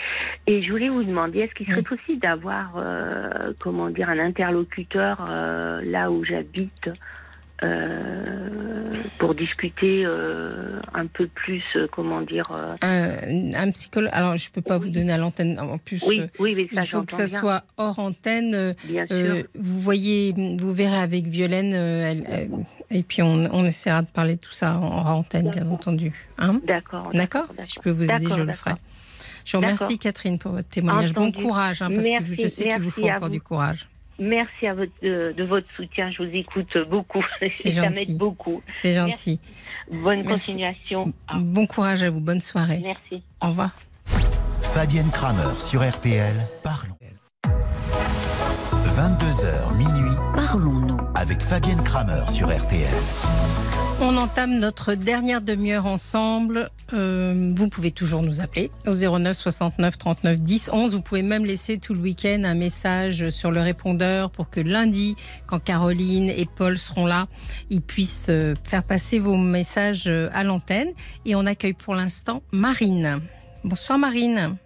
[0.47, 1.97] Et je voulais vous demander, est-ce qu'il serait Oui.
[1.97, 6.91] possible d'avoir, euh, comment dire, un interlocuteur euh, là où j'habite
[7.63, 8.49] euh,
[9.19, 12.45] pour discuter euh, un peu plus, euh, comment dire.
[12.83, 14.11] un, un psychologue.
[14.13, 15.59] Alors, je ne peux pas vous donner à l'antenne.
[15.59, 18.75] En plus, oui, oui, mais ça, il faut que ça bien, soit hors antenne.
[18.85, 19.45] Bien sûr.
[19.55, 21.73] vous voyez, vous verrez avec Violaine.
[21.75, 22.49] elle-
[22.89, 26.13] et puis, on, on essaiera de parler de tout ça en hors antenne, bien entendu.
[26.39, 27.09] Hein D'accord.
[27.13, 28.73] D'accord Si je peux vous aider, je le ferai.
[29.47, 29.99] Je vous remercie.
[29.99, 31.13] Catherine, pour votre témoignage.
[31.13, 31.33] Entendu.
[31.39, 33.29] Bon courage, hein, parce que je sais qu'il vous faut encore vous.
[33.31, 33.89] du courage.
[34.19, 36.11] Merci à votre, de, de votre soutien.
[36.11, 37.23] Je vous écoute beaucoup.
[37.53, 37.95] C'est ça gentil.
[38.09, 38.63] m'aide beaucoup.
[38.75, 39.41] C'est gentil.
[39.91, 40.47] Bonne Merci.
[40.53, 41.13] continuation.
[41.35, 42.21] Bon courage à vous.
[42.21, 42.81] Bonne soirée.
[42.83, 43.23] merci.
[43.41, 43.71] Au revoir.
[44.63, 46.97] Fabienne Kramer sur RTL, parlons.
[48.97, 50.06] 22h minuit
[50.47, 51.01] Parlons-nous.
[51.17, 52.87] avec Fabienne Kramer sur RTL.
[54.01, 56.71] On entame notre dernière demi-heure ensemble.
[56.93, 60.95] Euh, vous pouvez toujours nous appeler au 09 69 39 10 11.
[60.95, 65.17] Vous pouvez même laisser tout le week-end un message sur le répondeur pour que lundi,
[65.49, 67.27] quand Caroline et Paul seront là,
[67.69, 70.91] ils puissent euh, faire passer vos messages euh, à l'antenne.
[71.25, 73.21] Et on accueille pour l'instant Marine.
[73.65, 74.57] Bonsoir Marine.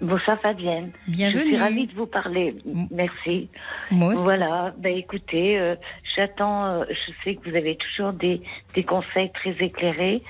[0.00, 0.92] Bonsoir Fabienne.
[1.08, 1.86] Je suis ravie Bienvenue.
[1.86, 2.56] de vous parler.
[2.90, 3.48] Merci.
[3.90, 4.22] Moi aussi.
[4.22, 4.74] Voilà.
[4.78, 5.74] Ben écoutez, euh,
[6.16, 6.64] j'attends.
[6.66, 8.40] euh, je sais que vous avez toujours des,
[8.74, 10.22] des conseils très éclairés.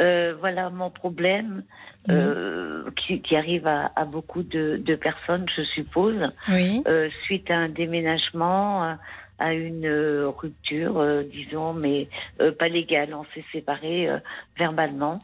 [0.00, 1.64] Euh, voilà mon problème
[2.10, 6.82] euh, qui, qui arrive à, à beaucoup de, de personnes, je suppose, Oui.
[6.86, 8.96] euh, suite à un déménagement,
[9.40, 12.08] à- une euh, rupture, euh, disons, mais
[12.40, 13.14] euh, pas légale.
[13.14, 14.18] On s'est séparés euh,
[14.58, 15.18] verbalement.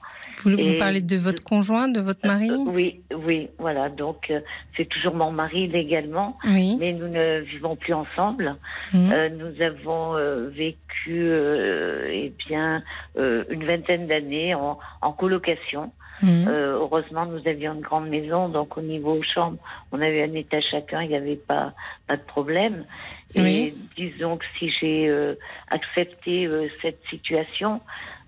[0.44, 2.51] Vous, vous parlez de votre conjoint, de votre mari?
[2.66, 3.88] Oui, oui, voilà.
[3.88, 4.40] Donc euh,
[4.76, 6.76] c'est toujours mon mari légalement, Oui.
[6.78, 8.56] mais nous ne vivons plus ensemble.
[8.94, 10.78] Euh, nous avons euh, vécu,
[11.09, 12.82] euh, eh bien,
[13.18, 15.93] euh, une vingtaine d'années en, en colocation.
[16.22, 16.47] Mhm.
[16.48, 19.59] Euh, heureusement, nous avions une grande maison, donc au niveau chambre,
[19.93, 21.74] on avait un étage chacun, il n'y avait pas,
[22.06, 22.86] pas de problème.
[23.35, 23.74] Et Oui.
[23.97, 25.35] disons que si j'ai euh,
[25.69, 27.81] accepté euh, cette situation,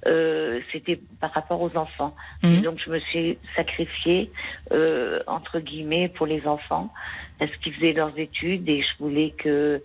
[0.07, 2.15] euh, c'était par rapport aux enfants.
[2.43, 4.31] Et donc je me suis sacrifiée,
[5.27, 6.93] entre guillemets, pour les enfants,
[7.39, 9.83] parce qu'ils faisaient leurs études et je voulais que,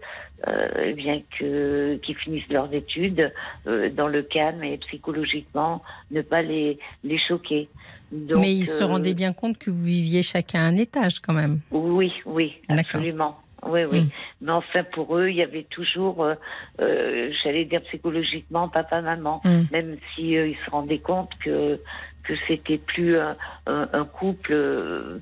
[0.48, 3.34] eh bien que qu'ils finissent leurs études
[3.66, 5.82] dans le calme et psychologiquement,
[6.12, 7.68] ne pas les, les choquer.
[8.12, 11.34] Donc, Mais ils se rendaient bien compte que vous viviez chacun à un étage quand
[11.34, 11.60] même.
[11.72, 13.43] Oui, oui, absolument.
[13.66, 14.02] Oui, oui.
[14.02, 14.10] Mm.
[14.42, 16.36] Mais enfin, pour eux, il y avait toujours, euh,
[16.82, 19.62] euh, j'allais dire psychologiquement, papa, maman, Mm.
[19.72, 21.80] même si euh, ils se rendaient compte que
[22.24, 23.36] que c'était plus un,
[23.68, 24.54] un- un couple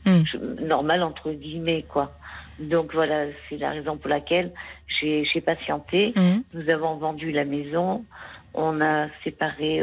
[0.06, 0.66] Mm.
[0.66, 2.18] normal entre guillemets, quoi.
[2.60, 4.52] Donc voilà, c'est la raison pour laquelle
[5.00, 6.14] j'ai patienté.
[6.54, 8.06] Nous avons vendu la maison,
[8.54, 9.82] on a séparé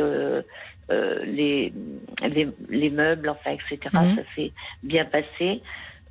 [1.25, 1.73] les,
[2.23, 3.79] les, les meubles, enfin, etc.
[4.17, 4.53] Ça s'est
[4.83, 5.61] bien passé.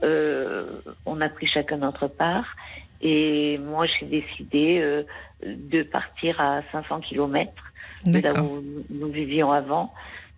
[0.03, 2.56] Euh, on a pris chacun notre part.
[3.02, 5.03] Et moi, j'ai décidé euh,
[5.45, 7.64] de partir à 500 kilomètres
[8.06, 9.94] de là où nous vivions avant.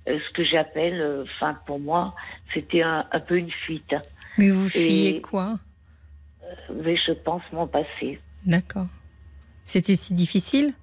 [0.08, 2.16] Euh, ce que j'appelle, enfin, pour moi,
[2.54, 3.96] c'était un, un peu une fuite.
[4.38, 5.58] Mais vous fuyez Et- quoi
[6.74, 8.20] Mais je pense mon passé.
[8.46, 8.88] D'accord.
[9.66, 10.74] C'était si difficile?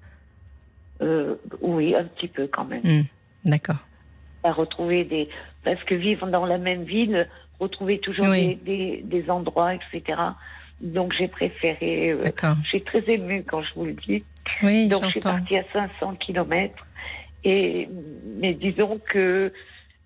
[1.01, 2.81] Euh, oui, un petit peu quand même.
[2.83, 3.03] Hmm,
[3.45, 3.77] D'accord.
[4.43, 5.27] à retrouver des
[5.63, 7.27] parce que vivre dans la même ville
[7.59, 8.55] retrouver toujours Oui.
[8.63, 10.19] des, des, des endroits etc
[10.81, 12.21] donc j'ai préféré euh,
[12.63, 14.23] je suis très émue quand je vous le dis
[14.63, 16.85] Oui, donc je suis partie à 500 kilomètres
[17.43, 17.87] et
[18.39, 19.51] mais disons que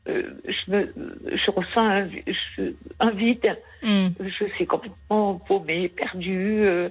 [0.08, 0.94] euh, je me
[1.36, 2.10] je ressens un,
[2.58, 6.90] je- un vide Hmm, je suis complètement paumée perdue euh,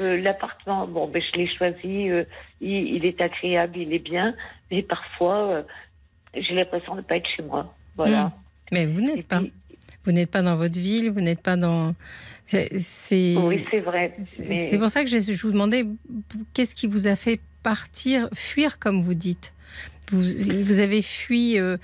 [0.00, 2.10] euh, L'appartement, bon, ben, je l'ai choisi,
[2.60, 4.34] il, il est agréable, il est bien,
[4.68, 5.62] mais parfois,
[6.34, 7.72] j'ai l'impression de ne pas être chez moi.
[7.96, 8.24] Voilà.
[8.24, 8.30] hmm.
[8.72, 9.38] Mais vous n'êtes pas.
[9.38, 9.52] puis-
[10.04, 11.94] Vous n'êtes pas dans votre ville, vous n'êtes pas dans.
[12.46, 13.36] C'est.
[13.38, 14.12] oui, c'est vrai.
[14.24, 15.86] C'est mais- c'est pour ça que je, je vous demandais
[16.52, 19.52] qu'est-ce qui vous a fait partir, fuir comme vous dites?
[20.10, 20.22] Vous,
[20.64, 21.58] vous avez fui.
[21.58, 21.78] euh,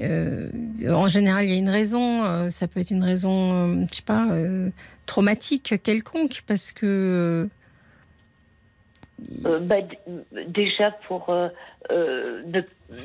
[0.00, 0.50] euh,
[0.88, 2.24] en général, il y a une raison.
[2.24, 4.26] euh, ça peut être une raison, je sais pas,
[5.06, 7.48] traumatique quelconque, parce que.
[9.46, 9.76] Euh, bah,
[10.48, 11.48] déjà pour euh,
[11.90, 12.60] euh, ne,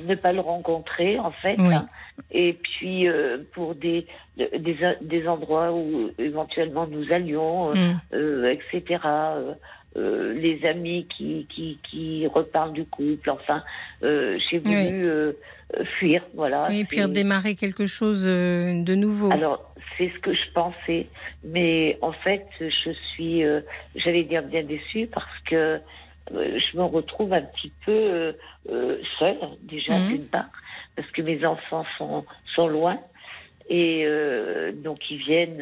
[0.07, 1.55] ne pas le rencontrer, en fait.
[1.59, 1.73] Oui.
[1.73, 1.87] hein.
[2.31, 3.07] et puis
[3.53, 4.07] pour des,
[4.37, 7.73] des, des endroits où éventuellement nous allions,
[8.13, 8.99] euh, etc.
[9.99, 13.63] euh, les amis qui, qui, qui reparlent du couple, enfin,
[14.03, 14.91] euh, j'ai voulu Oui.
[14.93, 15.33] euh,
[15.99, 16.67] fuir, voilà.
[16.69, 19.31] oui, puis redémarrer quelque chose de nouveau.
[19.31, 21.07] Alors, c'est ce que je pensais,
[21.43, 23.43] mais en fait, je suis,
[23.95, 25.79] j'allais dire bien déçue parce que
[26.31, 28.33] je me retrouve un petit peu
[29.19, 30.07] seule, déjà Mhm.
[30.07, 30.49] d'une part,
[30.95, 32.97] parce que mes enfants sont, sont loin.
[33.69, 35.57] Et euh, donc, ils viennent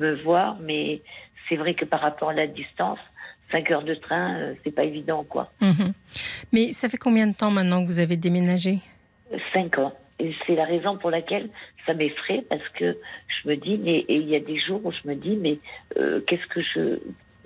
[0.00, 1.02] me voir, mais
[1.48, 2.98] c'est vrai que par rapport à la distance,
[3.50, 5.52] 5 heures de train, euh, c'est pas évident, quoi.
[5.60, 5.92] Mhm.
[6.52, 8.78] Mais ça fait combien de temps maintenant que vous avez déménagé
[9.52, 9.92] 5 ans.
[10.20, 11.48] Et c'est la raison pour laquelle
[11.86, 12.96] ça m'effraie, parce que
[13.26, 15.58] je me dis, mais et il y a des jours où je me dis, mais
[15.96, 16.98] euh, qu'est-ce que je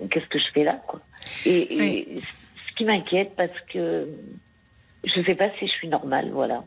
[0.07, 1.01] qu'est-ce que je fais là, quoi?
[1.45, 2.21] Et, et
[2.69, 4.07] ce qui m'inquiète, parce que
[5.03, 6.63] je ne sais pas si je suis normale, voilà.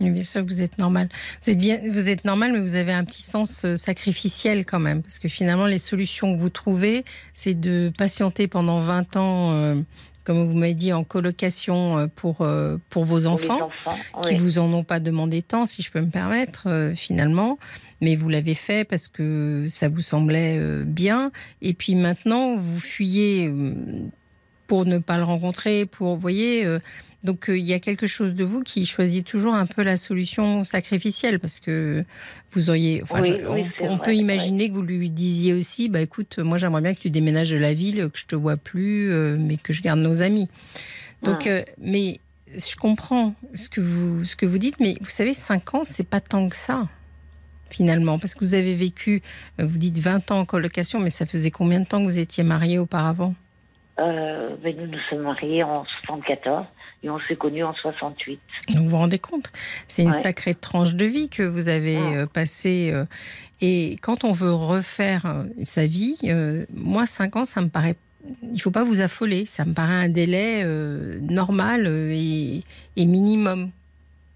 [0.00, 1.08] Oui, Bien sûr que vous êtes normal.
[1.42, 4.78] Vous êtes bien, vous êtes normal, mais vous avez un petit sens euh, sacrificiel quand
[4.80, 9.52] même, parce que finalement, les solutions que vous trouvez, c'est de patienter pendant 20 ans,
[9.52, 9.76] euh,
[10.24, 14.34] comme vous m'avez dit, en colocation euh, pour euh, pour vos Pour enfants, enfants, qui
[14.34, 14.36] oui.
[14.36, 17.58] vous en ont pas demandé tant, si je peux me permettre, euh, finalement.
[18.02, 21.32] Mais vous l'avez fait parce que ça vous semblait bien.
[21.62, 23.50] Et puis maintenant, vous fuyez
[24.66, 26.78] pour ne pas le rencontrer, pour, vous voyez, euh,
[27.26, 29.98] donc euh, il y a quelque chose de vous qui choisit toujours un peu la
[29.98, 32.04] solution sacrificielle parce que
[32.52, 35.10] vous auriez, enfin, Oui, je- oui, on, c'est on vrai, peut imaginer que vous lui
[35.10, 38.24] disiez aussi, bah écoute, moi j'aimerais bien que tu déménages de la ville, que je
[38.24, 40.48] te vois plus, euh, mais que je garde nos amis.
[41.22, 42.20] Donc, euh, mais
[42.56, 46.08] je comprends ce que vous ce que vous dites, mais vous savez, 5 ans, c'est
[46.08, 46.88] pas tant que ça
[47.68, 49.22] finalement, parce que vous avez vécu,
[49.58, 52.44] vous dites 20 ans en colocation, mais ça faisait combien de temps que vous étiez
[52.44, 53.34] mariés auparavant?
[53.98, 56.66] Euh, ben, nous nous sommes mariés en 74
[57.02, 58.38] et on s'est connus en 68.
[58.74, 59.50] Donc, Vous vous rendez compte
[59.86, 60.20] C'est une Ouais.
[60.20, 62.12] sacrée tranche de vie que vous avez Ah.
[62.22, 62.90] euh, passée.
[62.92, 63.04] euh,
[63.62, 67.96] et quand on veut refaire euh, sa vie, euh, moi, 5 ans, ça me paraît.
[68.52, 69.46] Il faut pas vous affoler.
[69.46, 70.64] Ça me paraît un délai
[71.20, 72.64] normal et,
[72.96, 73.70] et minimum.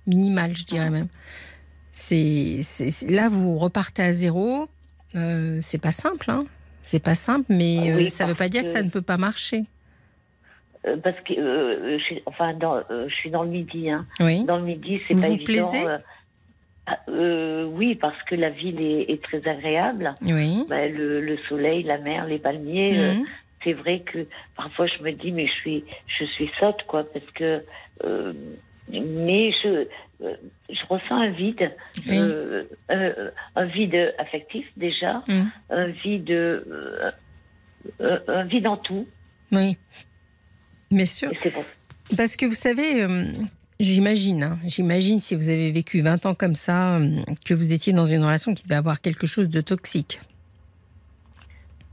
[0.06, 1.08] Minimal, je dirais même.
[1.92, 2.60] C'est,
[3.08, 4.68] là, vous repartez à zéro.
[5.60, 6.46] C'est pas simple, hein.
[6.90, 8.66] C'est pas simple, mais euh, Oui, ça veut parce pas dire que...
[8.66, 9.62] que- ça ne peut pas marcher.
[10.88, 13.88] Euh, parce que euh, je, suis- enfin, dans, euh, je suis dans le midi.
[13.90, 14.06] Hein.
[14.18, 14.42] Oui.
[14.44, 15.44] Dans le midi, c'est pas vous évident.
[15.70, 15.86] plaisez?
[15.86, 15.98] euh.
[16.86, 20.12] Ah, euh, oui, parce que la ville est, est très agréable.
[20.22, 20.64] Oui.
[20.68, 22.98] Bah, le, le soleil, la mer, les palmiers.
[22.98, 23.24] euh, Mhm.
[23.62, 24.26] c'est vrai que
[24.56, 25.84] parfois je me dis mais je suis
[26.18, 27.62] je suis sotte quoi parce que
[28.04, 28.32] euh,
[28.92, 29.86] mais je
[30.22, 30.34] euh,
[30.68, 31.70] je ressens un vide
[32.08, 32.18] Oui.
[32.18, 35.50] euh, euh, un vide affectif déjà Mhm.
[35.70, 37.10] un vide euh,
[38.28, 39.06] un vide en tout
[39.52, 39.76] Oui.
[40.90, 41.30] Bien sûr.
[41.54, 41.64] bon
[42.16, 43.06] Parce que vous savez,
[43.78, 46.98] j'imagine, hein, j'imagine si vous avez vécu 20 ans comme ça,
[47.46, 50.20] que vous étiez dans une relation qui devait avoir quelque chose de toxique.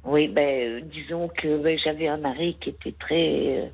[0.03, 3.71] oui ben disons que ben, j'avais un mari qui était très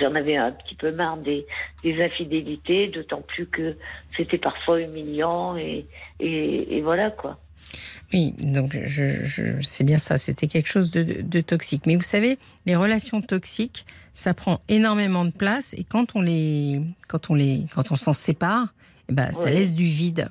[0.00, 1.46] j'en avais un petit peu marre des,
[1.82, 3.76] des infidélités, d'autant plus que
[4.16, 5.86] c'était parfois humiliant et,
[6.20, 7.38] et, et voilà quoi.
[8.12, 11.82] Oui, donc je, je- c'est bien ça, c'était quelque chose de, de toxique.
[11.86, 13.84] Mais vous savez, les relations toxiques,
[14.14, 18.14] ça prend énormément de place et quand on les, quand on les, quand on s'en
[18.14, 18.72] sépare,
[19.10, 20.30] eh ben, ça laisse du vide.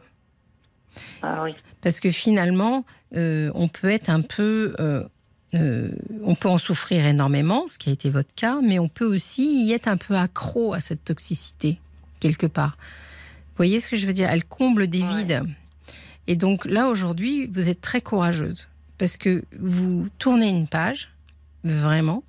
[1.22, 1.54] Ah oui.
[1.82, 2.84] Parce que finalement,
[3.16, 4.76] euh, on peut être un peu.
[4.80, 5.04] euh,
[5.60, 5.90] euh,
[6.24, 9.66] on peut en souffrir énormément, ce qui a été votre cas, mais on peut aussi
[9.66, 11.80] y être un peu accro à cette toxicité,
[12.20, 12.78] quelque part.
[12.80, 14.30] Vous voyez ce que je veux dire?
[14.30, 15.24] Elle comble des Ouais.
[15.24, 15.44] vides.
[16.28, 18.68] Et donc là, aujourd'hui, vous êtes très courageuse,
[18.98, 21.10] parce que vous tournez une page,
[21.64, 22.24] vraiment,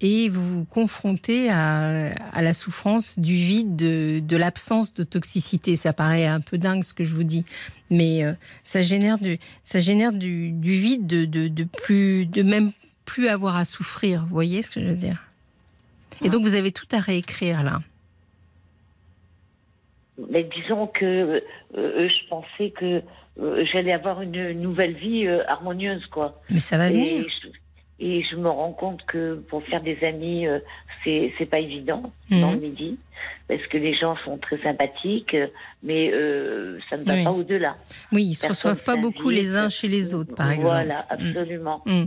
[0.00, 5.74] et vous vous confrontez à, à la souffrance du vide, de, de l'absence de toxicité.
[5.76, 7.44] Ça paraît un peu dingue ce que je vous dis,
[7.90, 8.32] mais euh,
[8.62, 12.72] ça génère du, ça génère du, du vide, de, de, de plus, de même
[13.04, 14.22] plus avoir à souffrir.
[14.22, 15.22] Vous voyez ce que je veux dire?
[16.22, 17.80] Et donc vous avez tout à réécrire là.
[20.30, 21.42] Mais disons que
[21.76, 23.02] euh, je pensais que
[23.38, 26.40] euh, j'allais avoir une nouvelle vie harmonieuse, quoi.
[26.48, 27.26] Mais ça va Et venir.
[27.42, 27.48] je,
[28.00, 30.58] et je me rends compte que pour faire des amis, euh,
[31.02, 32.40] c'est c'est pas évident Mhm.
[32.40, 32.98] dans le midi,
[33.48, 35.36] parce que les gens sont très sympathiques,
[35.82, 37.24] mais euh, ça ne va Oui.
[37.24, 37.76] pas au-delà.
[38.12, 40.68] Oui, ils se reçoivent pas beaucoup les uns chez les autres, par exemple.
[40.68, 41.14] Voilà, Mm.
[41.14, 41.82] absolument.
[41.86, 42.04] Mm.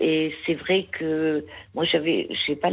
[0.00, 1.44] Et c'est vrai que
[1.74, 2.70] moi, j'avais, j'ai pas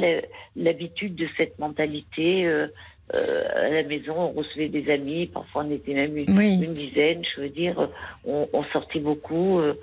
[0.56, 2.46] l'habitude de cette mentalité.
[2.46, 2.68] euh,
[3.14, 6.56] euh, à la maison, on recevait des amis, parfois on était même une, Oui.
[6.64, 7.90] une dizaine, je veux dire,
[8.26, 9.60] on, on sortait beaucoup.
[9.60, 9.76] euh,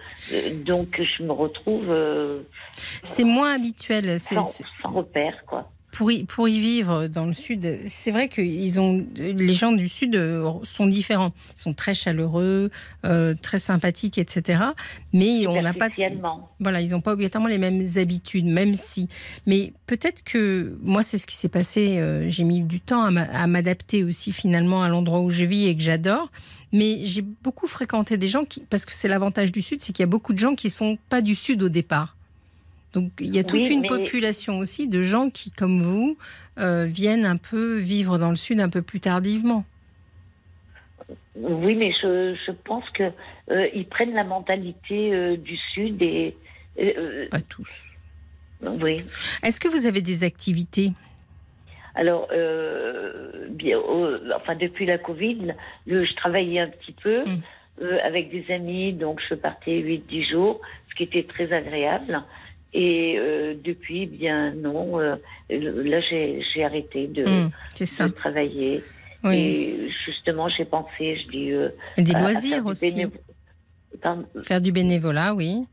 [0.64, 2.40] donc je me retrouve euh,
[3.04, 4.18] C'est moins habituel.
[4.18, 4.42] c'est- sans,
[4.82, 5.70] sans repère, quoi.
[5.92, 9.72] Pour y, pour y vivre dans le sud, c'est vrai que ils ont, les gens
[9.72, 11.32] du sud euh, sont différents.
[11.56, 12.70] Ils sont très chaleureux,
[13.04, 14.64] euh, très sympathiques, etc.
[15.12, 15.88] Mais on n'a pas.
[16.60, 19.08] Voilà, ils n'ont pas obligatoirement les mêmes habitudes, même si.
[19.46, 21.98] Mais peut-être que moi, c'est ce qui s'est passé.
[21.98, 25.76] euh, j'ai mis du temps à m'adapter aussi finalement à l'endroit où je vis et
[25.76, 26.32] que j'adore.
[26.72, 30.02] Mais j'ai beaucoup fréquenté des gens qui, parce que c'est l'avantage du sud, c'est qu'il
[30.02, 32.16] y a beaucoup de gens qui sont pas du sud au départ.
[32.92, 36.16] Donc il y a toute Oui, une mais- population aussi de gens qui, comme vous,
[36.58, 39.64] euh, viennent un peu vivre dans le sud un peu plus tardivement.
[41.36, 43.04] Oui, mais je, je pense que
[43.50, 46.36] euh, ils prennent la mentalité euh, du sud et
[47.30, 47.70] Pas tous.
[48.62, 48.98] oui.
[49.42, 50.92] Est-ce que vous avez des activités?
[51.94, 55.54] Alors, euh, bien, euh, enfin, depuis la Covid,
[55.86, 57.22] le- je travaillais un petit peu
[57.82, 60.60] euh, avec des amis, donc je partais 8-10 jours,
[60.90, 62.22] ce qui était très agréable.
[62.74, 65.16] Et euh, depuis, bien non, euh,
[65.50, 67.24] là j'ai j'ai arrêté de,
[67.84, 68.08] ça.
[68.08, 68.82] travailler.
[69.24, 69.36] Oui.
[69.36, 71.52] Et justement, j'ai pensé, je dis.
[71.52, 71.68] euh,
[71.98, 72.94] Des loisirs aussi.
[72.94, 73.12] bénévo-
[74.00, 75.64] Pardon, Faire du bénévolat, oui.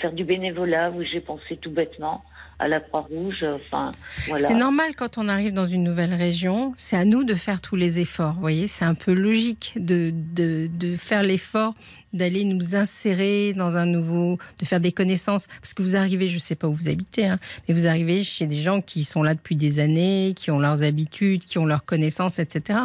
[0.00, 2.22] faire du bénévolat, oui, j'ai pensé tout bêtement
[2.58, 3.92] à la Croix-Rouge, enfin,
[4.28, 4.46] voilà.
[4.46, 7.76] C'est normal quand on arrive dans une nouvelle région, c'est à nous de faire tous
[7.76, 8.32] les efforts.
[8.34, 11.74] Vous voyez, c'est un peu logique de, de, de faire l'effort
[12.12, 15.46] d'aller nous insérer dans un nouveau, de faire des connaissances.
[15.60, 17.38] Parce que vous arrivez, je ne sais pas où vous habitez, hein,
[17.68, 20.82] mais vous arrivez chez des gens qui sont là depuis des années, qui ont leurs
[20.82, 22.80] habitudes, qui ont leurs connaissances, etc.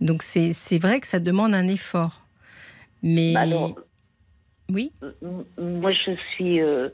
[0.00, 2.22] Donc c'est vrai que ça demande un effort.
[3.02, 3.78] Mais Bah alors,
[4.70, 4.92] oui,
[5.58, 6.88] Moi, je suis, euh,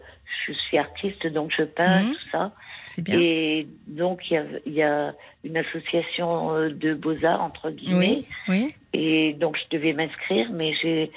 [0.46, 2.12] je suis artiste, donc je peins, Mhm.
[2.14, 2.52] tout ça.
[2.86, 3.18] c'est bien.
[3.20, 5.14] Et donc, il y a, il y a
[5.44, 8.24] une association euh, de beaux-arts, entre guillemets.
[8.48, 8.74] Oui, oui.
[8.94, 11.10] Et donc, je devais m'inscrire, mais j'ai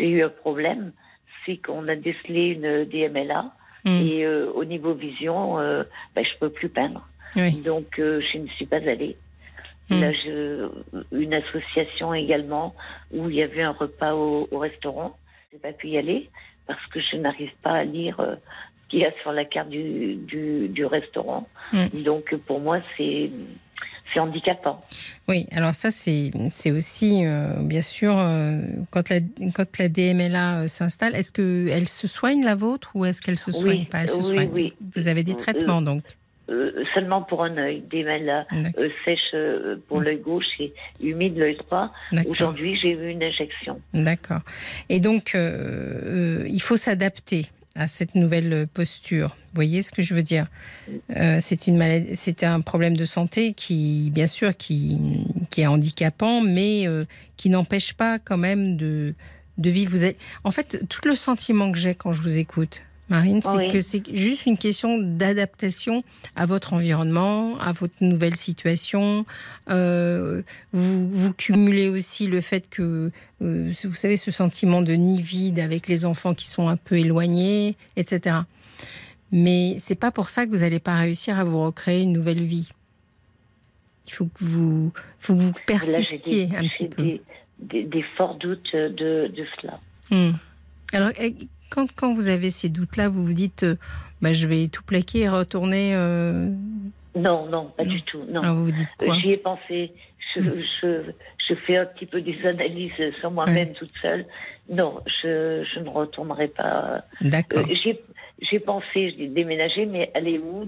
[0.00, 0.92] eu un problème.
[1.44, 3.50] C'est qu'on a décelé une DMLA.
[3.84, 3.88] Mm.
[4.06, 5.84] Et euh, au niveau vision, euh,
[6.14, 7.06] ben, je peux plus peindre.
[7.36, 7.52] Oui.
[7.60, 9.16] Donc, euh, je ne suis pas allée.
[9.90, 10.00] Mm.
[10.00, 10.68] Là, je,
[11.12, 12.74] une association également
[13.12, 15.16] où il y avait un repas au, au restaurant.
[15.50, 16.28] Je n'ai pas pu y aller
[16.68, 19.68] parce que je n'arrive pas à lire euh, ce qu'il y a sur la carte
[19.70, 21.48] du, du, du restaurant.
[21.72, 22.02] Mm.
[22.04, 23.30] Donc, pour moi, c'est
[24.14, 24.80] c'est handicapant.
[25.28, 28.58] Oui, alors ça, c'est c'est aussi, euh, bien sûr, euh,
[28.90, 29.18] quand, la,
[29.54, 33.52] quand la DMLA euh, s'installe, est-ce qu'elle se soigne, la vôtre, ou est-ce qu'elle se
[33.52, 33.98] soigne Oui, pas?
[34.04, 34.50] Elle se oui, soigne.
[34.54, 34.72] oui.
[34.96, 36.02] Vous avez des Euh, traitements, donc
[36.50, 40.72] euh, seulement pour un œil, des mains euh, sèches euh, pour l'œil gauche et
[41.02, 41.92] humides l'œil droit.
[42.26, 43.80] Aujourd'hui, j'ai eu une injection.
[43.92, 44.40] D'accord.
[44.88, 49.28] Et donc, il faut s'adapter à cette nouvelle posture.
[49.28, 50.46] Vous voyez ce que je veux dire?
[51.40, 54.98] C'est une maladie, c'est un problème de santé qui, bien sûr, qui,
[55.50, 56.86] qui est handicapant, mais
[57.36, 59.14] qui n'empêche pas quand même de,
[59.58, 59.90] de vivre.
[59.90, 63.68] Vous êtes, en fait, tout le sentiment que j'ai quand je vous écoute, Marine, c'est
[63.68, 66.04] que c'est juste une question d'adaptation
[66.36, 69.24] à votre environnement, à votre nouvelle situation.
[69.70, 73.10] Euh, vous, vous, cumulez aussi le fait que,
[73.40, 76.98] euh, vous savez, ce sentiment de nid vide avec les enfants qui sont un peu
[76.98, 78.36] éloignés, etc.
[79.32, 82.42] Mais c'est pas pour ça que vous n'allez pas réussir à vous recréer une nouvelle
[82.42, 82.68] vie.
[84.06, 87.18] Il faut que vous, faut que vous persistiez un petit peu.
[87.58, 89.30] Des, forts doutes de,
[89.60, 89.80] cela.
[90.10, 90.32] Hmm.
[90.92, 91.34] Alors, eh,
[91.70, 93.76] quand, quand vous avez ces doutes-là, vous vous dites, euh,
[94.22, 95.94] bah, je vais tout plaquer et retourner.
[95.94, 96.48] Euh,
[97.16, 98.22] non, non, pas du tout.
[98.28, 98.42] Non.
[98.42, 99.92] Alors vous dites quoi J'y ai pensé.
[100.34, 100.62] Je, mm.
[100.82, 101.02] je,
[101.48, 104.26] je, fais un petit peu des analyses sur moi-même toute seule.
[104.70, 107.02] Non, je, je, ne retournerai pas.
[107.20, 107.60] D'accord.
[107.60, 107.94] Euh,
[108.40, 110.64] j'ai pensé j'ai déménager, mais aller où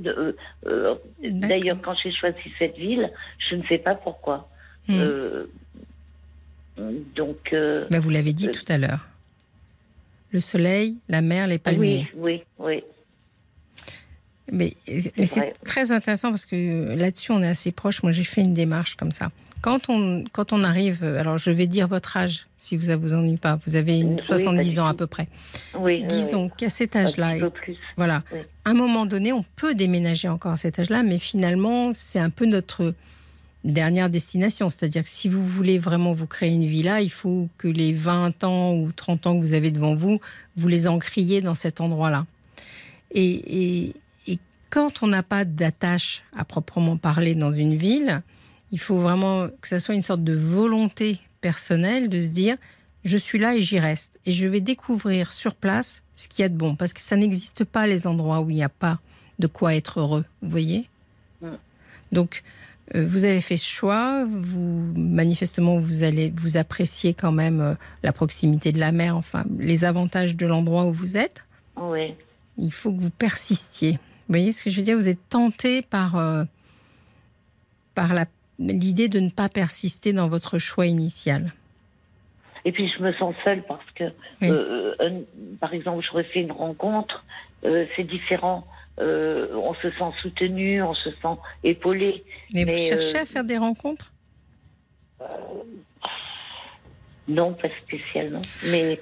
[1.23, 3.13] D'ailleurs, quand j'ai choisi cette ville,
[3.49, 4.49] je ne sais pas pourquoi.
[4.89, 5.45] Mm.
[7.15, 7.55] donc.
[7.91, 9.10] Bah, vous l'avez dit tout à l'heure
[10.31, 12.09] le soleil, la mer, les palmiers.
[12.17, 12.85] Oui, oui, oui.
[14.53, 14.75] Mais,
[15.17, 18.03] mais c'est très intéressant parce que là-dessus, on est assez proche.
[18.03, 19.31] Moi, j'ai fait une démarche comme ça.
[19.63, 23.13] Quand on, quand on arrive, alors je vais dire votre âge, si vous ne vous
[23.13, 25.29] ennuie pas, vous avez une 70 ans à peu près.
[25.79, 27.37] Oui, Disons qu'à cet âge-là,
[27.97, 28.23] voilà,
[28.65, 32.31] à un moment donné, on peut déménager encore à cet âge-là, mais finalement, c'est un
[32.31, 32.95] peu notre
[33.65, 34.71] dernière destination.
[34.71, 37.93] C'est-à-dire que si vous voulez vraiment vous créer une vie là, il faut que les
[37.93, 40.21] 20 ans ou 30 ans que vous avez devant vous,
[40.57, 42.27] vous les encriez dans cet endroit-là.
[43.13, 43.95] Et,
[44.71, 48.23] quand on n'a pas d'attache à proprement parler dans une ville,
[48.71, 52.57] il faut vraiment que ça soit une sorte de volonté personnelle de se dire
[53.05, 54.21] je suis là et j'y reste.
[54.27, 56.77] Et je vais découvrir sur place ce qu'il y a de bon.
[56.77, 59.01] Parce que ça n'existe pas les endroits où il n'y a pas
[59.41, 60.25] de quoi être heureux.
[60.43, 60.89] Vous voyez?
[62.13, 62.45] Donc,
[62.95, 68.13] vous avez fait ce choix, vous manifestement vous allez vous appréciez quand même euh, la
[68.13, 71.45] proximité de la mer, enfin les avantages de l'endroit où vous êtes.
[71.77, 72.15] Oui.
[72.59, 73.93] Il faut que vous persistiez.
[73.93, 74.97] Vous voyez ce que je veux dire?
[74.97, 76.45] Vous êtes tenté par euh,
[77.95, 78.13] par
[78.59, 81.53] l'idée de ne pas persister dans votre choix initial.
[82.65, 84.05] Et puis je me sens seule parce que,
[85.61, 87.25] par exemple, j'aurais fait une rencontre,
[87.63, 88.67] c'est différent.
[88.99, 92.25] Euh, on se sent soutenu, on se sent épaulé.
[92.53, 94.13] Mais, vous cherchez à euh, faire des rencontres?
[95.21, 95.25] Euh,
[97.29, 98.43] Non, pas spécialement.
[98.71, 99.01] Mais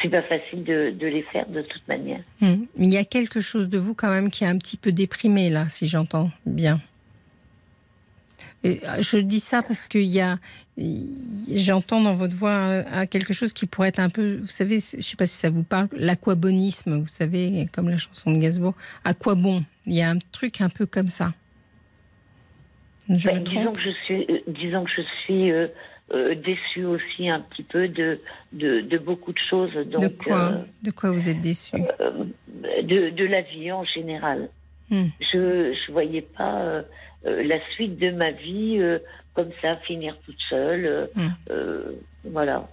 [0.00, 2.20] c'est pas facile de, les faire de toute manière.
[2.40, 2.66] Hum.
[2.76, 5.50] Il y a quelque chose de vous quand même qui est un petit peu déprimé
[5.50, 6.80] là, si j'entends bien.
[8.64, 10.38] Je dis ça parce qu'il y a,
[11.54, 15.02] j'entends dans votre voix quelque chose qui pourrait être un peu, vous savez, je ne
[15.02, 18.74] sais pas si ça vous parle, l'aquabonisme, vous savez, comme la chanson de Gainsbourg.
[19.04, 19.64] À quoi bon?
[19.86, 21.32] Il y a un truc un peu comme ça.
[23.08, 25.66] Je ben, disons, que je suis, euh, disons que je suis euh,
[26.14, 28.20] euh, déçue aussi un petit peu de,
[28.52, 29.72] de, beaucoup de choses.
[29.86, 30.52] Donc, de, quoi
[30.82, 31.76] de quoi vous êtes déçue?
[32.82, 34.48] de, de, la vie en général.
[34.90, 35.08] Hmm.
[35.32, 36.82] Je ne voyais pas
[37.24, 38.80] la suite de ma vie
[39.34, 40.84] comme ça, finir toute seule.
[40.84, 41.06] Euh,
[41.50, 41.92] euh,
[42.24, 42.68] voilà.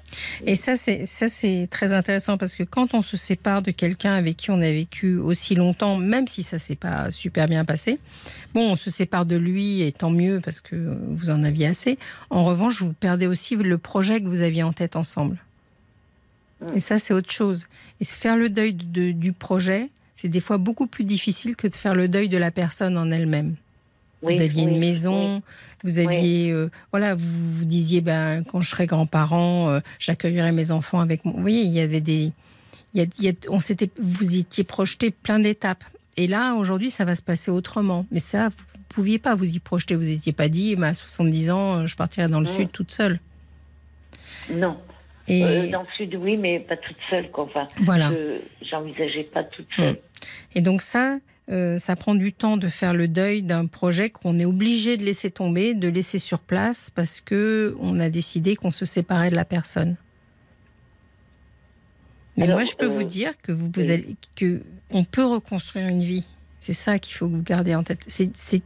[0.46, 4.14] Et ça, c'est ça, c'est très intéressant parce que quand on se sépare de quelqu'un
[4.14, 8.00] avec qui on a vécu aussi longtemps, même si ça s'est pas super bien passé,
[8.54, 11.98] bon, on se sépare de lui et tant mieux parce que vous en aviez assez.
[12.30, 15.38] En revanche, vous perdez aussi le projet que vous aviez en tête ensemble.
[16.62, 16.76] Hmm.
[16.76, 17.68] Et ça, c'est autre chose.
[18.02, 21.96] Et faire le deuil du projet, c'est des fois beaucoup plus difficile que de faire
[21.96, 23.56] le deuil de la personne en elle-même.
[24.22, 25.42] Vous aviez une maison,
[25.84, 30.72] vous aviez, euh, voilà, vous vous disiez, ben, quand je serai grand-parent, euh, j'accueillerai mes
[30.72, 31.34] enfants avec moi.
[31.36, 32.32] Vous voyez, il y avait des,
[32.94, 35.84] il y a, on s'était, vous étiez projeté plein d'étapes.
[36.18, 38.06] Et là, aujourd'hui, ça va se passer autrement.
[38.12, 39.96] Mais ça, vous pouviez pas vous y projeter.
[39.96, 42.92] Vous n'étiez pas dit, ben, à 70 ans, euh, je partirai dans le sud toute
[42.92, 43.20] seule.
[44.52, 44.78] Non.
[45.28, 45.70] Et...
[45.70, 47.30] dans le sud, oui, mais pas toute seule.
[47.30, 47.46] Quoi.
[47.46, 48.12] Enfin, voilà.
[48.70, 50.00] J'envisageais pas toute seule.
[50.56, 51.20] Et donc ça,
[51.52, 55.04] euh, ça prend du temps de faire le deuil d'un projet qu'on est obligé de
[55.04, 59.36] laisser tomber, de laisser sur place parce que on a décidé qu'on se séparait de
[59.36, 59.96] la personne.
[62.38, 63.72] Mais moi, je peux vous euh, dire que vous,
[64.36, 64.62] que
[64.92, 66.26] on peut reconstruire une vie.
[66.62, 68.06] C'est ça qu'il faut que vous garder en tête.
[68.08, 68.62] C'est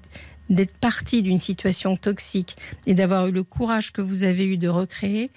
[0.49, 4.67] d'être parti d'une situation toxique et d'avoir eu le courage que vous avez eu de
[4.67, 5.31] recréer.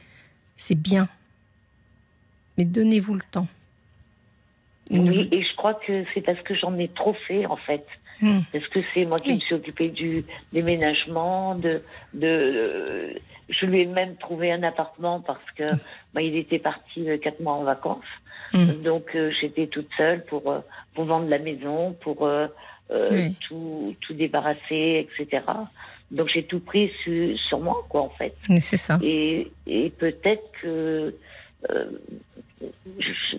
[0.57, 1.09] C'est bien.
[2.59, 3.47] Mais donnez-vous le temps.
[4.91, 7.85] Oui, et je crois que c'est parce que j'en ai trop fait, en fait.
[8.23, 8.41] Hmm.
[8.53, 9.35] Parce que c'est moi qui Oui.
[9.37, 11.83] me suis occupée du déménagement, de,
[12.15, 13.13] de, euh,
[13.51, 15.65] je lui ai même trouvé un appartement parce que
[16.15, 18.05] bah, il était parti euh, quatre mois en vacances.
[18.55, 18.81] Hmm.
[18.83, 20.61] Donc euh, j'étais toute seule pour, euh,
[20.95, 23.35] pour vendre la maison, pour Oui.
[23.49, 25.43] tout, tout débarrasser, etc.
[26.13, 28.35] Donc j'ai tout pris su- sur moi, quoi, en fait.
[28.49, 28.99] Mais C'est ça.
[29.03, 31.15] Et, et peut-être que
[31.71, 31.91] euh,
[32.99, 33.37] je-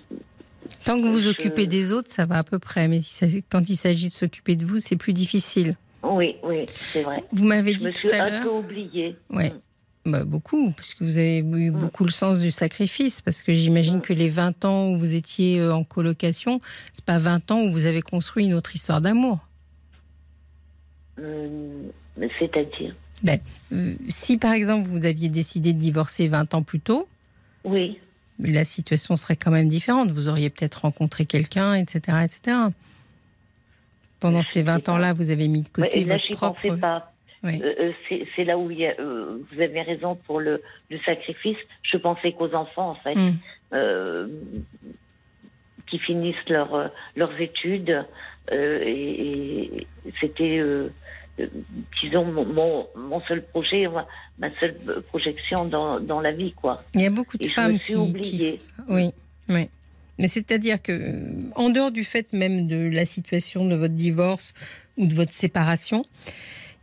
[0.88, 2.88] Tant que vous je- occupez des autres, ça va à peu près.
[2.88, 3.02] Mais
[3.50, 5.76] quand il s'agit de s'occuper de vous, c'est plus difficile.
[6.04, 7.24] oui, oui, c'est vrai.
[7.32, 8.44] Vous m'avez dit me tout suis à un l'heure.
[8.44, 9.16] peu oubliée.
[9.30, 9.50] Ouais.
[10.06, 10.12] Mm.
[10.12, 11.80] Bah, beaucoup, parce que vous avez eu Mm.
[11.80, 13.20] beaucoup le sens du sacrifice.
[13.20, 14.02] Parce que j'imagine Mm.
[14.02, 16.62] que les 20 ans où vous étiez euh, en colocation,
[16.94, 19.40] c'est pas 20 ans où vous avez construit une autre histoire d'amour.
[21.20, 21.84] Euh,
[22.40, 22.96] C'est-à-dire
[23.74, 27.08] Euh, si par exemple vous aviez décidé de divorcer 20 ans plus tôt,
[27.64, 28.00] Oui,
[28.40, 30.12] la situation serait quand même différente.
[30.12, 32.58] Vous auriez peut-être rencontré quelqu'un, etc., etc.
[34.20, 34.92] Pendant ces sais 20 pas.
[34.94, 36.62] ans-là, vous avez mis de côté là, votre propre.
[36.62, 37.12] pensais pas.
[37.44, 37.62] Oui.
[37.64, 40.98] Euh, euh, c'est là où il y a, euh, vous avez raison pour le, le
[41.06, 41.58] sacrifice.
[41.84, 43.38] Je pensais qu'aux enfants, en fait, Mm.
[43.74, 44.28] euh,
[45.88, 48.06] qui finissent leur, leurs études.
[48.52, 50.62] et et c'était,
[52.02, 53.88] disons, mon, mon, seul projet,
[54.40, 54.76] ma- seule
[55.10, 56.76] projection dans, dans la vie, quoi.
[56.94, 58.58] Il y a beaucoup de Et je femmes me suis qui, oubliée.
[58.58, 58.84] qui font ça.
[58.90, 59.12] Oui,
[59.50, 59.70] oui.
[60.20, 61.14] Mais c'est-à-dire que,
[61.56, 64.54] en dehors du fait même de la situation de votre divorce
[64.98, 66.06] ou de votre séparation,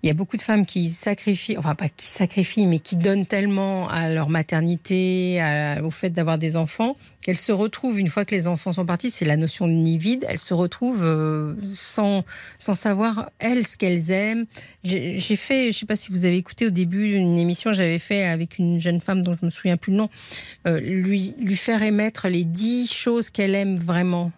[0.04, 3.24] il y a beaucoup de femmes qui sacrifient, enfin pas qui sacrifient, mais qui donnent
[3.24, 5.42] tellement à leur maternité,
[5.82, 9.10] au fait d'avoir des enfants, qu'elles se retrouvent, une fois que les enfants sont partis,
[9.10, 12.22] c'est la notion de nid vide, elles se retrouvent euh, sans,
[12.58, 14.44] sans savoir, elles, ce qu'elles aiment.
[14.82, 18.26] J'ai fait, je sais pas si vous avez écouté au début une émission j'avais fait
[18.26, 20.10] avec une jeune femme dont je me souviens plus le nom,
[20.66, 24.32] euh, lui, lui faire émettre les dix choses qu'elle aime vraiment.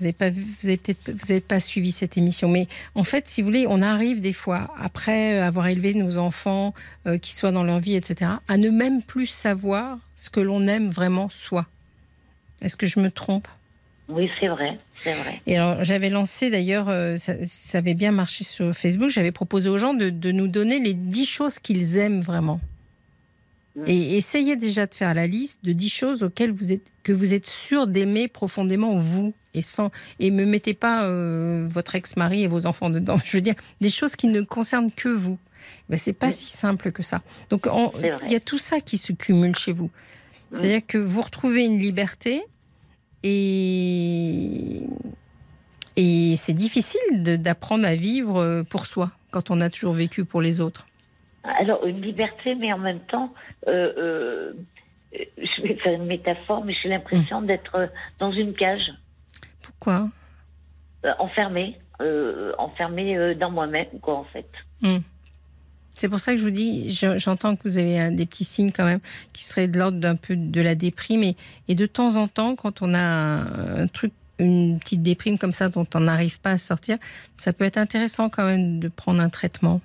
[0.00, 3.04] Vous n'avez pas vu, vous avez peut-être, vous avez pas suivi cette émission, mais en
[3.04, 6.72] fait, si vous voulez, on arrive des fois après avoir élevé nos enfants,
[7.06, 10.66] euh, qui soient dans leur vie, etc., à ne même plus savoir ce que l'on
[10.66, 11.66] aime vraiment soi.
[12.62, 13.46] Est-ce que je me trompe?
[14.08, 15.42] Oui, c'est vrai, c'est vrai.
[15.46, 19.68] et alors, j'avais lancé d'ailleurs, euh, ça, ça avait bien marché sur Facebook, j'avais proposé
[19.68, 22.58] aux gens de, de nous donner les 10 choses qu'ils aiment vraiment.
[23.80, 23.84] Mm.
[23.88, 27.34] Et essayez déjà de faire la liste de 10 choses auxquelles vous êtes, que vous
[27.34, 29.34] êtes sûr d'aimer profondément vous.
[29.52, 29.90] Et, sans,
[30.20, 33.18] et me mettez pas euh, votre ex-mari et vos enfants dedans.
[33.24, 35.38] Je veux dire, des choses qui ne concernent que vous.
[35.88, 36.32] Ben, c'est pas Mm.
[36.32, 37.22] si simple que ça.
[37.50, 37.66] Donc,
[38.26, 39.90] il y a tout ça qui se cumule chez vous.
[40.52, 40.56] Mm.
[40.56, 42.42] C'est-à-dire que vous retrouvez une liberté
[43.22, 44.82] et,
[45.96, 50.40] et c'est difficile d'apprendre à vivre euh, pour soi quand on a toujours vécu pour
[50.40, 50.86] les autres.
[51.44, 53.32] Alors, une liberté, mais en même temps,
[53.66, 54.52] euh, euh,
[55.12, 57.86] je vais faire une métaphore, mais j'ai l'impression d'être euh,
[58.18, 58.92] dans une cage,
[59.62, 60.08] Pourquoi?
[61.06, 64.46] Euh, enfermée, euh, enfermée euh, dans moi-même, quoi, en fait.
[65.92, 68.44] C'est pour ça que je vous dis, je- j'entends que vous avez euh, des petits
[68.44, 69.00] signes quand même
[69.32, 71.22] qui seraient de l'ordre d'un peu de la déprime.
[71.22, 71.36] Et,
[71.68, 75.52] et de temps en temps, quand on a un, un truc, une petite déprime comme
[75.52, 76.96] ça dont on n'arrive pas à sortir,
[77.36, 79.80] ça peut être intéressant quand même de prendre un traitement.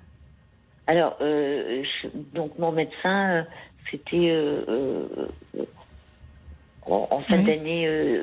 [0.86, 3.42] Alors, euh, je- donc mon médecin, euh,
[3.90, 5.06] c'était euh,
[6.86, 7.44] en, en fin Oui.
[7.44, 8.20] d'année,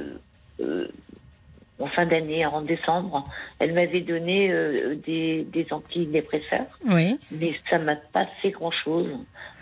[1.80, 3.27] en fin d'année, en décembre,
[3.60, 4.49] elle m'avait donné
[5.06, 7.19] des, des antidépresseurs, Oui.
[7.31, 9.10] mais ça m'a pas fait grand-chose.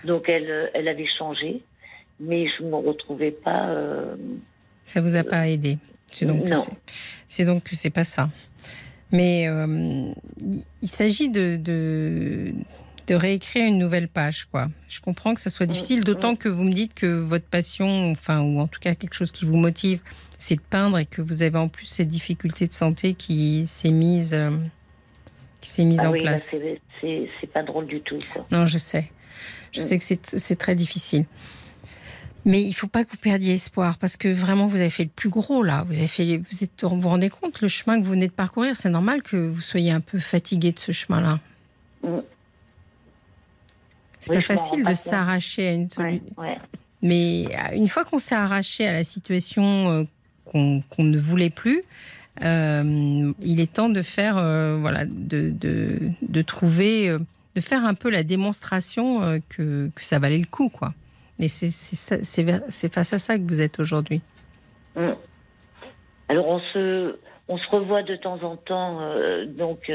[0.03, 1.61] Donc elle, elle avait changé,
[2.19, 3.73] mais je me retrouvais pas.
[4.85, 5.77] Ça vous a pas aidé.
[6.11, 6.43] C'est donc
[7.29, 8.29] c'est- donc que c'est pas ça.
[9.13, 10.11] Mais euh,
[10.41, 12.53] il- il s'agit de, de
[13.11, 14.69] de réécrire une nouvelle page, quoi.
[14.87, 18.39] Je comprends que ça soit difficile, d'autant que vous me dites que votre passion, enfin
[18.39, 20.01] ou en tout cas quelque chose qui vous motive,
[20.39, 23.91] c'est de peindre et que vous avez en plus cette difficulté de santé qui s'est
[23.91, 24.51] mise euh,
[25.59, 26.55] qui s'est mise ah en oui, place.
[27.01, 28.15] c'est pas drôle du tout.
[28.33, 28.47] Quoi.
[28.49, 29.11] Non, je sais.
[29.73, 29.83] Je Mm.
[29.83, 31.25] sais que c'est c'est très difficile.
[32.45, 35.09] Mais il faut pas que vous perdiez espoir parce que vraiment vous avez fait le
[35.09, 35.83] plus gros là.
[35.87, 38.31] Vous avez fait, vous êtes, vous vous rendez compte le chemin que vous venez de
[38.31, 38.75] parcourir.
[38.77, 41.39] C'est normal que vous soyez un peu fatigué de ce chemin-là.
[44.21, 46.23] C'est Oui, pas facile de s'arracher à une solution.
[46.37, 46.57] Ouais, ouais.
[47.01, 50.03] Mais euh, une fois qu'on s'est arraché à la situation euh,
[50.45, 51.83] qu'on ne voulait plus,
[52.43, 57.19] euh, il est temps de faire, euh, voilà, de, de, de trouver, euh,
[57.55, 60.93] de faire un peu la démonstration que, que ça valait le coup, quoi.
[61.39, 64.21] Mais c'est face à ça que vous êtes aujourd'hui.
[64.95, 65.13] Mm.
[66.29, 67.17] Alors on se,
[67.49, 69.01] on se revoit de temps en temps,
[69.47, 69.91] donc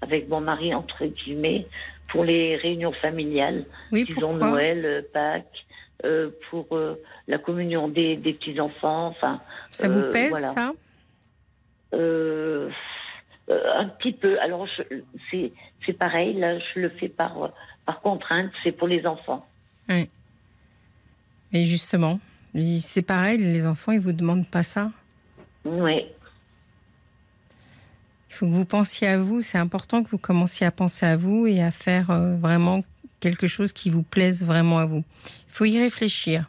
[0.00, 1.66] avec mon mari entre guillemets,
[2.12, 5.64] pour les réunions familiales, Oui, disons Noël, euh, Pâques,
[6.04, 9.06] euh, pour euh, la communion des, des petits enfants.
[9.06, 9.40] Enfin,
[9.70, 10.48] Ça vous pèse, voilà.
[10.48, 10.72] ça?
[13.48, 14.38] Un petit peu.
[14.40, 14.68] Alors,
[15.30, 15.52] c'est
[15.84, 17.50] c'est pareil, là, je le fais par,
[17.86, 19.44] par contrainte, c'est pour les enfants.
[19.88, 20.08] Oui.
[21.52, 22.20] Et justement,
[22.78, 24.90] c'est pareil, les enfants, ils vous demandent pas ça?
[25.64, 26.06] Oui,
[28.32, 29.42] Il faut que vous pensiez à vous.
[29.42, 32.80] C'est important que vous commenciez à penser à vous et à faire euh, vraiment
[33.20, 35.04] quelque chose qui vous plaise vraiment à vous.
[35.48, 36.48] Il faut y réfléchir.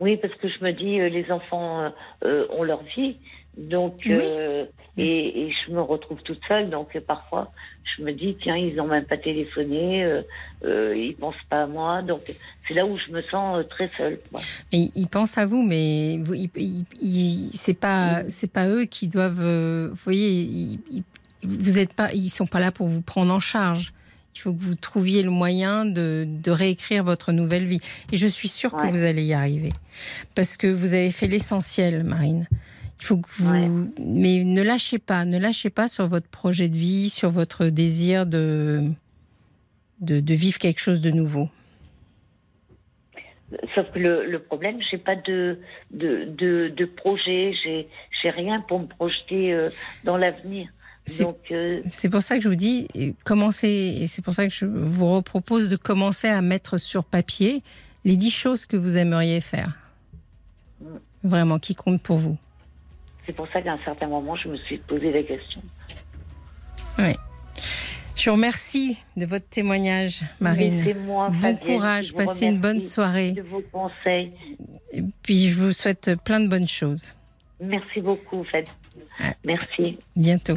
[0.00, 1.92] oui, parce que je me dis, euh, les enfants
[2.24, 3.16] euh, ont leur vie,
[3.56, 4.64] donc, Oui, euh,
[4.96, 7.52] et, et je me retrouve toute seule, donc euh, parfois,
[7.96, 10.22] je me dis, tiens, ils n'ont même pas téléphoné, euh,
[10.64, 12.20] euh, ils pensent pas à moi, donc
[12.66, 14.18] c'est là où je me sens très seule.
[14.30, 14.40] quoi.
[14.72, 16.34] Ils pensent à vous, mais vous,
[17.52, 19.88] c'est pas, c'est pas eux qui doivent.
[19.90, 21.02] vous voyez, ils,
[21.42, 23.92] vous êtes pas, ils sont pas là pour vous prendre en charge.
[24.34, 27.80] Il faut que vous trouviez le moyen de, de réécrire votre nouvelle vie.
[28.12, 29.72] Et je suis sûre que vous allez y arriver,
[30.34, 32.46] parce que vous avez fait l'essentiel, Marine.
[33.02, 33.68] Il faut que vous, Ouais.
[33.98, 38.26] mais ne lâchez pas, ne lâchez pas sur votre projet de vie, sur votre désir
[38.26, 38.84] de,
[40.00, 41.48] de, de vivre quelque chose de nouveau.
[43.74, 45.58] Sauf que le, le problème, j'ai pas de,
[45.90, 47.88] de, de, de projet, j'ai
[48.22, 49.68] j'ai rien pour me projeter euh,
[50.04, 50.68] dans l'avenir.
[51.04, 54.46] C'est- euh, C'est pour ça que je vous dis, euh, commencez, et c'est pour ça
[54.46, 57.64] que je vous propose de commencer à mettre sur papier
[58.04, 59.76] les dix choses que vous aimeriez faire.
[61.24, 62.38] Vraiment, qui comptent pour vous.
[63.26, 65.60] C'est pour ça qu'à un certain moment, je me suis posé la question.
[68.22, 70.84] Je vous remercie de votre témoignage, Marine.
[71.06, 73.32] Bon Fabienne, courage, passez une bonne soirée.
[73.32, 74.32] De vos conseils.
[74.92, 77.14] Et puis, je vous souhaite plein de bonnes choses.
[77.60, 78.44] Merci beaucoup.
[78.52, 78.64] Ouais.
[79.44, 79.98] Merci.
[80.14, 80.56] bientôt.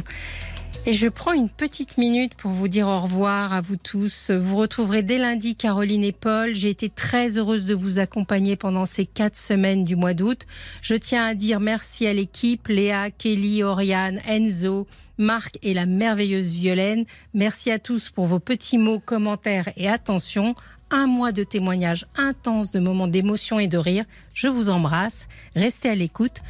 [0.88, 4.30] Et je prends une petite minute pour vous dire au revoir à vous tous.
[4.30, 6.54] Vous retrouverez dès lundi Caroline et Paul.
[6.54, 10.46] J'ai été très heureuse de vous accompagner pendant ces quatre semaines du mois d'août.
[10.82, 14.86] Je tiens à dire merci à l'équipe, Léa, Kelly, Oriane, Enzo,
[15.18, 17.04] Marc et la merveilleuse Violaine.
[17.34, 20.54] Merci à tous pour vos petits mots, commentaires et attention.
[20.90, 24.04] Un mois de témoignages intenses, de moments d'émotion et de rire.
[24.34, 25.26] Je vous embrasse.
[25.54, 26.40] Restez à l'écoute.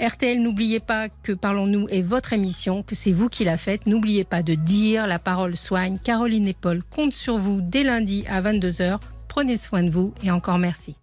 [0.00, 3.86] RTL, n'oubliez pas que Parlons-nous est votre émission, que c'est vous qui la faites.
[3.86, 5.98] N'oubliez pas de dire, la parole soigne.
[5.98, 8.98] Caroline et Paul comptent sur vous dès lundi à 22h.
[9.28, 10.96] Prenez soin de vous et encore merci.